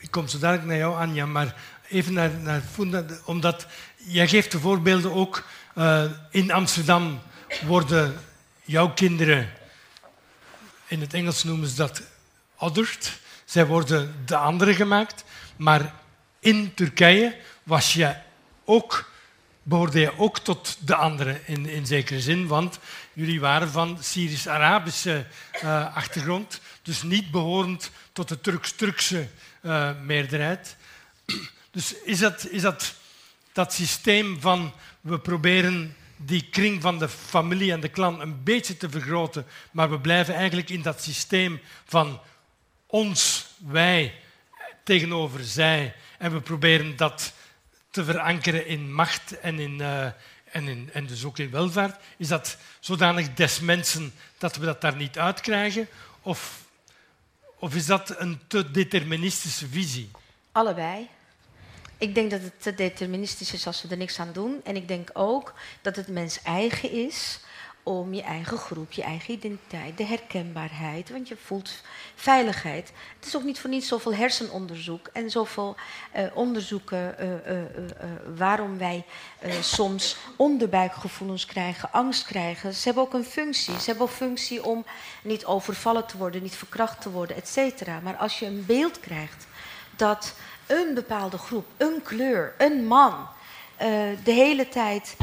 [0.00, 1.54] Ik kom zo dadelijk naar jou, Anja, maar
[1.88, 3.66] even naar, naar Funda, omdat
[3.96, 5.44] jij geeft de voorbeelden ook.
[5.74, 7.20] Uh, in Amsterdam
[7.66, 8.20] worden
[8.64, 9.50] jouw kinderen,
[10.86, 12.02] in het Engels noemen ze dat
[12.56, 15.24] othered, zij worden de andere gemaakt.
[15.56, 15.94] Maar
[16.40, 18.14] in Turkije was je
[18.64, 19.10] ook,
[19.62, 22.78] behoorde je ook tot de andere in, in zekere zin, want
[23.12, 25.26] jullie waren van Syrisch-Arabische
[25.64, 26.60] uh, achtergrond,
[26.90, 29.28] dus niet behorend tot de Turks-Turkse
[29.62, 30.76] uh, meerderheid.
[31.70, 32.94] Dus is dat, is dat
[33.52, 38.76] dat systeem van we proberen die kring van de familie en de clan een beetje
[38.76, 42.20] te vergroten, maar we blijven eigenlijk in dat systeem van
[42.86, 44.14] ons, wij
[44.84, 45.94] tegenover zij.
[46.18, 47.32] En we proberen dat
[47.90, 50.04] te verankeren in macht en, in, uh,
[50.44, 52.00] en, in, en dus ook in welvaart.
[52.16, 55.88] Is dat zodanig des mensen dat we dat daar niet uitkrijgen?
[56.22, 56.59] Of
[57.60, 60.10] of is dat een te deterministische visie?
[60.52, 61.08] Allebei.
[61.98, 64.60] Ik denk dat het te deterministisch is als we er niks aan doen.
[64.64, 67.40] En ik denk ook dat het mens eigen is
[67.98, 71.70] om je eigen groep, je eigen identiteit, de herkenbaarheid, want je voelt
[72.14, 72.92] veiligheid.
[73.16, 75.76] Het is ook niet voor niets zoveel hersenonderzoek en zoveel
[76.16, 77.62] uh, onderzoeken uh, uh,
[78.36, 79.04] waarom wij
[79.60, 82.74] soms onderbuikgevoelens krijgen, angst krijgen.
[82.74, 83.80] Ze hebben ook een functie.
[83.80, 84.84] Ze hebben ook functie om
[85.22, 88.00] niet overvallen te worden, niet verkracht te worden, et cetera.
[88.00, 89.46] Maar als je een beeld krijgt
[89.96, 90.34] dat
[90.66, 93.28] een bepaalde groep, een kleur, een man
[94.24, 95.16] de hele tijd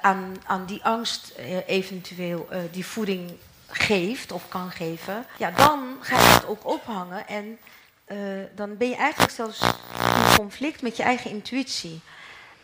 [0.00, 1.32] aan, aan die angst
[1.66, 3.32] eventueel die voeding
[3.66, 7.58] geeft of kan geven, ja, dan ga je het ook ophangen en
[8.54, 12.00] dan ben je eigenlijk zelfs in conflict met je eigen intuïtie.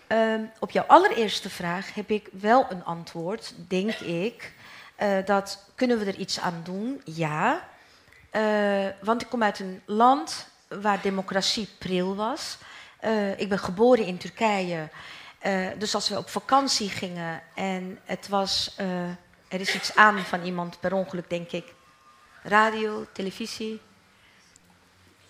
[0.07, 4.52] Ehm, op jouw allereerste vraag heb ik wel een antwoord, denk ik.
[5.24, 7.00] Dat kunnen we er iets aan doen?
[7.04, 7.68] Ja.
[9.00, 12.59] Want ik kom uit een land waar democratie pril was.
[13.05, 14.88] Uh, ik ben geboren in Turkije.
[15.78, 18.76] dus als we op vakantie gingen en het was.
[19.49, 21.74] er is iets aan van iemand per ongeluk, denk ik.
[22.42, 23.80] Radio, televisie.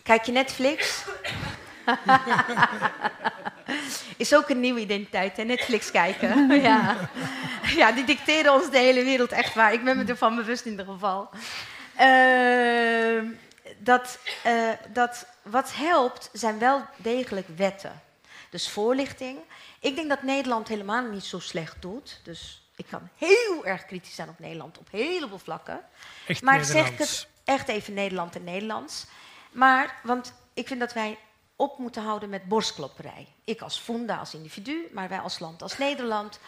[0.02, 1.04] Kijk je Netflix?
[4.16, 5.42] is ook een nieuwe identiteit, hè?
[5.42, 6.50] Netflix kijken.
[6.62, 6.96] ja.
[7.76, 9.72] ja, die dicteren ons de hele wereld, echt waar.
[9.72, 11.30] Ik ben me ervan bewust in ieder geval.
[12.00, 13.22] Uh,
[13.78, 18.02] dat, uh, dat wat helpt, zijn wel degelijk wetten.
[18.50, 19.38] Dus voorlichting.
[19.80, 22.20] Ik denk dat Nederland helemaal niet zo slecht doet.
[22.22, 25.80] Dus ik kan heel erg kritisch zijn op Nederland op heleboel vlakken.
[26.26, 29.06] Echt maar zeg ik het echt even Nederland en Nederlands.
[29.52, 31.18] Maar, want ik vind dat wij
[31.56, 33.26] op moeten houden met borstklopperij.
[33.44, 36.38] Ik als Funda, als individu, maar wij als land, als Nederland.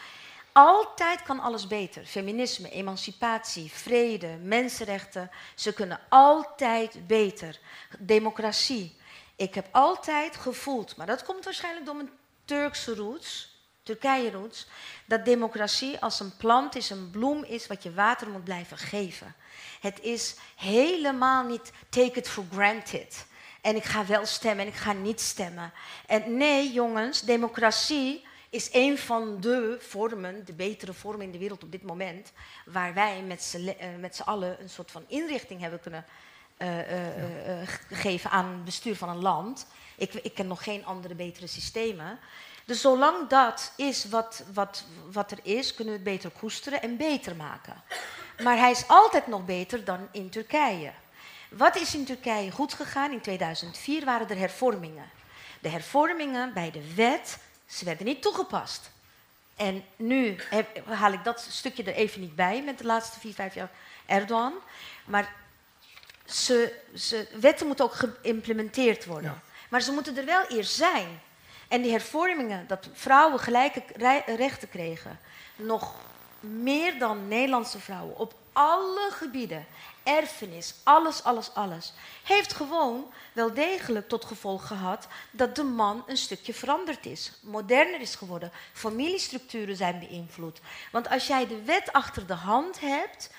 [0.59, 2.05] Altijd kan alles beter.
[2.05, 5.31] Feminisme, emancipatie, vrede, mensenrechten.
[5.55, 7.59] Ze kunnen altijd beter.
[7.99, 8.97] Democratie.
[9.35, 12.09] Ik heb altijd gevoeld, maar dat komt waarschijnlijk door mijn
[12.45, 14.67] Turkse roots, Turkije roots,
[15.05, 19.35] dat democratie als een plant is, een bloem is wat je water moet blijven geven.
[19.79, 23.25] Het is helemaal niet take it for granted.
[23.61, 25.73] En ik ga wel stemmen en ik ga niet stemmen.
[26.05, 31.63] En nee, jongens, democratie is een van de vormen, de betere vormen in de wereld
[31.63, 32.31] op dit moment,
[32.65, 36.05] waar wij met z'n uh, allen een soort van inrichting hebben kunnen
[36.57, 39.67] uh, uh, geven aan het bestuur van een land.
[39.97, 42.19] Ik, ik ken nog geen andere betere systemen.
[42.65, 46.97] Dus zolang dat is wat, wat, wat er is, kunnen we het beter koesteren en
[46.97, 47.83] beter maken.
[48.43, 50.91] Maar hij is altijd nog beter dan in Turkije.
[51.49, 53.11] Wat is in Turkije goed gegaan?
[53.11, 55.09] In 2004 waren er hervormingen.
[55.61, 57.37] De hervormingen bij de wet,
[57.69, 58.91] ze werden niet toegepast.
[59.55, 63.33] En nu heb, haal ik dat stukje er even niet bij met de laatste vier,
[63.33, 63.69] vijf jaar
[64.05, 64.53] Erdogan.
[65.05, 65.33] Maar
[66.25, 69.41] ze, ze, wetten moeten ook geïmplementeerd worden.
[69.69, 71.21] Maar ze moeten er wel eerst zijn.
[71.67, 73.83] En die hervormingen, dat vrouwen gelijke
[74.25, 75.19] rechten kregen,
[75.55, 75.95] nog
[76.39, 79.65] meer dan Nederlandse vrouwen op alle gebieden
[80.03, 81.93] erfenis, alles, alles, alles,
[82.23, 88.01] heeft gewoon wel degelijk tot gevolg gehad dat de man een stukje veranderd is, moderner
[88.01, 90.59] is geworden, familiestructuren zijn beïnvloed.
[90.91, 93.29] Want als jij de wet achter de hand hebt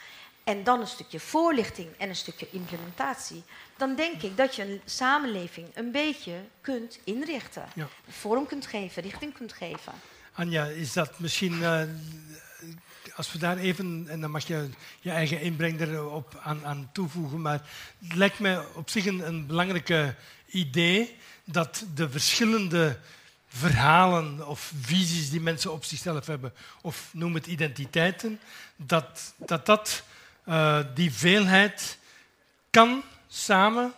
[0.44, 3.44] en dan een stukje voorlichting en een stukje implementatie,
[3.76, 7.68] dan denk ik dat je een samenleving een beetje kunt inrichten,
[8.08, 9.92] vorm kunt geven, richting kunt geven.
[10.32, 11.82] Anja, is dat misschien uh,
[13.14, 14.68] als we daar even, en dan mag je
[15.00, 17.60] je eigen inbreng erop aan, aan toevoegen, maar
[17.98, 20.14] het lijkt mij op zich een, een belangrijk
[20.46, 22.98] idee dat de verschillende
[23.48, 28.40] verhalen of visies die mensen op zichzelf hebben, of noem het identiteiten,
[28.76, 30.02] dat dat, dat
[30.48, 31.98] uh, die veelheid
[32.70, 33.94] kan samen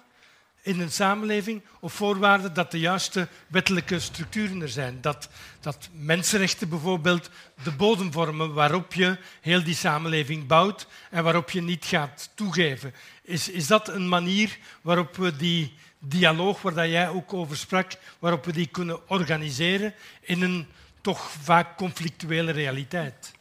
[0.62, 5.00] in een samenleving op voorwaarde dat de juiste wettelijke structuren er zijn.
[5.00, 5.28] Dat,
[5.60, 7.30] dat mensenrechten bijvoorbeeld
[7.62, 12.94] de bodem vormen waarop je heel die samenleving bouwt en waarop je niet gaat toegeven.
[13.22, 18.44] Is, is dat een manier waarop we die dialoog, waar jij ook over sprak, waarop
[18.44, 20.66] we die kunnen organiseren in een
[21.00, 23.32] toch vaak conflictuele realiteit?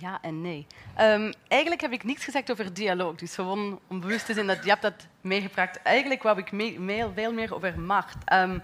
[0.00, 0.66] Ja en nee.
[1.00, 3.14] Um, eigenlijk heb ik niets gezegd over dialoog.
[3.14, 5.82] Dus gewoon om bewust te zijn dat je hebt dat meegebracht.
[5.82, 6.48] Eigenlijk wou ik
[7.14, 8.16] veel meer over macht.
[8.32, 8.62] Um,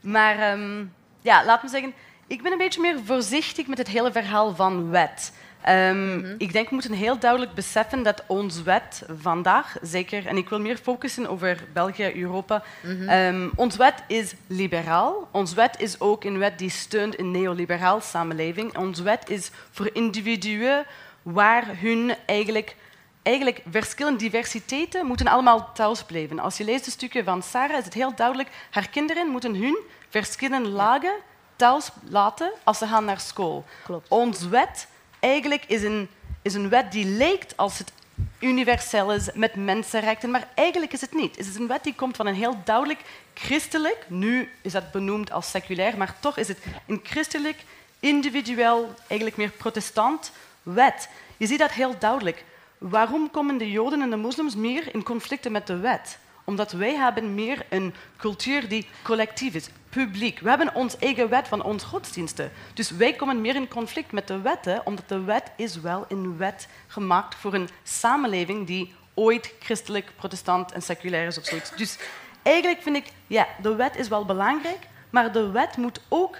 [0.00, 1.94] maar um, ja, laat me zeggen,
[2.26, 5.32] ik ben een beetje meer voorzichtig met het hele verhaal van wet.
[5.68, 10.36] Um, mm Ik denk we moeten heel duidelijk beseffen dat ons wet vandaag, zeker, en
[10.36, 13.08] ik wil meer focussen over België, Europa, mm -hmm.
[13.08, 15.28] um, ons wet is liberaal.
[15.30, 18.76] Ons wet is ook een wet die steunt een neoliberaal samenleving.
[18.76, 20.84] Ons wet is voor individuen
[21.22, 22.76] waar hun eigenlijk
[23.22, 26.38] eigenlijk verschillende diversiteiten moeten allemaal thuis blijven.
[26.38, 29.78] Als je leest de stukken van Sarah, is het heel duidelijk, haar kinderen moeten hun
[30.08, 31.14] verschillende lagen
[31.56, 33.64] thuis laten als ze gaan naar school.
[33.84, 34.08] Klopt.
[34.08, 34.86] Ons wet
[35.26, 36.08] eigenlijk is een,
[36.42, 37.92] is een wet die lijkt als het
[38.38, 41.36] universeel is met mensenrechten, maar eigenlijk is het niet.
[41.36, 43.00] Het is een wet die komt van een heel duidelijk
[43.34, 47.64] christelijk, nu is dat benoemd als seculair, maar toch is het een christelijk,
[48.00, 51.08] individueel, eigenlijk meer protestant wet.
[51.36, 52.44] Je ziet dat heel duidelijk.
[52.78, 56.18] Waarom komen de Joden en de moslims meer in conflicten met de wet?
[56.44, 59.68] Omdat wij hebben meer een cultuur die collectief is.
[60.04, 60.40] Publiek.
[60.40, 62.52] We hebben ons eigen wet van onze godsdiensten.
[62.74, 66.36] Dus wij komen meer in conflict met de wetten, omdat de wet is wel een
[66.36, 71.70] wet gemaakt voor een samenleving die ooit christelijk, protestant en seculair is of zoiets.
[71.76, 71.98] Dus
[72.42, 76.36] eigenlijk vind ik, ja, de wet is wel belangrijk, maar de wet moet ook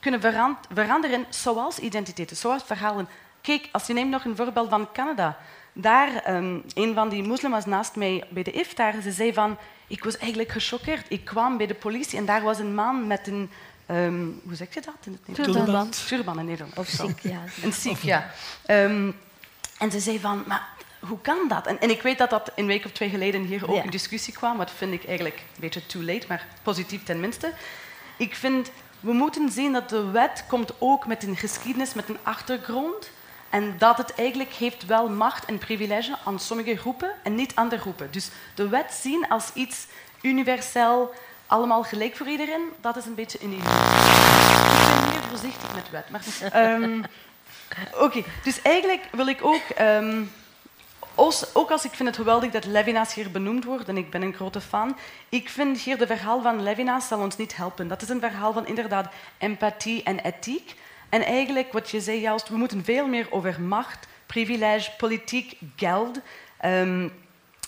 [0.00, 0.20] kunnen
[0.74, 3.08] veranderen zoals identiteiten, zoals verhalen.
[3.40, 5.38] Kijk, als je neemt nog een voorbeeld van Canada.
[5.80, 9.56] Daar, um, een van die moslims naast mij bij de iftar, ze zei van,
[9.86, 11.06] ik was eigenlijk gechoqueerd.
[11.08, 13.50] Ik kwam bij de politie en daar was een man met een,
[13.90, 16.06] um, hoe zeg je dat in het Nederlands?
[16.06, 16.24] Turban.
[16.24, 16.78] Turban in Nederland.
[16.78, 17.42] Of ziek, ja.
[17.62, 18.30] Een ziek, ja.
[18.70, 19.16] Um,
[19.78, 20.68] en ze zei van, maar
[21.00, 21.66] hoe kan dat?
[21.66, 23.82] En, en, ik weet dat dat een week of twee geleden hier ook ja.
[23.82, 24.56] in discussie kwam.
[24.56, 27.52] Wat vind ik eigenlijk een beetje too late, maar positief tenminste.
[28.16, 28.70] Ik vind,
[29.00, 33.10] we moeten zien dat de wet komt ook met een geschiedenis, met een achtergrond.
[33.50, 37.80] En dat het eigenlijk heeft wel macht en privilege aan sommige groepen en niet andere
[37.80, 38.10] groepen.
[38.10, 39.86] Dus de wet zien als iets
[40.20, 41.14] universeel,
[41.46, 43.70] allemaal gelijk voor iedereen, dat is een beetje een illusie.
[43.70, 46.52] Ik ben meer voorzichtig met wet.
[46.54, 47.04] Um,
[47.98, 49.62] Oké, dus eigenlijk wil ik ook...
[49.80, 50.32] Um,
[51.52, 54.34] ook als ik vind het geweldig dat Levinas hier benoemd wordt, en ik ben een
[54.34, 54.96] grote fan,
[55.28, 57.88] ik vind hier de verhaal van Levinas zal ons niet helpen.
[57.88, 60.74] Dat is een verhaal van inderdaad empathie en ethiek.
[61.08, 66.16] En eigenlijk, wat je zei juist, we moeten veel meer over macht, privilege, politiek, geld.
[66.64, 67.12] Um,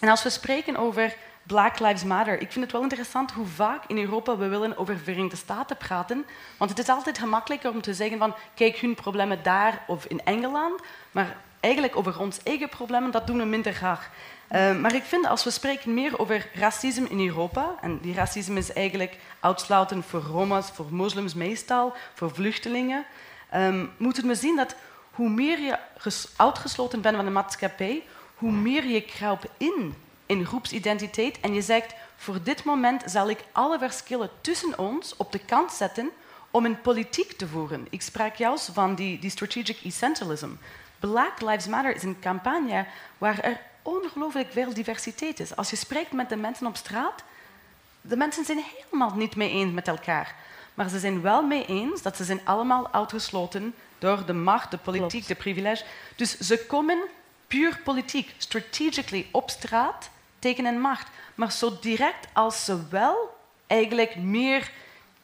[0.00, 3.84] en als we spreken over Black Lives Matter, ik vind het wel interessant hoe vaak
[3.86, 6.26] in Europa we willen over Verenigde Staten praten.
[6.56, 10.20] Want het is altijd gemakkelijker om te zeggen van, kijk, hun problemen daar of in
[10.24, 10.80] Engeland.
[11.10, 14.10] Maar eigenlijk over ons eigen problemen, dat doen we minder graag.
[14.50, 18.58] Uh, maar ik vind als we spreken meer over racisme in Europa, en die racisme
[18.58, 23.04] is eigenlijk uitsluitend voor Roma's, voor moslims meestal, voor vluchtelingen,
[23.54, 24.74] um, moeten we zien dat
[25.10, 25.78] hoe meer je
[26.36, 28.02] uitgesloten bent van de maatschappij,
[28.34, 29.94] hoe meer je kruipt in
[30.30, 35.32] in groepsidentiteit en je zegt, voor dit moment zal ik alle verschillen tussen ons op
[35.32, 36.10] de kant zetten
[36.50, 37.86] om een politiek te voeren.
[37.90, 40.48] Ik sprak juist van die, die strategic essentialism.
[40.98, 42.86] Black Lives Matter is een campagne
[43.18, 45.56] waar er ongelooflijk veel diversiteit is.
[45.56, 47.22] Als je spreekt met de mensen op straat,
[48.00, 50.34] de mensen zijn helemaal niet mee eens met elkaar.
[50.80, 54.76] Maar ze zijn wel mee eens dat ze zijn allemaal uitgesloten door de macht, de
[54.76, 55.84] politiek, de privilege.
[56.16, 56.98] Dus ze komen
[57.46, 61.08] puur politiek, strategically op straat tegen een macht.
[61.34, 64.70] Maar zo direct als ze wel eigenlijk meer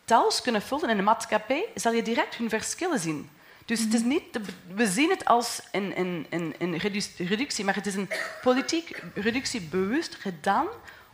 [0.04, 3.30] thuis kunnen vullen in de maatschappij, zal je direct hun verschillen zien.
[3.64, 4.09] Dus het is mhm.
[4.09, 4.38] niet
[4.74, 6.76] we zien het als een, een, een, een
[7.16, 8.11] reductie, maar het is een
[8.42, 10.66] politiek reductie bewust gedaan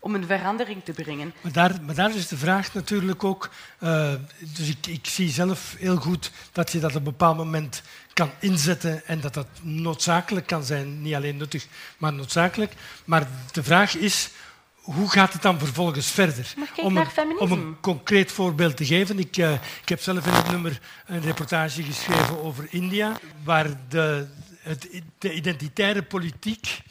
[0.03, 1.35] om een verandering te brengen.
[1.41, 3.51] Maar daar, maar daar is de vraag natuurlijk ook...
[3.81, 7.83] Uh, dus ik, ik, zie zelf heel goed dat je dat op een bepaald moment
[8.13, 11.03] kan inzetten en dat dat noodzakelijk kan zijn.
[11.03, 11.67] Niet alleen nuttig,
[11.99, 12.73] maar noodzakelijk.
[13.05, 14.31] Maar de vraag is,
[14.75, 16.55] hoe gaat het dan vervolgens verder?
[16.77, 19.19] Om een, om een, concreet voorbeeld te geven.
[19.19, 24.27] Ik, uh, ik, heb zelf in het nummer een reportage geschreven over India, waar de,
[24.59, 24.89] het,
[25.19, 26.83] de identitaire politiek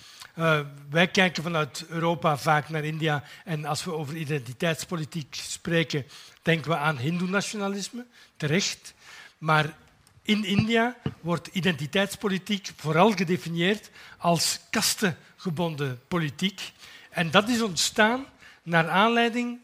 [0.42, 6.06] uh, wij kijken vanuit Europa vaak naar India en als we over identiteitspolitiek spreken,
[6.42, 8.06] denken we aan hindoe-nationalisme,
[8.38, 8.94] terecht.
[9.38, 9.78] Maar
[10.22, 16.72] in India wordt identiteitspolitiek vooral gedefinieerd als kastengebonden politiek.
[17.10, 18.26] En dat is ontstaan
[18.64, 19.60] naar aanleiding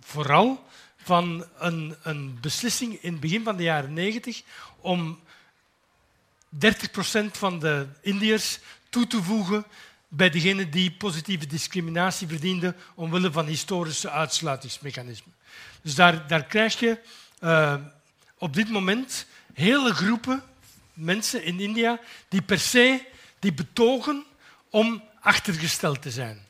[0.00, 0.64] vooral
[0.96, 4.42] van een, een beslissing in het begin van de jaren 90
[4.80, 5.20] om
[6.48, 8.58] 30 procent van de Indiërs
[8.88, 9.64] toe te voegen
[10.16, 15.34] bij degenen die positieve discriminatie verdienden omwille van historische uitsluitingsmechanismen.
[15.82, 16.98] Dus daar, daar krijg je
[17.40, 17.74] uh,
[18.38, 20.42] op dit moment hele groepen
[20.92, 23.06] mensen in India die per se
[23.38, 24.24] die betogen
[24.70, 26.46] om achtergesteld te zijn.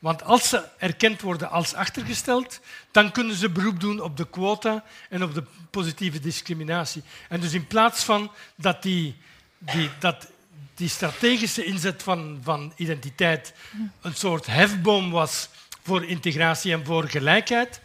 [0.00, 4.84] Want als ze erkend worden als achtergesteld, dan kunnen ze beroep doen op de quota
[5.08, 7.02] en op de positieve discriminatie.
[7.28, 9.16] En dus in plaats van dat die,
[9.58, 10.28] die, dat
[10.74, 13.52] die strategische inzet van, van identiteit
[14.00, 15.48] een soort hefboom was
[15.82, 17.80] voor integratie en voor gelijkheid,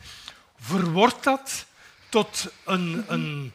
[0.59, 1.65] verwordt dat
[2.09, 3.51] tot een, een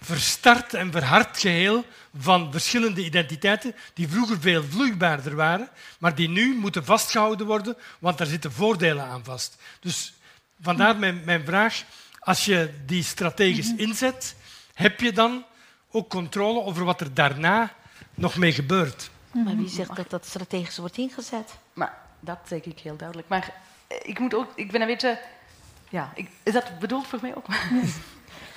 [0.00, 1.84] verstart en verhard geheel
[2.18, 5.68] van verschillende identiteiten die vroeger veel vloeibaarder waren,
[5.98, 9.56] maar die nu moeten vastgehouden worden, want daar zitten voordelen aan vast.
[9.80, 10.14] Dus
[10.60, 11.82] vandaar mijn, mijn vraag,
[12.18, 14.34] als je die strategisch inzet,
[14.74, 15.44] heb je dan
[15.90, 17.74] ook controle over wat er daarna
[18.18, 19.10] nog mee gebeurt.
[19.32, 21.58] Maar wie zegt dat dat strategisch wordt ingezet?
[21.72, 23.28] Maar dat zeg ik heel duidelijk.
[23.28, 23.54] Maar
[23.86, 25.20] eh, ik, moet ook, ik ben een beetje...
[25.88, 27.46] Ja, ik, is dat bedoeld voor mij ook?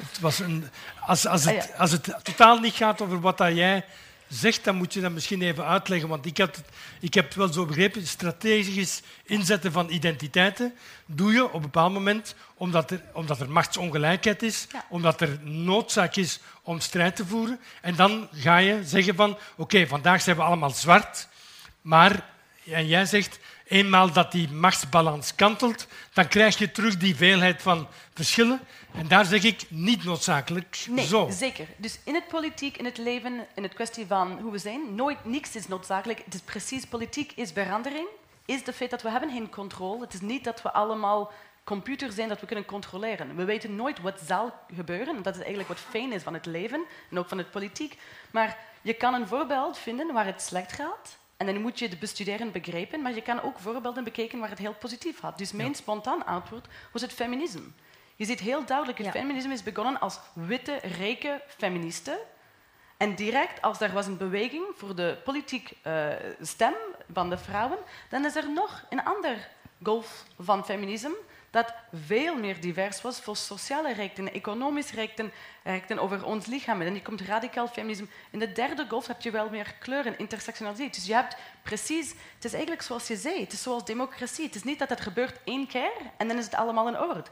[0.02, 0.66] Het was een,
[1.00, 3.86] als, als, het, ah, als het totaal niet gaat over wat dat jij
[4.32, 6.10] zegt, dan moet je dat misschien even uitleggen.
[6.10, 6.62] Want ik, had,
[7.00, 10.74] ik heb het wel zo begrepen, strategisch inzetten van identiteiten
[11.06, 16.16] doe je op een bepaald moment omdat er, omdat er machtsongelijkheid is, omdat er noodzaak
[16.16, 17.60] is om strijd te voeren.
[17.82, 21.28] En dan ga je zeggen van, oké, vandaag zijn we allemaal zwart,
[21.82, 22.30] maar,
[22.66, 23.40] en jij zegt,
[23.72, 28.60] eenmaal dat die machtsbalans kantelt, dan krijg je terug die veelheid van verschillen.
[28.94, 31.30] En daar zeg ik niet noodzakelijk nee, zo.
[31.30, 31.68] zeker.
[31.78, 35.26] Dus in het politiek, in het leven, in het kwestie van hoe we zijn, nooit
[35.26, 36.22] niks is noodzakelijk.
[36.26, 38.08] Het is precies, politiek is verandering,
[38.46, 40.02] is het feit dat we hebben geen controle.
[40.02, 41.32] Het is niet dat we allemaal
[41.64, 43.36] computers zijn dat we kunnen controleren.
[43.36, 45.16] We weten nooit wat zal gebeuren.
[45.16, 47.98] En dat is eigenlijk wat fijn is van het leven en ook van het politiek.
[48.32, 51.20] Maar je kan een voorbeeld vinden waar het slecht gaat.
[51.42, 54.60] En dan moet je het bestuderen begrijpen, maar je kan ook voorbeelden bekijken waar het
[54.60, 55.38] heel positief gaat.
[55.38, 57.64] Dus mijn spontaan antwoord was het feminisme.
[58.16, 62.18] Je ziet heel duidelijk, het feminisme is begonnen als witte, rijke feministen.
[62.98, 66.08] En direct, als er was een beweging voor de politiek uh,
[66.42, 66.74] stem
[67.14, 67.78] van de vrouwen,
[68.10, 69.50] dan is er nog een ander
[69.84, 71.18] golf van feminisme
[71.52, 75.32] dat veel meer divers was voor sociale rechten, economische rechten,
[75.64, 76.82] rechten over ons lichaam.
[76.82, 78.08] En die komt radicaal feminisme.
[78.30, 80.94] In de derde golf heb je wel meer kleuren, intersectionaliteit.
[80.94, 84.46] Dus je hebt precies, het is eigenlijk zoals je zei, het is zoals democratie.
[84.46, 87.24] Het is niet dat het gebeurt één keer en dan is het allemaal in orde.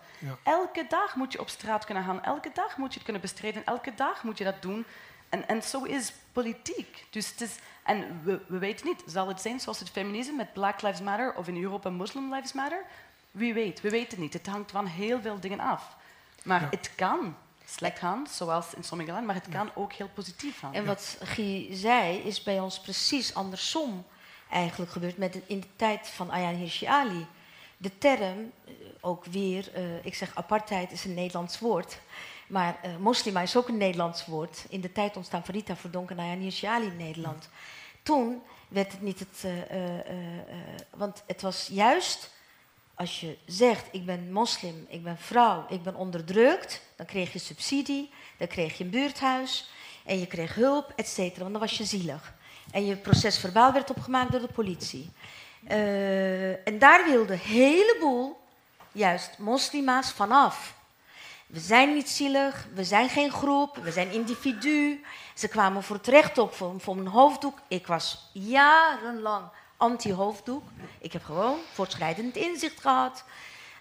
[0.44, 3.66] Elke dag moet je op straat kunnen gaan, elke dag moet je het kunnen bestrijden,
[3.66, 4.86] elke dag moet je dat doen.
[5.30, 7.06] En, en zo is politiek.
[7.10, 10.54] Dus het is, en we, we weten niet, zal het zijn zoals het feminisme met
[10.54, 12.86] Black Lives Matter of in Europa Muslim Lives Matter?
[13.32, 14.34] Wie weet, we weten het niet.
[14.34, 15.98] Het hangt van heel veel dingen af.
[16.44, 17.36] Maar het kan
[17.66, 20.74] slecht gaan, zoals in sommige landen, maar het kan ook heel positief gaan.
[20.74, 24.06] En wat Guy zei, is bij ons precies andersom
[24.50, 27.28] eigenlijk gebeurd met in de tijd van Ayaan Hirsi Ali.
[27.78, 32.00] De term, eh, ook weer, uh, ik zeg apartheid is een Nederlands woord,
[32.48, 34.66] maar uh, moslima is ook een Nederlands woord.
[34.70, 37.50] In de tijd ontstaan van Rita Verdonk en Ayaan Hirsi Ali in Nederland.
[38.04, 39.46] Toen werd het niet het,
[40.90, 42.32] want het was juist
[43.00, 47.40] als je zegt, ik ben moslim, ik ben vrouw, ik ben onderdrukt, dan kreeg je
[47.40, 49.70] subsidie, dan kreeg je een buurthuis
[50.06, 52.34] en je kreeg hulp, et cetera, want dan was je zielig.
[52.72, 55.12] En je proces verbaal werd opgemaakt door de politie.
[55.70, 58.40] Uh, en daar wilde een heleboel,
[58.92, 60.74] juist moslima's, vanaf.
[61.48, 65.06] We zijn niet zielig, we zijn geen groep, we zijn individu.
[65.34, 67.60] Ze kwamen voor het recht op voor, voor mijn hoofddoek.
[67.68, 69.46] Ik was jarenlang
[69.80, 70.64] anti-hoofddoek.
[71.00, 73.24] Ik heb gewoon voortschrijdend inzicht gehad.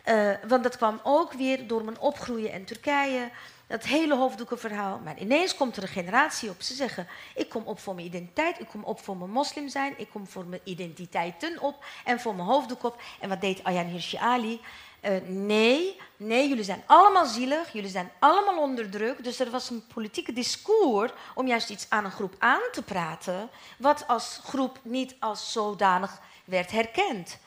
[0.04, 3.30] Uh, want dat kwam ook weer door mijn opgroeien in Turkije.
[3.66, 5.00] Dat hele hoofddoekenverhaal.
[5.04, 6.62] Maar ineens komt er een generatie op.
[6.62, 8.60] Ze zeggen: Ik kom op voor mijn identiteit.
[8.60, 9.94] Ik kom op voor mijn moslim zijn.
[9.96, 11.84] Ik kom voor mijn identiteiten op.
[12.04, 13.00] En voor mijn hoofddoek op.
[13.20, 14.60] En wat deed Ayaan Hirsi Ali?
[15.02, 19.24] Uh, nee, nee, jullie zijn allemaal zielig, jullie zijn allemaal onder druk.
[19.24, 23.50] Dus er was een politieke discours om juist iets aan een groep aan te praten,
[23.78, 27.38] wat als groep niet als zodanig werd herkend.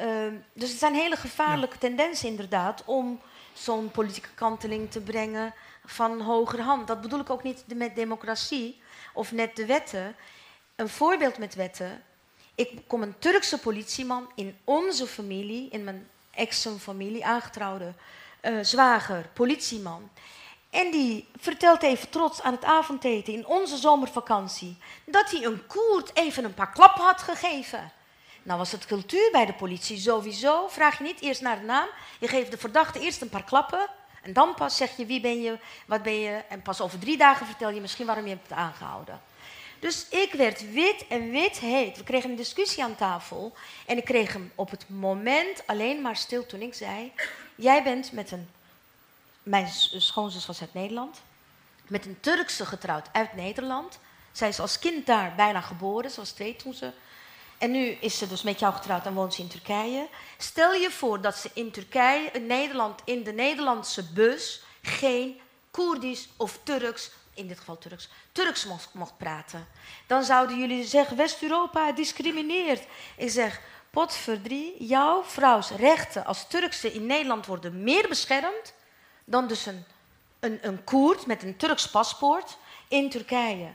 [0.00, 0.06] Uh,
[0.52, 3.20] dus het zijn hele gevaarlijke tendensen inderdaad om
[3.52, 5.54] zo'n politieke kanteling te brengen
[5.84, 6.86] van hoger hand.
[6.86, 8.80] Dat bedoel ik ook niet met democratie
[9.14, 10.16] of net de wetten.
[10.76, 12.02] Een voorbeeld met wetten.
[12.54, 17.92] Ik kom een Turkse politieman in onze familie, in mijn ex-familie, aangetrouwde
[18.42, 20.10] uh, zwager, politieman.
[20.70, 26.16] En die vertelt even trots aan het avondeten in onze zomervakantie dat hij een Koert
[26.16, 27.92] even een paar klappen had gegeven.
[28.42, 30.68] Nou was het cultuur bij de politie sowieso.
[30.68, 31.88] Vraag je niet eerst naar de naam.
[32.18, 33.88] Je geeft de verdachte eerst een paar klappen.
[34.22, 36.42] En dan pas zeg je wie ben je, wat ben je.
[36.48, 39.20] En pas over drie dagen vertel je misschien waarom je hebt aangehouden.
[39.80, 41.96] Dus ik werd wit en wit heet.
[41.96, 43.52] We kregen een discussie aan tafel.
[43.86, 47.12] En ik kreeg hem op het moment alleen maar stil toen ik zei...
[47.54, 48.48] Jij bent met een...
[49.42, 51.20] Mijn schoonzus was uit Nederland.
[51.86, 53.98] Met een Turkse getrouwd uit Nederland.
[54.32, 56.10] Zij is als kind daar bijna geboren.
[56.10, 56.92] Ze was twee toen ze...
[57.58, 60.08] En nu is ze dus met jou getrouwd en woont ze in Turkije.
[60.38, 64.62] Stel je voor dat ze in Turkije, in Nederland, in de Nederlandse bus...
[64.82, 65.40] geen
[65.70, 69.66] Koerdisch of Turks in dit geval Turks, Turks mocht, praten.
[70.06, 72.86] Dan zouden jullie zeggen, West-Europa discrimineert.
[73.16, 78.74] Ik zeg, potverdrie, jouw vrouws rechten als Turkse in Nederland worden meer beschermd
[79.24, 79.84] dan dus een,
[80.40, 82.56] een, een Koerd met een Turks paspoort
[82.88, 83.72] in Turkije.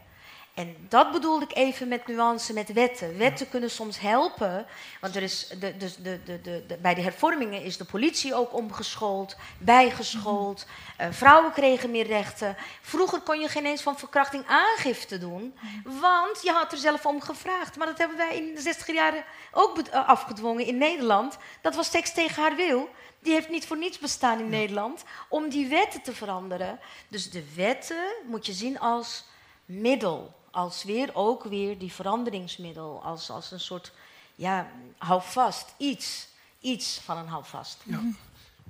[0.56, 3.18] En dat bedoelde ik even met nuance met wetten.
[3.18, 4.66] Wetten kunnen soms helpen,
[5.02, 9.36] want er is de, de, de, de, bij de hervormingen is de politie ook omgeschoold,
[9.58, 10.66] bijgeschoold.
[11.02, 12.56] Uh, vrouwen kregen meer rechten.
[12.82, 17.22] Vroeger kon je geen eens van verkrachting aangifte doen, want je had er zelf om
[17.22, 17.78] gevraagd.
[17.78, 21.38] Maar dat hebben wij in de 60 jaren ook eh, afgedwongen in Nederland.
[21.62, 22.90] Dat was seks tegen haar wil.
[23.20, 26.80] Die heeft niet voor niets bestaan in Nederland om die wetten te veranderen.
[27.08, 29.24] Dus de wetten moet je zien als
[29.66, 33.92] middel als weer ook weer die veranderingsmiddel, als, als een soort,
[34.36, 34.68] ja,
[34.98, 36.28] houvast, iets,
[36.60, 37.82] iets van een houvast.
[37.84, 38.00] Ja.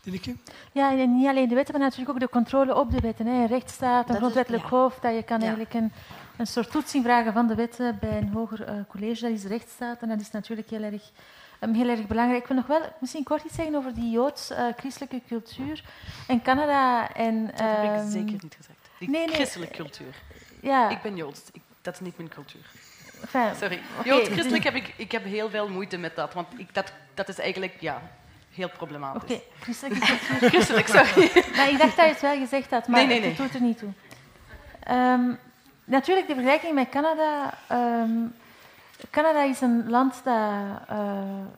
[0.03, 0.35] Dineke?
[0.71, 3.25] Ja, en niet alleen de wetten, maar natuurlijk ook de controle op de wetten.
[3.25, 3.31] Hè.
[3.33, 4.69] Een rechtsstaat, een grondwettelijk ja.
[4.69, 5.45] hoofd, dat je kan Ja.
[5.45, 5.91] eigenlijk een,
[6.37, 9.21] een soort toetsing vragen van de wetten bij een hoger eh, college.
[9.21, 11.11] Dat is de rechtsstaat en dat is natuurlijk heel erg,
[11.61, 12.41] um, heel erg belangrijk.
[12.41, 15.83] Ik wil nog wel misschien kort iets zeggen over die joods-christelijke cultuur
[16.27, 17.13] in Canada.
[17.13, 18.79] En, Dat heb ik ehm, zeker niet gezegd.
[18.99, 19.35] Die nee, nee.
[19.35, 20.15] christelijke cultuur.
[20.61, 21.41] Ja, Ik ben Joods.
[21.51, 22.65] Ik, dat is niet mijn cultuur.
[23.21, 23.79] enfin, Sorry.
[23.99, 26.33] Oké, Joods, dus- christelijk heb ik, ik heb heel veel moeite met dat.
[26.33, 28.01] Want ik, dat, dat is eigenlijk ja,
[28.53, 29.21] heel problematisch.
[29.23, 30.49] Oké, christelijke cultuur.
[30.49, 31.31] Christelijk, sorry.
[31.55, 33.29] Maar ik dacht dat je het wel gezegd had, maar Nee, nee, nee.
[33.29, 33.89] het doet er niet toe.
[34.83, 35.21] Ehm,
[35.83, 37.53] natuurlijk, de vergelijking met Canada.
[37.67, 38.09] ehm,
[39.11, 40.35] Canada is een land dat
[40.87, 40.97] eh,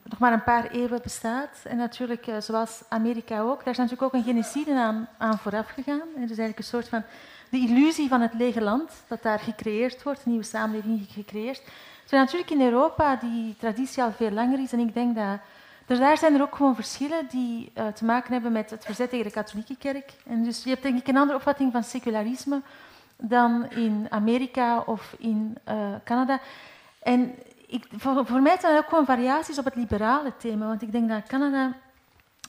[0.03, 1.49] nog maar een paar eeuwen bestaat.
[1.63, 5.69] En natuurlijk, eh, zoals Amerika ook, daar is natuurlijk ook een genocide aan, aan vooraf
[5.69, 5.99] gegaan.
[6.15, 7.03] Er is eigenlijk een soort van
[7.49, 11.61] de illusie van het lege land dat daar gecreëerd wordt, een nieuwe samenleving gecreëerd.
[12.01, 14.73] Terwijl natuurlijk in Europa die traditie al veel langer is.
[14.73, 18.51] En ik denk dat daar zijn er ook gewoon verschillen die eh, te maken hebben
[18.51, 20.13] met het verzet tegen de katholieke kerk.
[20.25, 22.61] En dus je hebt denk ik een andere opvatting van secularisme
[23.17, 26.39] dan in Amerika of in eh, Canada.
[27.03, 27.35] En
[27.67, 30.91] ik, voor, voor mij zijn er ook gewoon variaties op het liberale thema, want ik
[30.91, 31.73] denk dat Canada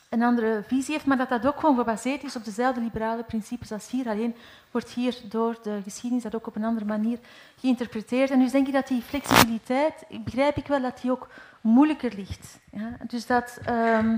[0.09, 3.73] een andere visie heeft, maar dat dat ook gewoon gebaseerd is op dezelfde liberale principes
[3.73, 4.09] als hier.
[4.09, 4.35] Alleen
[4.71, 7.19] wordt hier door de geschiedenis dat ook op een andere manier
[7.61, 8.31] geïnterpreteerd.
[8.31, 11.29] En dus denk ik dat die flexibiliteit, begrijp ik wel dat die ook
[11.61, 12.59] moeilijker ligt.
[12.73, 12.97] Ja?
[13.07, 14.17] Dus dat, ehm,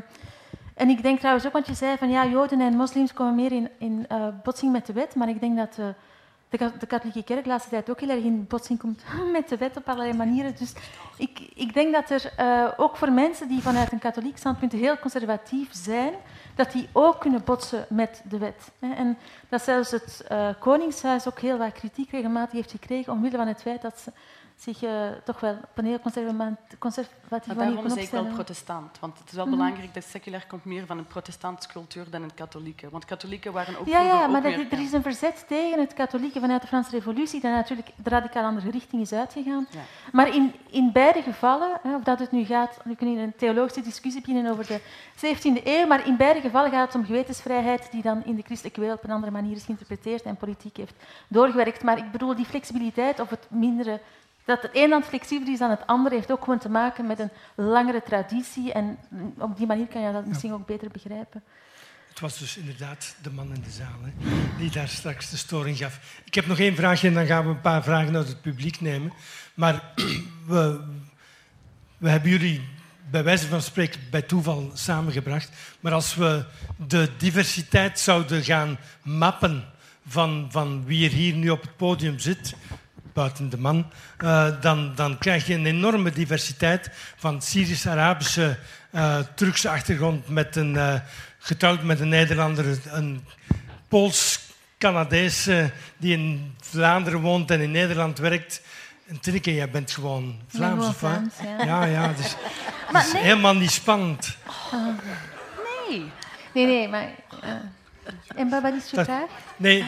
[0.74, 3.52] en ik denk trouwens ook, want je zei van ja, Joden en moslims komen meer
[3.52, 5.86] in, in eh, botsing met de wet, maar ik denk dat eh,
[6.50, 9.02] de, ka- de katholieke kerk de laatste tijd ook heel erg in botsing komt
[9.32, 10.54] met de wet op allerlei manieren.
[10.58, 10.72] Dus
[11.16, 14.98] ik, ik denk dat er eh, ook voor mensen die vanuit een katholiek standpunt heel
[14.98, 16.14] conservatief zijn,
[16.54, 18.70] dat die ook kunnen botsen met de wet.
[18.80, 19.18] En
[19.48, 23.62] dat zelfs het eh, Koningshuis ook heel wat kritiek regelmatig heeft gekregen omwille van het
[23.62, 24.12] feit dat ze
[24.60, 24.90] zich eh,
[25.24, 28.98] toch wel op een heel conserva- conservatieve Maar manier daarom zeg ik wel protestant.
[28.98, 29.56] Want het is wel Mhm.
[29.56, 32.90] belangrijk dat seculair komt meer van een protestantse cultuur dan een katholieke.
[32.90, 36.40] Want katholieken waren ook Ja, ja maar meer, er is een verzet tegen het katholieke
[36.40, 39.66] vanuit de Franse Revolutie, dat natuurlijk de radicaal andere richting is uitgegaan.
[39.70, 39.80] Ja.
[40.12, 43.80] Maar in, in beide gevallen, hè, of dat het nu gaat, we kunnen een theologische
[43.82, 44.80] discussie beginnen over de
[45.16, 48.80] 17e eeuw, maar in beide gevallen gaat het om gewetensvrijheid die dan in de christelijke
[48.80, 50.94] wereld op een andere manier is geïnterpreteerd en politiek heeft
[51.28, 51.82] doorgewerkt.
[51.82, 54.00] Maar ik bedoel, die flexibiliteit of het mindere,
[54.44, 57.18] dat het een land flexibeler is dan het andere, heeft ook gewoon te maken met
[57.18, 58.98] een langere traditie en
[59.38, 61.42] op die manier kan je dat misschien ook beter begrijpen.
[62.08, 64.26] Het was dus inderdaad de man in de zaal hè,
[64.58, 66.20] die daar straks de storing gaf.
[66.24, 68.80] Ik heb nog één vraagje en dan gaan we een paar vragen uit het publiek
[68.80, 69.12] nemen.
[69.54, 69.82] Maar
[70.46, 70.80] we,
[71.98, 72.68] we hebben jullie
[73.10, 75.50] bij wijze van spreken bij toeval samengebracht.
[75.80, 76.44] Maar als we
[76.76, 79.64] de diversiteit zouden gaan mappen
[80.06, 82.54] van, van wie er hier nu op het podium zit,
[83.12, 88.58] buiten de man, eh, dan, dan krijg je een enorme diversiteit van Syrisch-Arabische,
[88.90, 90.94] eh, Turkse achtergrond met een, eh,
[91.38, 93.24] getrouwd met een Nederlander, een
[93.88, 95.48] Pools-Canadees
[95.96, 98.62] die in Vlaanderen woont en in Nederland werkt.
[99.06, 101.10] En Tineke, jij bent gewoon Vlaams, of wat?
[101.10, 101.64] Vlaams, ja.
[101.64, 102.36] Ja, ja, dus,
[103.06, 104.36] is helemaal niet spannend.
[105.88, 106.10] Nee.
[106.54, 107.08] Nee, nee, maar...
[108.36, 109.28] en je Dat- vraag?
[109.56, 109.84] Nee.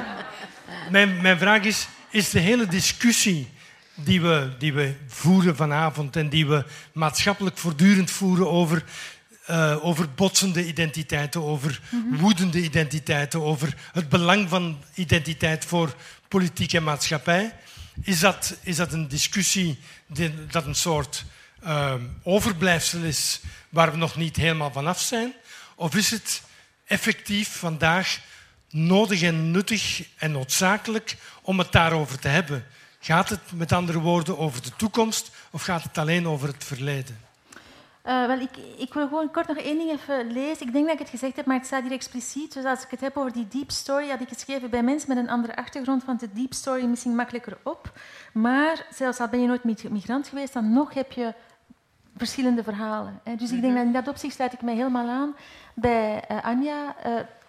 [0.90, 3.48] mijn, mijn vraag is, is de hele discussie
[3.94, 8.84] die we, die we voeren vanavond en die we maatschappelijk voortdurend voeren over,
[9.46, 11.80] eh, over botsende identiteiten, over
[12.10, 15.94] woedende identiteiten, over het belang van identiteit voor
[16.28, 17.54] politiek en maatschappij,
[18.02, 21.24] is dat, is dat een discussie die, dat een soort
[21.62, 25.32] eh, overblijfsel is waar we nog niet helemaal vanaf zijn?
[25.74, 26.42] Of is het
[26.86, 28.18] effectief vandaag
[28.76, 32.64] nodig en nuttig en noodzakelijk om het daarover te hebben?
[33.00, 37.20] Gaat het met andere woorden over de toekomst of gaat het alleen over het verleden?
[38.02, 40.66] Eh, wel, ik, ik wil gewoon kort nog één ding even lezen.
[40.66, 42.52] Ik denk dat ik het gezegd heb, maar het staat hier expliciet.
[42.52, 45.18] Dus als ik het heb over die deep story, had ik geschreven bij mensen met
[45.18, 47.92] een andere achtergrond, want de deep story misschien makkelijker op.
[48.32, 51.34] Maar zelfs al ben je nooit mig- migrant geweest, dan nog heb je
[52.16, 53.20] verschillende verhalen.
[53.24, 53.36] Hè.
[53.36, 55.34] Dus ik denk dat in dat opzicht sluit ik mij helemaal aan
[55.74, 56.96] bij eh, Anja.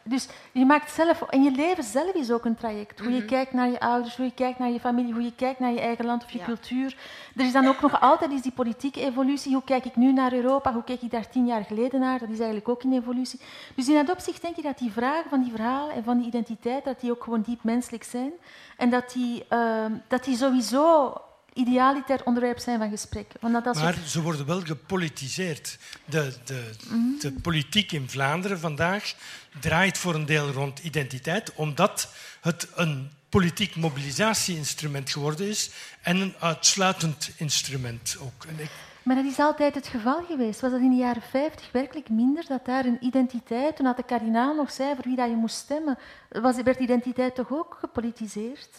[0.10, 3.00] Dus je maakt zelf, en je leven zelf is ook een traject.
[3.00, 5.60] Hoe je kijkt naar je ouders, hoe je kijkt naar je familie, hoe je kijkt
[5.60, 6.46] naar je eigen land of je Ja.
[6.46, 6.96] cultuur.
[7.36, 9.54] Er is dan ook nog altijd is die politieke evolutie.
[9.54, 10.74] Hoe kijk ik nu naar Europa?
[10.74, 12.20] Hoe keek ik daar tien jaar geleden naar?
[12.20, 13.40] Dat is eigenlijk ook in evolutie.
[13.76, 16.28] Dus in dat opzicht denk ik dat die vragen van die verhalen en van die
[16.28, 18.32] identiteit, dat die ook gewoon diep menselijk zijn.
[18.78, 21.14] En dat die, ehm, dat die sowieso
[21.58, 23.32] idealiter onderwerp zijn van gesprek.
[23.40, 25.78] Want dat als Maar ze worden wel gepolitiseerd.
[26.06, 26.72] De, de,
[27.20, 29.14] de politiek in Vlaanderen vandaag
[29.60, 35.72] draait voor een deel rond identiteit, omdat het een politiek mobilisatieinstrument geworden is
[36.02, 38.46] en een uitsluitend instrument ook.
[38.46, 38.70] En ik
[39.08, 40.62] maar dat is altijd het geval geweest.
[40.62, 42.46] Was dat in de jaren 50 werkelijk minder?
[42.48, 45.56] Dat daar een identiteit, toen had de kardinaal nog zei voor wie dat je moest
[45.56, 45.98] stemmen,
[46.30, 48.70] was, werd identiteit toch ook gepolitiseerd?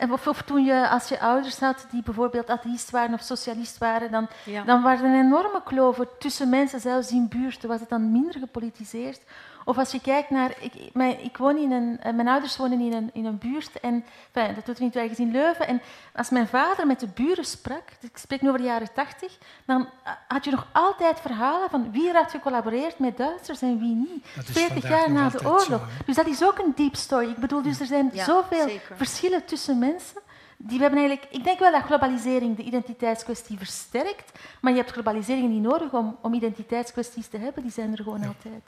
[0.00, 3.78] En of, of, toen je, als je ouders had die bijvoorbeeld atheïst waren of socialist
[3.78, 4.28] waren, dan,
[4.66, 7.68] dan waren er een enorme kloven tussen mensen, zelfs in buurten.
[7.68, 9.20] Was het dan minder gepolitiseerd?
[9.64, 10.54] Of als je kijkt naar...
[10.60, 13.80] Ik, mijn, ik woon in een, eh, mijn ouders wonen in een, in een buurt,
[13.80, 15.66] en, enfin, dat doet er niet ergens in Leuven.
[15.66, 15.82] En
[16.14, 19.88] als mijn vader met de buren sprak, ik spreek nu over de jaren tachtig, dan
[20.04, 23.94] eh, had je nog altijd verhalen van wie er had gecollaboreerd met Duitsers en wie
[23.94, 24.24] niet.
[24.24, 25.88] Veertig jaar na de oorlog.
[26.06, 27.28] dus dat is ook een deep story.
[27.28, 30.20] Ik bedoel, dus er zijn zoveel verschillen tussen mensen.
[30.62, 34.90] Die we hebben eigenlijk, ik denk wel dat globalisering de identiteitskwestie versterkt, maar je hebt
[34.90, 38.62] globalisering niet nodig om, om identiteitskwesties te hebben, die zijn er gewoon altijd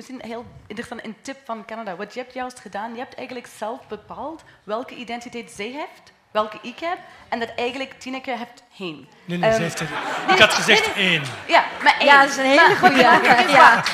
[0.00, 1.96] misschien heel interessant een tip van Canada.
[1.96, 6.58] Wat je hebt juist gedaan, je hebt eigenlijk zelf bepaald welke identiteit zij heeft, welke
[6.62, 6.98] ik heb,
[7.28, 9.08] en dat eigenlijk Tineke heeft heen.
[9.24, 9.88] Nee, nee, um, heeft er,
[10.28, 11.22] ik had gezegd één.
[11.46, 12.06] Ja, maar één.
[12.06, 13.00] Ja, dat is een hele goede.
[13.48, 13.84] Ja.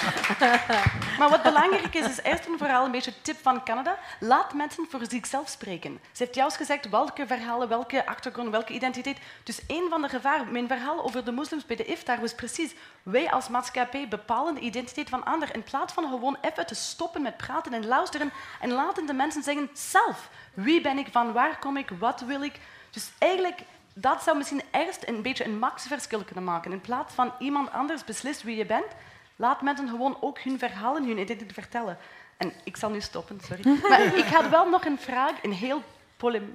[1.19, 3.99] maar wat belangrijk is, is eerst en vooral een beetje een tip van Canada.
[4.21, 6.01] Laat mensen voor zichzelf spreken.
[6.13, 9.19] Ze heeft juist gezegd welke verhalen, welke achtergrond, welke identiteit.
[9.43, 12.75] Dus een van de gevaren, mijn verhaal over de moslims bij de iftar was precies
[13.03, 15.55] wij als maatschappij bepalen de identiteit van anderen.
[15.55, 19.43] In plaats van gewoon even te stoppen met praten en luisteren en laten de mensen
[19.43, 20.29] zeggen zelf.
[20.55, 22.61] Wie ben ik, van waar kom ik, wat wil ik.
[22.91, 23.61] Dus eigenlijk
[23.99, 26.73] dat zou misschien eerst een beetje een maxverschil kunnen maken.
[26.73, 28.93] In plaats van iemand anders beslist wie je bent,
[29.37, 31.99] laat mensen gewoon ook hun verhalen, hun identiteit vertellen.
[32.37, 33.79] En ik zal nu stoppen, sorry.
[33.91, 35.83] Maar ik had wel nog een vraag, een heel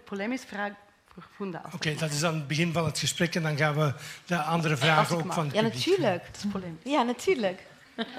[0.03, 0.71] polemische vraag
[1.13, 1.61] voor Funda.
[1.73, 3.93] Oké, dat is dan het begin van het gesprek en dan gaan we
[4.25, 6.25] de andere vragen ook van het Ja, natuurlijk.
[6.25, 6.83] Het is polemisch.
[6.83, 7.61] Ja, natuurlijk.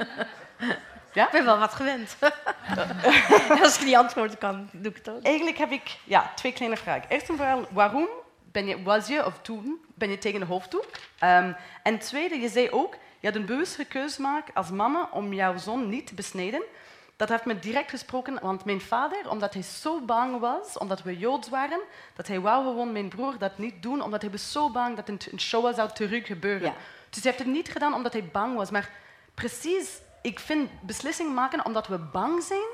[1.15, 1.25] Ja?
[1.25, 2.17] Ik ben wel wat gewend.
[3.63, 5.23] Als ik niet antwoorden kan, doe ik het ook.
[5.23, 7.09] Eigenlijk heb ik ja, twee kleine vragen.
[7.09, 8.09] Eerst en vooral, waarom
[8.53, 10.85] ben je, was je, of toen, ben je tegen de hoofddoek?
[11.25, 15.33] Um, en tweede, je zei ook, je had een bewuste keuze gemaakt als mama om
[15.33, 16.63] jouw zoon niet te besneden.
[17.17, 21.19] Dat heeft me direct gesproken, want mijn vader, omdat hij zo bang was, omdat we
[21.19, 21.81] Joods waren,
[22.17, 25.09] dat hij wou gewoon mijn broer dat niet doen, omdat hij was zo bang dat
[25.09, 26.75] een show zou terug gebeuren.
[27.11, 28.71] Dus hij heeft het niet gedaan omdat hij bang was.
[28.71, 28.91] Maar
[29.35, 32.69] precies, ik vind beslissingen maken omdat we bang zijn,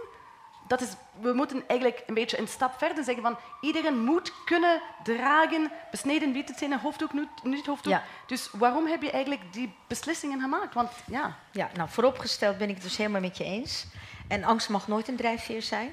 [0.69, 0.89] dat is,
[1.21, 6.33] we moeten eigenlijk een beetje een stap verder zeggen van iedereen moet kunnen dragen, besneden
[6.33, 7.11] witte zijn, hoofddoek,
[7.43, 7.93] niet hoofddoek.
[7.93, 8.03] Ja.
[8.27, 10.75] Dus waarom heb je eigenlijk die beslissingen gemaakt?
[10.75, 11.37] Want, ja.
[11.51, 13.87] ja, nou vooropgesteld ben ik het dus helemaal met je eens.
[14.29, 15.93] En angst mag nooit een drijfveer zijn.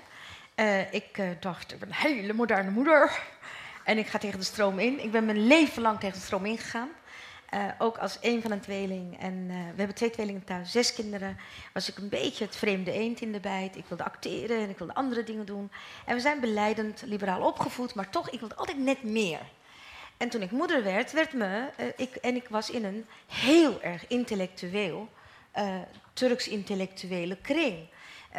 [0.56, 3.20] Uh, ik uh, dacht, ik ben een hele moderne moeder.
[3.84, 5.04] En ik ga tegen de stroom in.
[5.04, 6.90] Ik ben mijn leven lang tegen de stroom ingegaan.
[7.56, 9.20] Uh, ook als een van een tweeling.
[9.20, 11.38] En uh, we hebben twee tweelingen thuis, zes kinderen.
[11.74, 13.76] Was ik een beetje het vreemde eend in de bijt.
[13.76, 15.72] Ik wilde acteren en ik wilde andere dingen doen.
[16.06, 19.40] En we zijn beleidend liberaal opgevoed, maar toch, ik wilde altijd net meer.
[20.18, 23.82] En toen ik moeder werd, werd me, uh, ik, en ik was in een heel
[23.82, 25.10] erg intellectueel,
[26.14, 27.88] Turks intellectuele kring.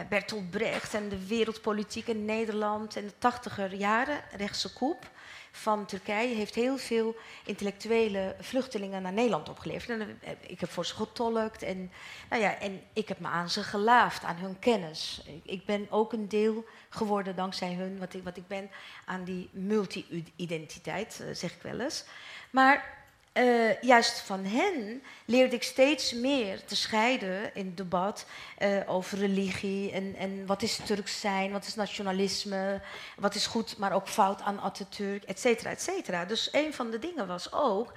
[0.08, 5.10] Bertolt Brecht en de wereldpolitiek in Nederland en de tachtiger jaren, rechtse koep
[5.56, 10.00] van Turkije heeft heel veel intellectuele vluchtelingen naar Nederland opgeleverd.
[10.00, 11.90] En eh, ik heb voor ze getolkt en,
[12.30, 15.22] nou ja, en ik heb me aan ze gelaafd, aan hun kennis.
[15.42, 18.70] Ik ben ook een deel geworden dankzij hun, wat ik, wat ik ben,
[19.04, 22.04] aan die multi-identiteit, eh, zeg ik wel eens.
[22.50, 22.95] Maar
[23.36, 28.26] uh, juist van hen leerde ik steeds meer te scheiden in debat
[28.58, 32.80] uh, over religie en, en wat is Turks zijn, wat is nationalisme,
[33.16, 36.24] wat is goed, maar ook fout aan Atatürk, et cetera, et cetera.
[36.24, 37.92] Dus een van de dingen was ook,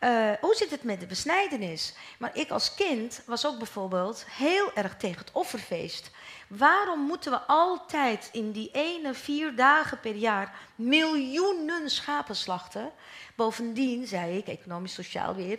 [0.00, 1.94] uh, hoe zit het met de besnijdenis?
[2.18, 6.10] Maar ik als kind was ook bijvoorbeeld heel erg tegen het offerfeest.
[6.50, 12.90] Waarom moeten we altijd in die ene vier dagen per jaar miljoenen schapen slachten?
[13.34, 15.58] Bovendien, zei ik, economisch sociaal weer,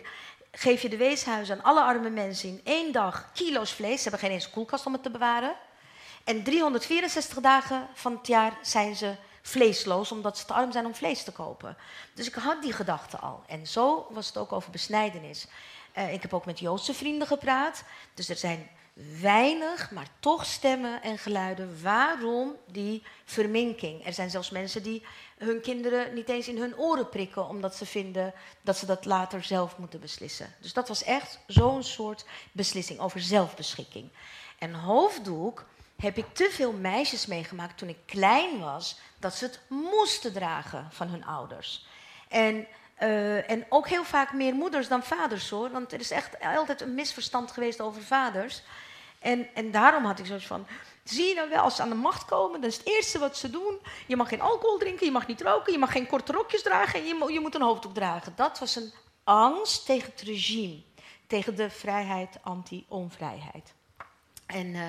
[0.50, 3.96] geef je de weeshuizen aan alle arme mensen in één dag kilo's vlees.
[3.96, 5.54] Ze hebben geen eens koelkast om het te bewaren.
[6.24, 10.94] En 364 dagen van het jaar zijn ze vleesloos, omdat ze te arm zijn om
[10.94, 11.76] vlees te kopen.
[12.14, 13.44] Dus ik had die gedachte al.
[13.46, 15.46] En zo was het ook over besnijdenis.
[15.98, 17.84] Uh, ik heb ook met Joodse vrienden gepraat.
[18.14, 18.70] Dus er zijn
[19.20, 24.06] weinig, maar toch stemmen en geluiden waarom die verminking.
[24.06, 25.02] Er zijn zelfs mensen die
[25.38, 29.42] hun kinderen niet eens in hun oren prikken, omdat ze vinden dat ze dat later
[29.44, 30.54] zelf moeten beslissen.
[30.60, 34.10] Dus dat was echt zo'n soort beslissing over zelfbeschikking.
[34.58, 35.64] En hoofddoek
[35.96, 40.88] heb ik te veel meisjes meegemaakt toen ik klein was, dat ze het moesten dragen
[40.90, 41.86] van hun ouders.
[42.28, 42.66] En
[43.02, 45.70] uh, en ook heel vaak meer moeders dan vaders hoor.
[45.70, 48.62] Want er is echt altijd een misverstand geweest over vaders.
[49.22, 50.66] En, en daarom had ik zoiets van.
[51.04, 53.36] Zie je nou wel, als ze aan de macht komen, dan is het eerste wat
[53.36, 53.78] ze doen.
[54.06, 57.00] Je mag geen alcohol drinken, je mag niet roken, je mag geen korte rokjes dragen
[57.00, 58.32] en je, je moet een hoofddoek dragen.
[58.36, 58.92] Dat was een
[59.24, 60.82] angst tegen het regime,
[61.26, 63.74] tegen de vrijheid, anti-onvrijheid.
[64.46, 64.86] En, uh,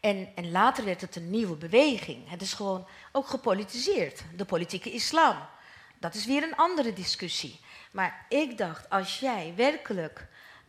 [0.00, 2.30] en, en later werd het een nieuwe beweging.
[2.30, 5.36] Het is gewoon ook gepolitiseerd, de politieke islam.
[5.98, 7.60] Dat is weer een andere discussie.
[7.90, 10.28] Maar ik dacht, als jij werkelijk.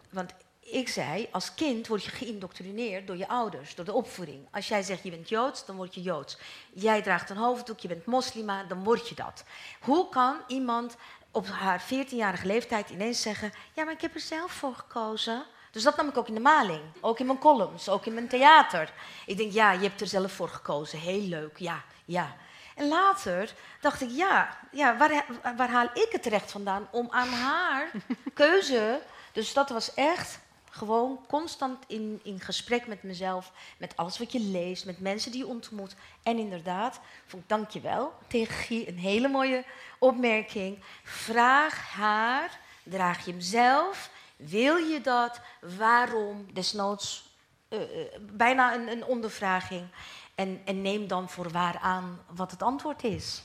[0.10, 0.34] Want
[0.72, 4.48] ik zei, als kind word je geïndoctrineerd door je ouders, door de opvoeding.
[4.52, 6.38] Als jij zegt je bent Joods, dan word je Joods.
[6.74, 9.44] Jij draagt een hoofddoek, je bent moslima, dan word je dat.
[9.82, 10.96] Hoe kan iemand
[11.32, 15.44] op haar 14-jarige leeftijd ineens zeggen: Ja, maar ik heb er zelf voor gekozen.
[15.72, 16.82] Dus dat nam ik ook in de maling.
[17.02, 18.94] Ook in mijn columns, ook in mijn theater.
[19.26, 21.00] Ik denk, ja, je hebt er zelf voor gekozen.
[21.00, 22.36] Heel leuk, ja, ja.
[22.76, 25.26] En later dacht ik, ja, ja waar,
[25.58, 27.92] waar haal ik het recht vandaan om aan haar
[28.34, 29.02] keuze...
[29.32, 30.40] Dus dat was echt
[30.72, 35.40] gewoon constant in, in gesprek met mezelf, met alles wat je leest, met mensen die
[35.40, 35.96] je ontmoet.
[36.24, 39.64] En inderdaad, vond ik dankjewel tegen Guy een hele mooie
[40.00, 40.78] opmerking.
[41.04, 45.42] Vraag haar, draag je hem zelf, wil je dat,
[45.78, 47.30] waarom, desnoods
[47.70, 47.80] uh,
[48.20, 49.88] bijna een, een ondervraging.
[50.36, 53.44] En, en neem dan voor waar aan wat het antwoord is.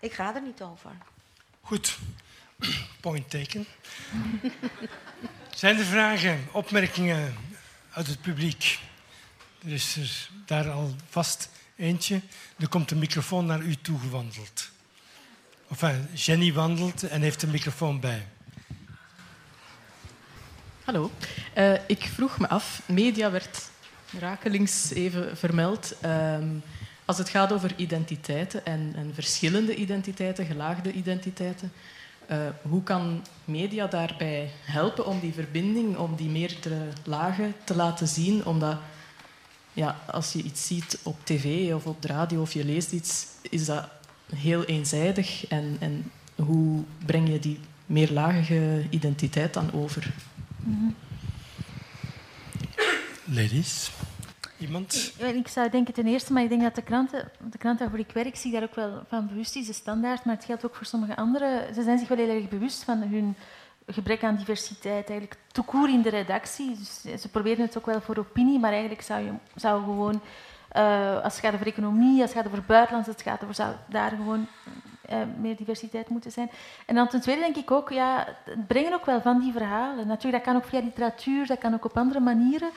[0.00, 0.90] Ik ga er niet over.
[1.60, 1.98] Goed,
[3.00, 3.66] point taken.
[5.54, 7.34] Zijn er vragen, opmerkingen
[7.90, 8.78] uit het publiek?
[9.64, 12.20] Er is er daar al vast eentje.
[12.58, 14.70] Er komt een microfoon naar u toegewandeld.
[15.70, 18.26] Enfin, Jenny wandelt en heeft een microfoon bij.
[20.84, 21.10] Hallo.
[21.58, 23.70] Uh, ik vroeg me af, media werd
[24.18, 25.94] rakelings even vermeld.
[26.04, 26.38] Uh,
[27.04, 31.72] als het gaat over identiteiten en, en verschillende identiteiten, gelaagde identiteiten,
[32.30, 38.08] uh, hoe kan media daarbij helpen om die verbinding, om die meerdere lagen te laten
[38.08, 38.44] zien?
[38.44, 38.78] Omdat
[39.72, 43.26] ja, als je iets ziet op tv of op de radio of je leest iets,
[43.42, 43.88] is dat
[44.34, 45.46] heel eenzijdig.
[45.46, 50.14] En, en hoe breng je die meerlagige identiteit dan over?
[50.56, 50.94] Mm -hmm.
[53.24, 53.90] Ladies.
[54.62, 55.14] Iemand?
[55.18, 58.10] Ik zou denken ten eerste, maar ik denk dat de kranten, de krant waarvoor ik
[58.12, 60.86] werk, zich daar ook wel van bewust is, de standaard, maar het geldt ook voor
[60.86, 61.74] sommige anderen.
[61.74, 63.36] Ze zijn zich wel heel erg bewust van hun
[63.86, 66.76] gebrek aan diversiteit, eigenlijk toekoer in de redactie.
[66.76, 70.20] Dus ze proberen het ook wel voor opinie, maar eigenlijk zou je zou gewoon,
[70.76, 74.10] uh, als het gaat over economie, als het gaat over buitenlands, het gaat zou daar
[74.10, 74.46] gewoon
[75.10, 76.50] uh, meer diversiteit moeten zijn.
[76.86, 80.06] En dan ten tweede denk ik ook, ja, het brengen ook wel van die verhalen.
[80.06, 82.70] Natuurlijk, dat kan ook via literatuur, dat kan ook op andere manieren.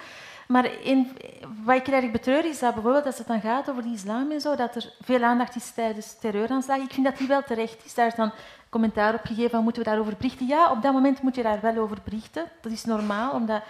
[0.47, 1.17] Maar in,
[1.63, 4.41] wat ik erg betreur is dat bijvoorbeeld als het dan gaat over de islam en
[4.41, 6.83] zo, dat er veel aandacht is tijdens terreuraanslagen.
[6.83, 7.93] Ik vind dat die wel terecht is.
[7.93, 8.31] Daar is dan
[8.69, 10.47] commentaar op gegeven van moeten we daarover berichten.
[10.47, 12.45] Ja, op dat moment moet je daar wel over berichten.
[12.61, 13.61] Dat is normaal, omdat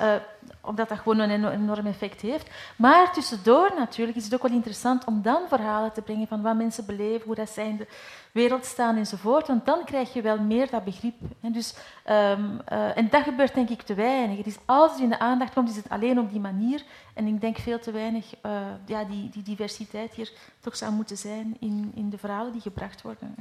[0.00, 0.14] uh,
[0.60, 2.50] omdat dat gewoon een enorm effect heeft.
[2.76, 6.56] Maar tussendoor natuurlijk is het ook wel interessant om dan verhalen te brengen van wat
[6.56, 7.86] mensen beleven, hoe dat zij in de
[8.32, 9.46] wereld staan enzovoort.
[9.46, 11.14] Want dan krijg je wel meer dat begrip.
[11.40, 11.74] En, dus,
[12.10, 14.36] um, uh, en dat gebeurt denk ik te weinig.
[14.36, 16.82] Het is, als het in de aandacht komt, is het alleen op die manier.
[17.14, 21.16] En ik denk veel te weinig uh, ja, die, die diversiteit hier toch zou moeten
[21.16, 23.34] zijn in, in de verhalen die gebracht worden.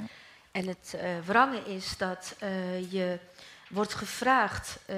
[0.52, 2.36] En het wrange is dat
[2.90, 3.20] je
[3.70, 4.96] wordt gevraagd uh,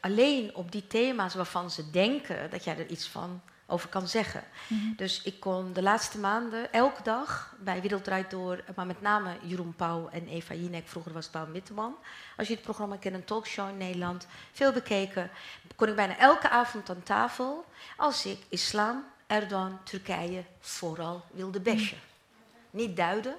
[0.00, 4.44] alleen op die thema's waarvan ze denken dat jij er iets van over kan zeggen.
[4.68, 4.94] Mm -hmm.
[4.96, 9.36] Dus ik kon de laatste maanden elke dag bij Wereld Draait Door, maar met name
[9.42, 11.96] Jeroen Pauw en Eva Jinek, vroeger was het Pauw Mitteman.
[12.36, 15.30] Als je het programma kent, een talkshow in Nederland, veel bekeken,
[15.76, 17.64] kon ik bijna elke avond aan tafel
[17.96, 21.98] als ik islam, Erdogan, Turkije vooral wilde bashen.
[21.98, 22.44] Mm.
[22.70, 23.36] Niet duiden,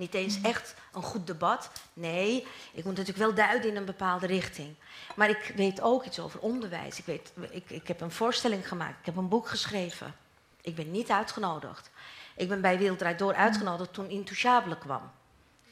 [0.00, 1.70] niet eens echt een goed debat.
[1.92, 4.74] Nee, ik moet natuurlijk wel duiden in een bepaalde richting.
[5.14, 6.98] Maar ik weet ook iets over onderwijs.
[6.98, 8.98] Ik, weet, ik, ik heb een voorstelling gemaakt.
[8.98, 10.14] Ik heb een boek geschreven.
[10.60, 11.90] Ik ben niet uitgenodigd.
[12.36, 15.10] Ik ben bij Wereld Door uitgenodigd toen Intouchable kwam.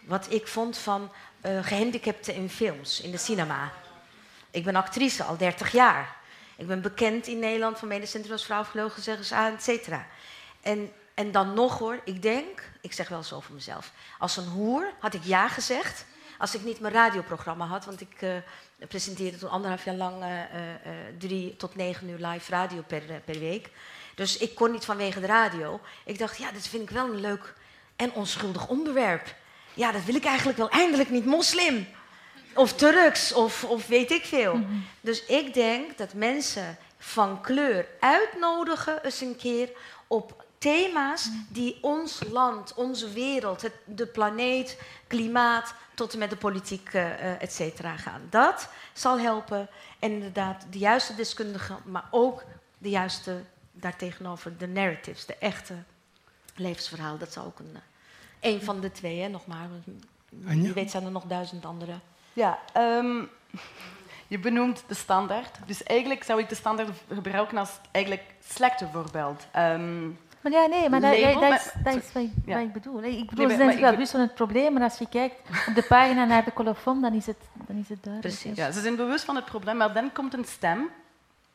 [0.04, 1.10] Wat ik vond van
[1.46, 3.72] uh, gehandicapten in films, in de cinema.
[4.50, 6.16] Ik ben actrice al 30 jaar.
[6.56, 10.06] Ik ben bekend in Nederland van Medecentrum als vrouw, gelogen, aan, et cetera.
[10.60, 14.46] En en dan nog hoor, ik denk, ik zeg wel zo over mezelf, als een
[14.46, 16.04] hoer had ik ja gezegd.
[16.38, 18.36] Als ik niet mijn radioprogramma had, want ik uh,
[18.88, 20.42] presenteerde toen anderhalf jaar lang uh, uh,
[21.18, 23.70] drie tot negen uur live radio per, per week.
[24.14, 25.80] Dus ik kon niet vanwege de radio.
[26.04, 27.54] Ik dacht, ja, dit vind ik wel een leuk
[27.96, 29.34] en onschuldig onderwerp.
[29.74, 31.88] Ja, dat wil ik eigenlijk wel eindelijk niet moslim.
[32.54, 34.54] Of Turks, of, of weet ik veel.
[34.54, 34.86] Mm -hmm.
[35.00, 39.70] Dus ik denk dat mensen van kleur uitnodigen eens een keer
[40.06, 46.36] op thema's die ons land, onze wereld, het, de planeet, klimaat, tot en met de
[46.36, 48.20] politiek, uh, et cetera, gaan.
[48.30, 49.68] Dat zal helpen.
[49.98, 52.44] En inderdaad, de juiste deskundigen, maar ook
[52.78, 55.74] de juiste daartegenover de narratives, de echte
[56.54, 57.18] levensverhaal.
[57.18, 59.68] Dat is ook een, eh, een van de twee, hè, nog maar.
[60.28, 61.98] Wie weet zijn er nog duizend andere.
[62.32, 63.22] Ja, ehm,
[64.26, 65.58] je benoemt de standaard.
[65.66, 69.46] Dus eigenlijk zou ik de standaard gebruiken als eigenlijk slechte voorbeeld.
[69.52, 70.10] Ehm,
[70.40, 72.54] Maar ja, nee, maar dat, Label, is, dat is wat, ik, Ja.
[72.54, 73.02] wat ik bedoel.
[73.02, 75.34] Ik bedoel, Nee, ze zijn wel be- bewust van het probleem, maar als je kijkt
[75.68, 77.36] op de pagina naar de colofon, dan is het,
[77.66, 78.34] dan is het duidelijk.
[78.40, 78.56] Precies.
[78.58, 80.88] ja, ze zijn bewust van het probleem, maar dan komt een stem.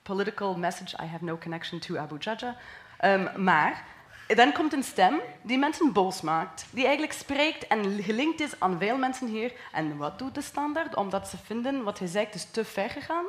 [0.02, 2.56] Political message, I have no connection to Abu Jaja.
[2.98, 3.84] Ehm, maar
[4.28, 6.66] dan komt een stem die mensen boos maakt.
[6.72, 9.52] Die eigenlijk spreekt en gelinkt is aan veel mensen hier.
[9.72, 10.96] En wat doet de standaard?
[10.96, 13.26] Omdat ze vinden wat hij zegt is te ver gegaan.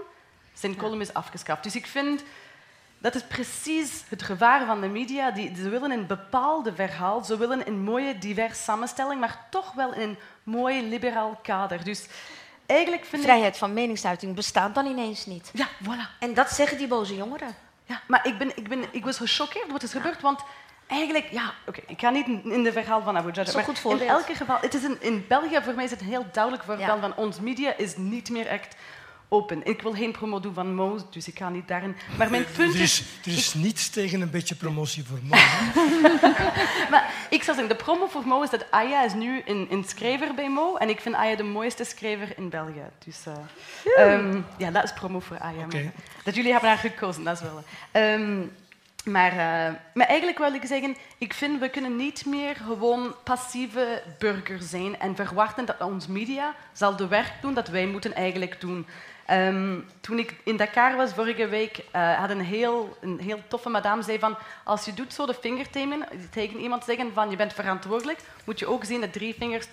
[0.53, 1.63] Zijn column is afgeschaft.
[1.63, 2.23] Dus ik vind
[3.05, 5.31] dat is precies het gevaar van de media.
[5.31, 9.95] Die, ze willen een bepaalde verhaal, ze willen een mooie, divers samenstelling, maar toch wel
[9.95, 11.85] in een mooi, liberaal kader.
[11.85, 12.07] Dus
[12.67, 13.29] eigenlijk vind ik...
[13.29, 15.51] Vrijheid van meningsuiting bestaat dan ineens niet.
[15.53, 16.19] Ja, voilà.
[16.19, 17.55] En dat zeggen die boze jongeren.
[17.85, 20.41] Ja, maar ik, ben, ik, ben, ik was gechoqueerd wat is gebeurd, want
[20.87, 23.81] eigenlijk, ja, oké, ik ga niet in de verhaal van Abu een maar goed in
[23.81, 24.11] voorbeeld.
[24.11, 26.89] elk geval, het is een, in België voor mij is het een heel duidelijk voorbeeld
[26.89, 27.01] Ja.
[27.01, 28.77] van ons media is niet meer echt
[29.29, 29.67] open.
[29.67, 31.97] Ik wil geen promo doen van Mo, dus ik ga niet daarin.
[32.19, 36.29] Maar mijn punt Er is, is, er is niets tegen een beetje promotie voor mannen.
[36.93, 39.85] maar ik zou zeggen, de promo voor Mo is dat Aya is nu een, een
[39.85, 42.85] schrijver bij Mo en ik vind Aya de mooiste schrijver in België.
[43.05, 45.67] Dus eh, ehm, ja, dat is promo voor Aya.
[46.25, 47.65] Dat jullie hebben haar gekozen, dat is wel.
[47.91, 48.43] Ehm,
[49.05, 54.03] maar, eh, maar eigenlijk wil ik zeggen, ik vind we kunnen niet meer gewoon passieve
[54.19, 58.61] burger zijn en verwachten dat ons media zal de werk doen dat wij moeten eigenlijk
[58.61, 58.87] doen.
[59.27, 63.69] Ehm, toen ik in Dakar was vorige week, eh, had een heel, een heel toffe
[63.69, 67.53] madame zei van als je doet zo de vingertemen tegen iemand zeggen van je bent
[67.53, 69.67] verantwoordelijk, moet je ook zien dat drie vingers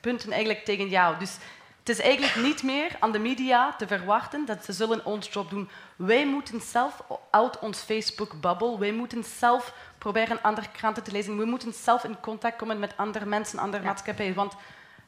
[0.00, 1.18] punten eigenlijk tegen jou.
[1.18, 1.36] Dus
[1.78, 5.50] het is eigenlijk niet meer aan de media te verwachten dat ze zullen ons job
[5.50, 5.68] doen.
[5.96, 11.44] Wij moeten zelf uit ons Facebook-bubble, wij moeten zelf proberen andere kranten te lezen, we
[11.44, 14.34] moeten zelf in contact komen met andere mensen, andere maatschappijen.
[14.34, 14.54] Want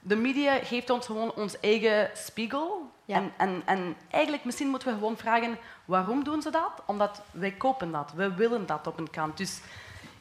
[0.06, 2.92] de media geeft ons gewoon ons eigen spiegel.
[3.04, 3.16] Ja.
[3.16, 6.82] En, en, en eigenlijk misschien moeten we gewoon vragen, waarom doen ze dat?
[6.86, 9.36] Omdat wij kopen dat, we willen dat op een kant.
[9.36, 9.60] Dus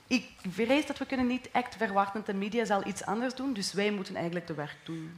[0.08, 3.54] ik vrees dat we kunnen niet echt verwachten dat de media zal iets anders doen,
[3.54, 5.12] dus wij moeten eigenlijk de werk doen.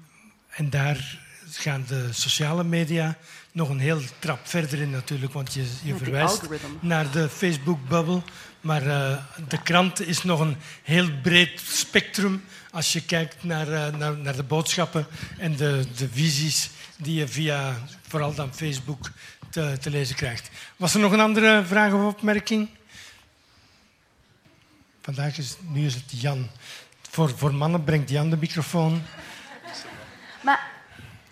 [0.50, 1.20] En daar
[1.52, 3.18] gaan de sociale media
[3.52, 6.42] nog een heel trap verder in natuurlijk, want je, je verwijst
[6.80, 8.24] naar de Facebook-bubbel.
[8.62, 9.18] Maar eh,
[9.48, 12.44] de krant is nog een heel breed spectrum
[12.76, 15.08] als je kijkt naar, eh, naar, naar de boodschappen
[15.38, 17.76] en de, de visies die je via
[18.08, 19.12] vooral dan Facebook
[19.50, 20.50] te, te lezen krijgt.
[20.78, 22.70] Was er nog een andere vraag of opmerking?
[25.02, 26.50] Vandaag is, nu is het Jan.
[27.10, 29.04] Voor, voor mannen brengt Jan de microfoon.
[30.42, 30.72] Maar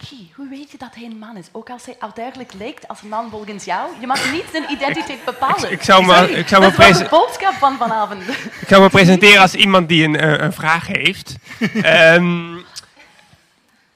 [0.06, 1.46] Guy, hoe weet je dat hij een man is?
[1.52, 3.92] Ook als hij uiterlijk lijkt als een man volgens jou.
[4.00, 5.64] Je mag niet zijn identiteit bepalen.
[5.64, 8.28] Ik- ik zou me- ik zou me dat is wel prese- de boodschap van vanavond.
[8.62, 11.36] Ik zou me presenteren als iemand die een, eh, een vraag heeft.
[11.82, 12.58] Ehm,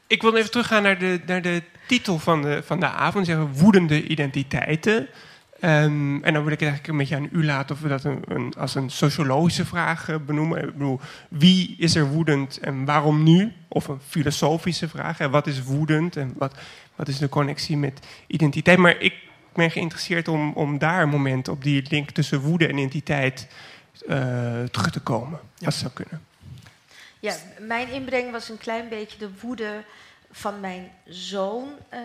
[0.07, 3.25] ik wil even teruggaan naar de, naar de titel van de, van de avond.
[3.25, 5.07] Zeggen woedende identiteiten.
[5.59, 8.03] Ehm, en dan wil ik het eigenlijk een beetje aan u laten of we dat
[8.03, 10.63] een, een, als een sociologische vraag eh, benoemen.
[10.63, 13.53] Ik bedoel, wie is er woedend en waarom nu?
[13.67, 15.17] Of een filosofische vraag.
[15.17, 16.53] Wat is woedend en wat,
[16.95, 18.77] wat is de connectie met identiteit?
[18.77, 19.13] Maar ik
[19.53, 23.47] ben geïnteresseerd om, om daar een moment op die link tussen woede en identiteit
[24.07, 25.39] eh, terug te komen.
[25.39, 26.25] Als het zou kunnen.
[27.19, 29.83] Ja, mijn inbreng was een klein beetje de woede
[30.31, 31.99] van mijn zoon eh,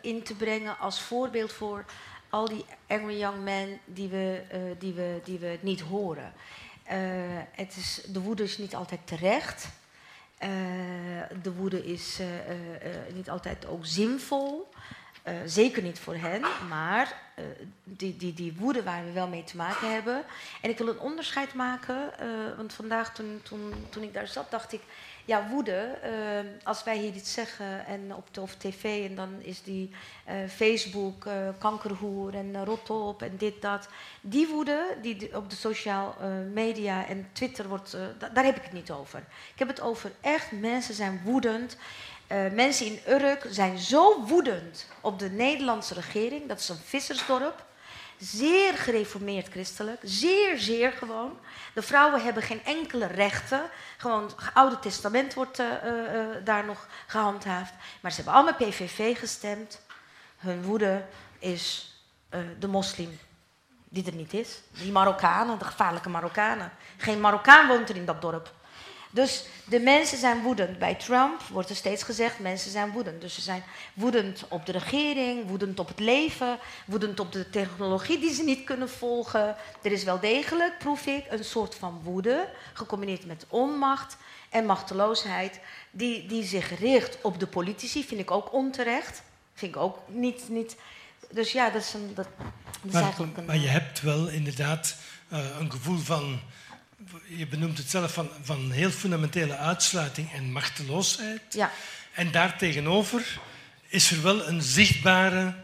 [0.00, 1.84] in te brengen als voorbeeld voor
[2.30, 6.32] al die angry young men die we, eh, die we, die we niet horen.
[6.82, 6.98] Eh,
[7.52, 9.68] het is, de woede is niet altijd terecht.
[10.38, 10.50] Eh,
[11.42, 12.20] de woede is
[13.12, 14.68] niet altijd ook zinvol.
[15.44, 17.20] Zeker niet voor hen, maar
[17.84, 20.24] die, die, die woede waar we wel mee te maken hebben.
[20.60, 22.10] En ik wil een onderscheid maken,
[22.56, 24.80] want vandaag toen, toen, toen ik daar zat, dacht ik,
[25.28, 26.10] ja, woede, eh,
[26.64, 29.90] als wij hier iets zeggen en op de, of tv en dan is die
[30.24, 33.88] eh, Facebook, eh, kankerhoer en eh, rot op en dit, dat.
[34.20, 38.62] Die woede die op de social eh, media en Twitter wordt, da- daar heb ik
[38.62, 39.18] het niet over.
[39.52, 41.76] Ik heb het over echt, mensen zijn woedend.
[42.52, 46.46] Mensen in Urk zijn zo woedend op de Nederlandse regering.
[46.48, 47.66] Dat is een vissersdorp.
[48.18, 50.00] Zeer gereformeerd christelijk.
[50.02, 51.38] Zeer, zeer gewoon.
[51.74, 53.70] De vrouwen hebben geen enkele rechten.
[53.96, 57.72] Gewoon het Oude Testament wordt eh, eh, eh, daar nog gehandhaafd.
[58.00, 59.80] Maar ze hebben allemaal PVV gestemd.
[60.36, 61.04] Hun woede
[61.38, 61.92] is
[62.58, 63.18] de moslim
[63.88, 64.60] die er niet is.
[64.70, 66.72] Die Marokkanen, de gevaarlijke Marokkanen.
[66.96, 68.54] Geen Marokkaan woont er in dat dorp.
[69.10, 70.78] Dus de mensen zijn woedend.
[70.78, 73.20] Bij Trump wordt er steeds gezegd, mensen zijn woedend.
[73.20, 73.62] Dus ze zijn
[73.94, 78.64] woedend op de regering, woedend op het leven, woedend op de technologie die ze niet
[78.64, 79.56] kunnen volgen.
[79.82, 84.16] Er is wel degelijk, proef ik, een soort van woede, gecombineerd met onmacht
[84.50, 85.60] en machteloosheid,
[85.90, 89.22] die, die zich richt op de politici, vind ik ook onterecht.
[89.54, 90.48] Vind ik ook niet...
[90.48, 90.76] niet
[91.30, 92.46] dus ja, dat is, een, dat, dat
[92.82, 93.44] is Maar, eigenlijk een...
[93.44, 94.96] maar je hebt wel inderdaad
[95.28, 96.40] eh, een gevoel van,
[97.26, 101.42] je benoemt het zelf, van, van heel fundamentele uitsluiting en machteloosheid.
[101.50, 101.72] Ja,
[102.12, 103.38] En daartegenover
[103.88, 105.54] is er wel een zichtbare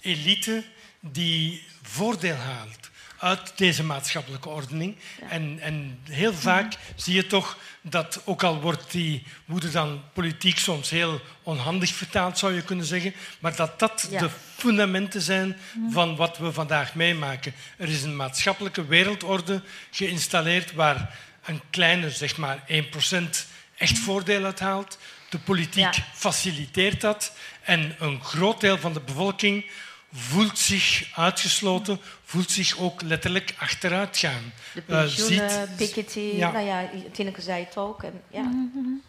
[0.00, 0.64] elite
[1.00, 2.79] die voordeel haalt
[3.20, 4.96] uit deze maatschappelijke ordening.
[5.28, 10.58] En, en heel vaak zie je toch dat, ook al wordt die woede dan politiek
[10.58, 14.18] soms heel onhandig vertaald, zou je kunnen zeggen, maar dat dat Ja.
[14.20, 15.56] de fundamenten zijn
[15.90, 17.54] van wat we vandaag meemaken.
[17.76, 24.60] Er is een maatschappelijke wereldorde geïnstalleerd waar een kleine, zeg maar 1% echt voordeel uit
[24.60, 24.98] haalt.
[25.28, 26.04] De politiek Ja.
[26.14, 27.32] faciliteert dat
[27.62, 29.64] en een groot deel van de bevolking
[30.12, 34.52] voelt zich uitgesloten, voelt zich ook letterlijk achteruit gaan.
[34.74, 36.50] de Eh, pensioenen, ziet- Piketty, ja.
[36.50, 36.82] nou ja,
[37.12, 38.02] Tineke zei het ook.
[38.02, 38.50] En, ja.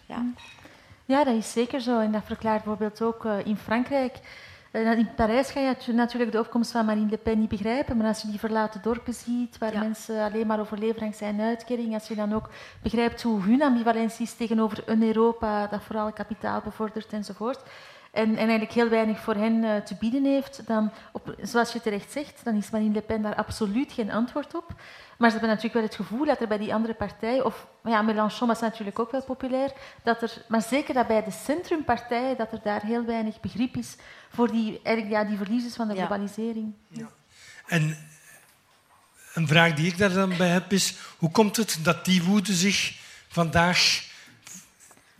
[0.05, 0.25] Ja.
[1.05, 1.99] Ja, dat is zeker zo.
[1.99, 4.15] En dat verklaart bijvoorbeeld ook eh, in Frankrijk.
[4.71, 7.97] Eh, in Parijs ga je natu- natuurlijk de opkomst van Marine Le Pen niet begrijpen.
[7.97, 9.79] Maar als je die verlaten dorpen ziet, waar Ja.
[9.79, 12.49] mensen alleen maar overleven dankzij een uitkering, als je dan ook
[12.81, 17.59] begrijpt hoe hun ambivalentie is tegenover een Europa dat vooral kapitaal bevordert enzovoort.
[18.11, 21.81] En, en eigenlijk heel weinig voor hen eh, te bieden heeft, dan, op, zoals je
[21.81, 24.73] terecht zegt, dan is Marine Le Pen daar absoluut geen antwoord op.
[25.17, 28.01] Maar ze hebben natuurlijk wel het gevoel dat er bij die andere partij, of ja,
[28.01, 29.71] Mélenchon was natuurlijk ook wel populair,
[30.03, 33.95] dat er, maar zeker dat bij de centrumpartijen, dat er daar heel weinig begrip is
[34.29, 35.99] voor die, eigenlijk, ja, die verliezers van de Ja.
[36.05, 36.73] globalisering.
[37.67, 37.97] En
[39.33, 42.53] een vraag die ik daar dan bij heb is, hoe komt het dat die woede
[42.53, 44.09] zich vandaag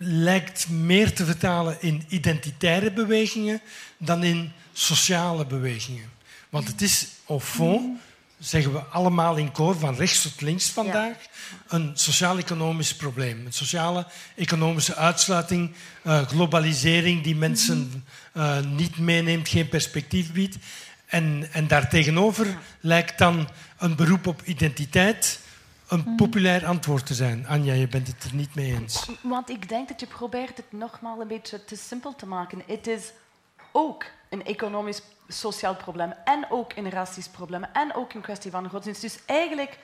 [0.04, 3.62] lijkt meer te vertalen in identitaire bewegingen
[3.98, 6.10] dan in sociale bewegingen?
[6.50, 8.00] Want het is, au fond,
[8.40, 11.16] zeggen we allemaal in koor, van rechts tot links vandaag,
[11.68, 13.46] een sociaal-economisch probleem.
[13.46, 14.06] Een sociale
[14.36, 15.72] economische uitsluiting,
[16.04, 20.58] eh, globalisering die mensen eh, niet meeneemt, geen perspectief biedt.
[21.06, 25.40] En, en daartegenover lijkt dan een beroep op identiteit
[25.92, 27.48] een populair antwoord te zijn.
[27.48, 29.10] Anja, je bent het er niet mee eens.
[29.22, 32.64] Want ik denk dat je probeert het nogmaals een beetje te simpel te maken.
[32.68, 33.12] Het is
[33.72, 38.70] ook een economisch, sociaal probleem en ook een racistisch probleem en ook een kwestie van
[38.70, 39.02] godsdienst.
[39.02, 39.78] Dus eigenlijk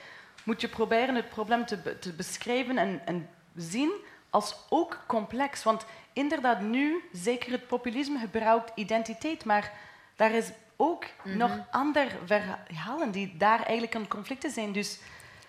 [0.44, 3.92] moet je proberen het probleem te, te beschrijven en, en zien
[4.30, 5.64] als ook complex.
[5.64, 9.72] Want inderdaad, nu, zeker het populisme gebruikt identiteit, maar
[10.16, 14.72] daar is ook nog andere verhalen die daar eigenlijk aan conflicten zijn.
[14.72, 15.00] Dus,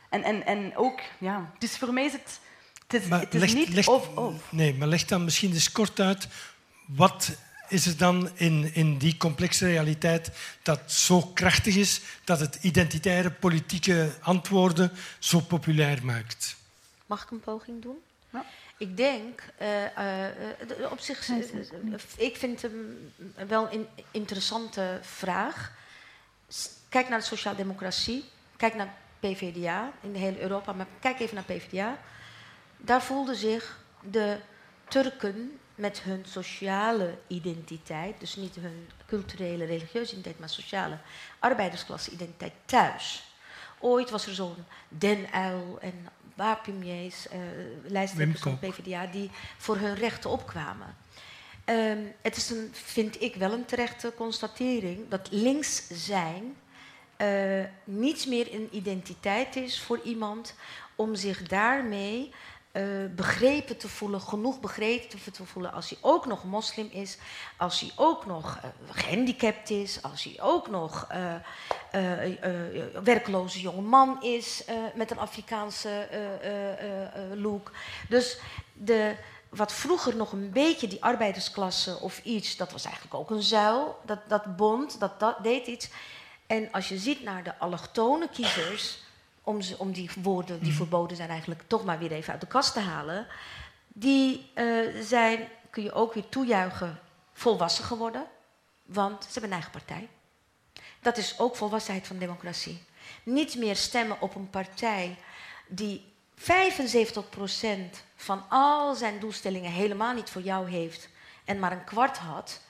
[0.08, 2.40] en, en, en ook, ja, dus voor mij is het,
[2.86, 4.52] het is, Maar het is leg- niet leg- of-of.
[4.52, 6.28] Nee, maar leg dan misschien eens kort uit.
[6.86, 7.30] Wat
[7.68, 10.30] is er dan in, in die complexe realiteit
[10.62, 16.56] dat zo krachtig is dat het identitaire politieke antwoorden zo populair maakt?
[17.06, 17.96] Mag ik een poging doen?
[18.32, 18.44] Ja.
[18.78, 21.28] Ik denk, eh, eh, eh, op zich,
[22.16, 23.12] ik vind hem
[23.48, 25.72] wel een interessante vraag.
[26.88, 28.24] Kijk naar de sociaaldemocratie,
[28.56, 31.98] kijk naar PvdA in de hele Europa, maar kijk even naar PvdA.
[32.76, 34.38] Daar voelden zich de
[34.88, 40.98] Turken met hun sociale identiteit, dus niet hun culturele, religieuze identiteit, maar sociale
[41.38, 43.32] arbeidersklasse-identiteit thuis.
[43.78, 47.38] Ooit was er zo'n Den Uyl en Wapimies, eh
[47.82, 50.96] lijsttrekkers van de PvdA, die voor hun rechten opkwamen.
[51.64, 56.56] Ehm, het is een, vind ik wel een terechte constatering dat links zijn
[57.18, 60.54] eh, niets meer een identiteit is voor iemand
[60.94, 62.32] om zich daarmee
[62.72, 62.84] eh,
[63.16, 67.18] begrepen te voelen, genoeg begrepen te voelen als hij ook nog moslim is,
[67.56, 71.06] als hij ook nog eh, gehandicapt is, als hij ook nog
[73.02, 74.64] werkloze jonge man is
[74.94, 76.08] met een Afrikaanse
[77.34, 77.70] look.
[78.08, 78.38] Dus
[78.72, 79.16] de,
[79.48, 83.98] wat vroeger nog een beetje die arbeidersklasse of iets, dat was eigenlijk ook een zuil,
[84.06, 85.90] dat, dat bond, dat, dat deed iets.
[86.48, 88.98] En als je ziet naar de allochtone kiezers,
[89.42, 92.46] om, ze, om die woorden die verboden zijn eigenlijk toch maar weer even uit de
[92.46, 93.26] kast te halen,
[93.88, 94.64] die eh,
[95.02, 97.00] zijn, kun je ook weer toejuichen,
[97.32, 98.26] volwassen geworden,
[98.84, 100.08] want ze hebben een eigen partij.
[101.00, 102.82] Dat is ook volwassenheid van democratie.
[103.22, 105.16] Niet meer stemmen op een partij
[105.66, 106.42] die 75%
[108.16, 111.08] van al zijn doelstellingen helemaal niet voor jou heeft
[111.44, 112.60] en maar een kwart had.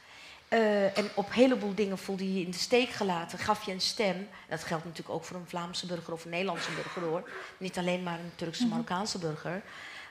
[0.49, 3.73] Eh, en op een heleboel dingen voelde je je in de steek gelaten, gaf je
[3.73, 4.29] een stem.
[4.49, 7.31] Dat geldt natuurlijk ook voor een Vlaamse burger of een Nederlandse burger hoor.
[7.57, 9.63] Niet alleen maar een Turkse, Marokkaanse burger.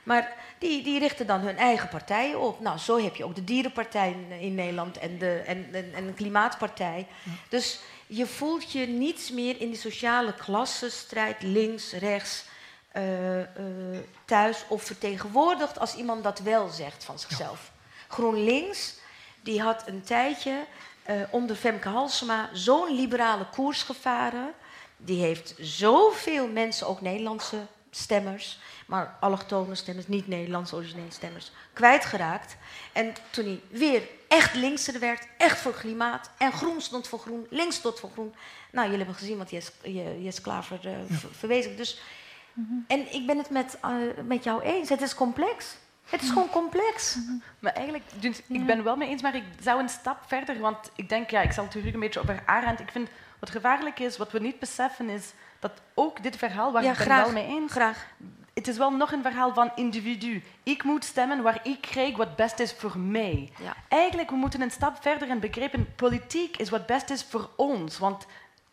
[0.02, 2.60] Maar die, die richten dan hun eigen partijen op.
[2.60, 6.12] Nou, zo heb je ook de Dierenpartij in, Nederland en de, en, en, en de
[6.12, 7.06] Klimaatpartij.
[7.48, 12.44] Dus je voelt je niets meer in die sociale klassenstrijd, links, rechts,
[12.88, 13.46] eh, eh,
[14.24, 17.72] thuis of vertegenwoordigd als iemand dat wel zegt van zichzelf.
[18.08, 18.94] GroenLinks,
[19.48, 20.64] die had een tijdje
[21.02, 24.52] eh, onder Femke Halsema zo'n liberale koers gevaren.
[24.96, 32.56] Die heeft zoveel mensen, ook Nederlandse stemmers, maar allochtone stemmers, niet Nederlandse originele stemmers, kwijtgeraakt.
[32.92, 37.46] En toen hij weer echt linkser werd, echt voor klimaat, en groen stond voor groen,
[37.50, 38.34] links stond voor groen.
[38.70, 39.70] Nou, jullie hebben gezien wat Jes,
[40.20, 40.92] Jes Klaver uh,
[41.30, 41.76] verwezen.
[41.76, 42.00] Dus,
[42.86, 45.76] En ik ben het met, uh, met jou eens, het is complex.
[46.08, 47.18] Het is gewoon complex.
[47.58, 50.90] Maar eigenlijk, dus ik ben wel mee eens, maar ik zou een stap verder, want
[50.94, 52.80] ik denk, ja, ik zal terug een beetje over Arendt.
[52.80, 53.08] Ik vind
[53.38, 56.96] wat gevaarlijk is, wat we niet beseffen, is dat ook dit verhaal, waar ja, ik
[56.96, 58.06] ben graag, wel mee eens, graag.
[58.54, 60.42] het is wel nog een verhaal van individu.
[60.62, 63.52] Ik moet stemmen waar ik krijg wat best is voor mij.
[63.62, 63.76] Ja.
[63.88, 67.98] Eigenlijk, we moeten een stap verder en begrijpen, politiek is wat best is voor ons.
[67.98, 68.26] Want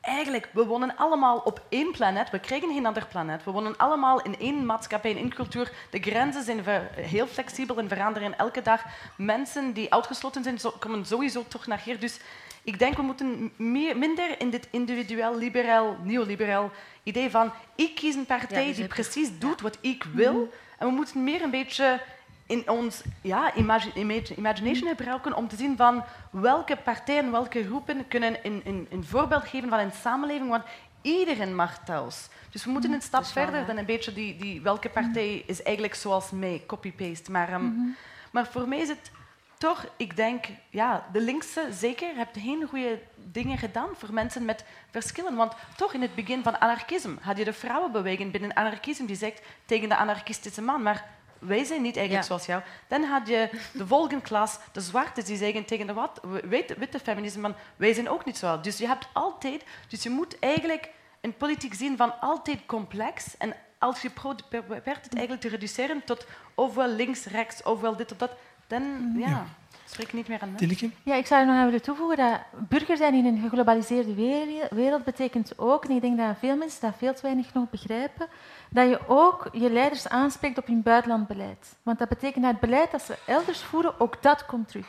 [0.05, 2.29] eigenlijk, we wonen allemaal op één planeet.
[2.29, 3.43] We krijgen geen ander planeet.
[3.43, 5.71] We wonen allemaal in één maatschappij, in één cultuur.
[5.89, 6.63] De grenzen zijn
[6.95, 8.83] heel flexibel en veranderen elke dag.
[9.17, 11.99] Mensen die uitgesloten zijn, komen sowieso toch naar hier.
[11.99, 12.19] Dus
[12.63, 16.71] ik denk, we moeten meer, minder in dit individueel, liberaal, neoliberaal
[17.03, 20.49] idee van ik kies een partij Ja, dus die precies doet wat ik wil.
[20.77, 22.01] En we moeten meer een beetje
[22.45, 28.07] in ons ja, imagi- imagi- imagination gebruiken om te zien van welke partijen, welke groepen
[28.07, 30.63] kunnen een, een, een voorbeeld geven van een samenleving, want
[31.01, 32.27] iedereen mag thuis.
[32.49, 35.95] Dus we moeten een stap verder dan een beetje die, die welke partij is eigenlijk
[35.95, 37.31] zoals mij, copy-paste.
[37.31, 37.71] Maar, ehm,
[38.31, 39.11] maar voor mij is het
[39.57, 44.65] toch, ik denk, ja, de linkse zeker heeft geen goede dingen gedaan voor mensen met
[44.91, 45.35] verschillen.
[45.35, 49.41] Want toch in het begin van anarchisme had je de vrouwenbeweging binnen anarchisme die zegt
[49.65, 51.05] tegen de anarchistische man, maar
[51.45, 52.35] wij zijn niet eigenlijk Ja.
[52.35, 52.61] zoals jou.
[52.87, 56.99] Dan had je de volgende klas, de zwarte, die zeggen tegen de wat, witte, witte
[56.99, 58.59] feminisme, van, wij zijn ook niet zo.
[58.61, 60.89] Dus je hebt altijd, dus je moet eigenlijk
[61.21, 63.37] een politiek zien van altijd complex.
[63.37, 68.17] En als je probeert het eigenlijk te reduceren tot ofwel links, rechts, ofwel dit of
[68.17, 68.31] dat,
[68.67, 69.45] dan ja,
[69.85, 70.55] spreek ik niet meer aan.
[70.55, 70.89] Tineke?
[71.03, 72.39] Ja, ik zou er nog aan willen toevoegen dat
[72.69, 76.81] burger zijn in een geglobaliseerde wereld, wereld betekent ook, en ik denk dat veel mensen
[76.81, 78.27] dat veel te weinig nog begrijpen,
[78.75, 81.75] dat je ook je leiders aanspreekt op hun buitenlandbeleid.
[81.83, 84.87] Want dat betekent dat het beleid dat ze elders voeren, ook dat komt terug.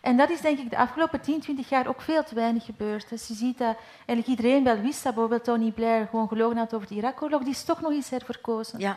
[0.00, 3.08] En dat is denk ik de afgelopen 10, 20 jaar ook veel te weinig gebeurd.
[3.08, 6.74] Dus je ziet dat eigenlijk iedereen wel wist dat bijvoorbeeld Tony Blair gewoon gelogen had
[6.74, 7.42] over de Irak-oorlog.
[7.42, 8.78] Die is toch nog eens herverkozen.
[8.78, 8.96] Ja.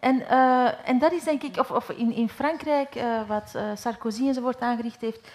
[0.00, 3.62] En, eh, en dat is denk ik, of, of in, in Frankrijk, eh, wat eh,
[3.74, 5.28] Sarkozy enzovoort aangericht heeft,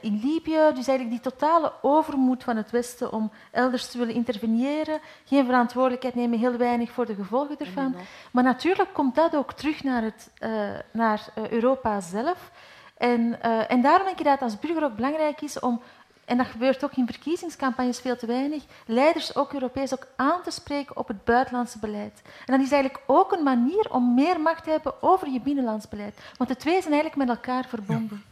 [0.00, 5.00] in Libië, dus eigenlijk die totale overmoed van het Westen om elders te willen interveneren,
[5.24, 7.94] geen verantwoordelijkheid nemen, heel weinig voor de gevolgen ervan.
[8.30, 10.50] Maar natuurlijk komt dat ook terug naar, het, eh,
[10.92, 12.50] naar eh, Europa zelf.
[12.96, 15.82] En, eh, en daarom denk ik dat het als burger ook belangrijk is om
[16.28, 20.50] en dat gebeurt ook in verkiezingscampagnes veel te weinig, leiders, ook Europees, ook aan te
[20.50, 22.22] spreken op het buitenlandse beleid.
[22.46, 25.88] En dat is eigenlijk ook een manier om meer macht te hebben over je binnenlands
[25.88, 26.20] beleid.
[26.36, 28.24] Want de twee zijn eigenlijk met elkaar verbonden.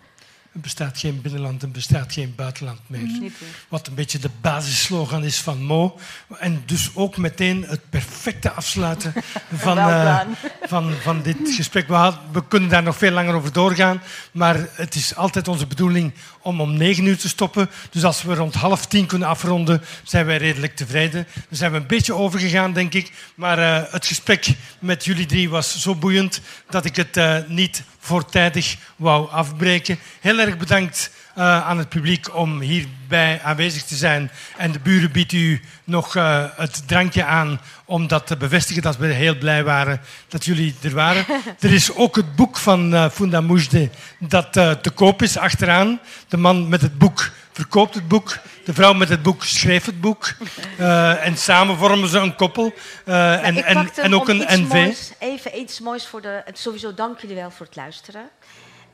[0.57, 3.01] Er bestaat geen binnenland en bestaat geen buitenland meer.
[3.21, 3.31] Meer.
[3.69, 5.99] Wat een beetje de basisslogan is van Mo.
[6.39, 9.13] En dus ook meteen het perfecte afsluiten
[9.53, 10.21] van, eh,
[10.63, 11.89] van, van dit gesprek.
[11.89, 14.03] We, had- we kunnen daar nog veel langer over doorgaan.
[14.33, 16.13] Maar het is altijd onze bedoeling
[16.43, 17.71] om om negen uur te stoppen.
[17.91, 21.27] Dus als we rond half tien kunnen afronden, zijn wij redelijk tevreden.
[21.35, 23.13] Daar zijn we een beetje overgegaan, denk ik.
[23.35, 24.47] Maar eh, het gesprek
[24.79, 29.99] met jullie drie was zo boeiend dat ik het eh, niet voortijdig wou afbreken.
[30.21, 31.11] Heel erg bedankt
[31.43, 34.31] aan het publiek om hierbij aanwezig te zijn.
[34.57, 38.97] En de buren biedt u nog eh, het drankje aan om dat te bevestigen dat
[38.97, 41.25] we heel blij waren dat jullie er waren.
[41.61, 46.01] er is ook het boek van eh Funda Moujde dat eh, te koop is achteraan.
[46.29, 48.39] De man met het boek verkoopt het boek.
[48.65, 50.35] De vrouw met het boek schreef het boek.
[50.79, 52.75] Eh, en samen vormen ze een koppel.
[53.05, 53.65] Eh, en,
[53.97, 54.73] en, ook een NV.
[54.73, 56.43] moois, even iets moois voor de...
[56.53, 58.29] Sowieso dank jullie wel voor het luisteren.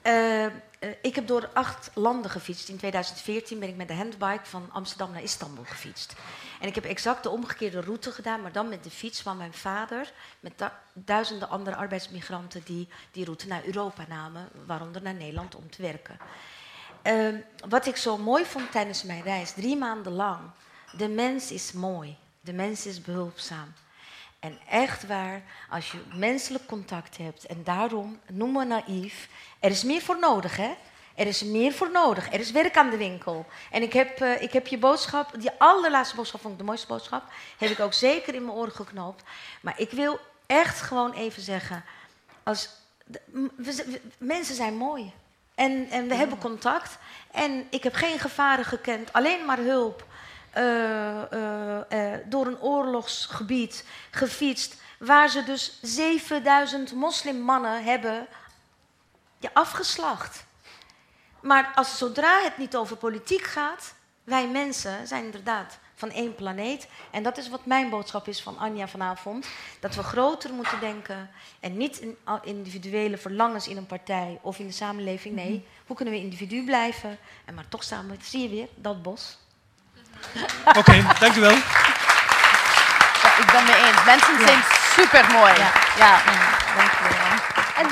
[0.03, 0.47] Eh,
[0.83, 2.69] eh, ik heb door acht landen gefietst.
[2.69, 6.15] In 2014 ben ik met de handbike van Amsterdam naar Istanbul gefietst.
[6.61, 9.53] En ik heb exact de omgekeerde route gedaan, maar dan met de fiets van mijn
[9.53, 10.13] vader.
[10.41, 10.53] Met
[10.93, 16.19] duizenden andere arbeidsmigranten die die route naar Europa namen, waaronder naar Nederland om te werken.
[17.03, 17.37] Ehm,
[17.69, 20.41] wat ik zo mooi vond tijdens mijn reis, drie maanden lang.
[20.97, 23.73] De mens is mooi, de mens is behulpzaam.
[24.43, 29.29] En echt waar, als je menselijk contact hebt, en daarom, noem me naïef,
[29.61, 30.75] er is meer voor nodig, hè?
[31.15, 32.33] Er is meer voor nodig.
[32.33, 33.47] Er is werk aan de winkel.
[33.71, 36.87] En ik heb, eh, ik heb je boodschap, die allerlaatste boodschap vond ik de mooiste
[36.87, 37.23] boodschap,
[37.59, 39.23] heb ik ook zeker in mijn oren geknoopt.
[39.61, 41.85] Maar ik wil echt gewoon even zeggen,
[42.43, 42.69] als
[44.19, 45.13] mensen zijn mooi.
[45.55, 46.99] En, en we hebben contact.
[47.31, 50.07] En ik heb geen gevaren gekend, alleen maar hulp.
[50.57, 54.77] Uh, uh, uh, door een oorlogsgebied gefietst.
[54.99, 58.27] Waar ze dus 7000 moslimmannen hebben
[59.39, 60.45] ja, afgeslacht.
[61.41, 66.89] Maar als, zodra het niet over politiek gaat, wij mensen zijn inderdaad van één planeet.
[67.11, 69.47] En dat is wat mijn boodschap is van Anja vanavond.
[69.81, 71.31] Dat we groter moeten denken
[71.61, 75.35] en niet in individuele verlangens in een partij of in de samenleving.
[75.35, 75.63] Nee, mhm.
[75.87, 79.39] hoe kunnen we individu blijven en maar toch samen, zie je weer, dat bos.
[80.69, 81.51] Oké, okay, dank u wel.
[83.23, 84.05] Ja, ik ben mee eens.
[84.05, 84.63] Mensen zijn
[84.97, 85.53] super mooi.
[85.53, 86.13] Ja, ja.
[86.17, 86.43] ja
[86.77, 87.37] dank je wel.
[87.77, 87.87] En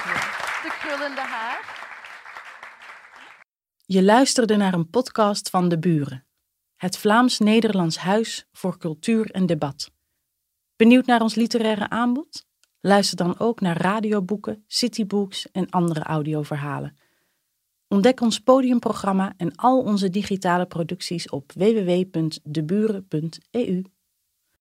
[0.62, 1.78] de krullende haar.
[3.86, 6.26] Je luisterde naar een podcast van De Buren,
[6.76, 9.90] het Vlaams-Nederlands Huis voor Cultuur en Debat.
[10.76, 12.46] Benieuwd naar ons literaire aanbod?
[12.80, 16.96] Luister dan ook naar radioboeken, citybooks en andere audioverhalen.
[17.90, 23.82] Ontdek ons podiumprogramma en al onze digitale producties op www.deburen.eu.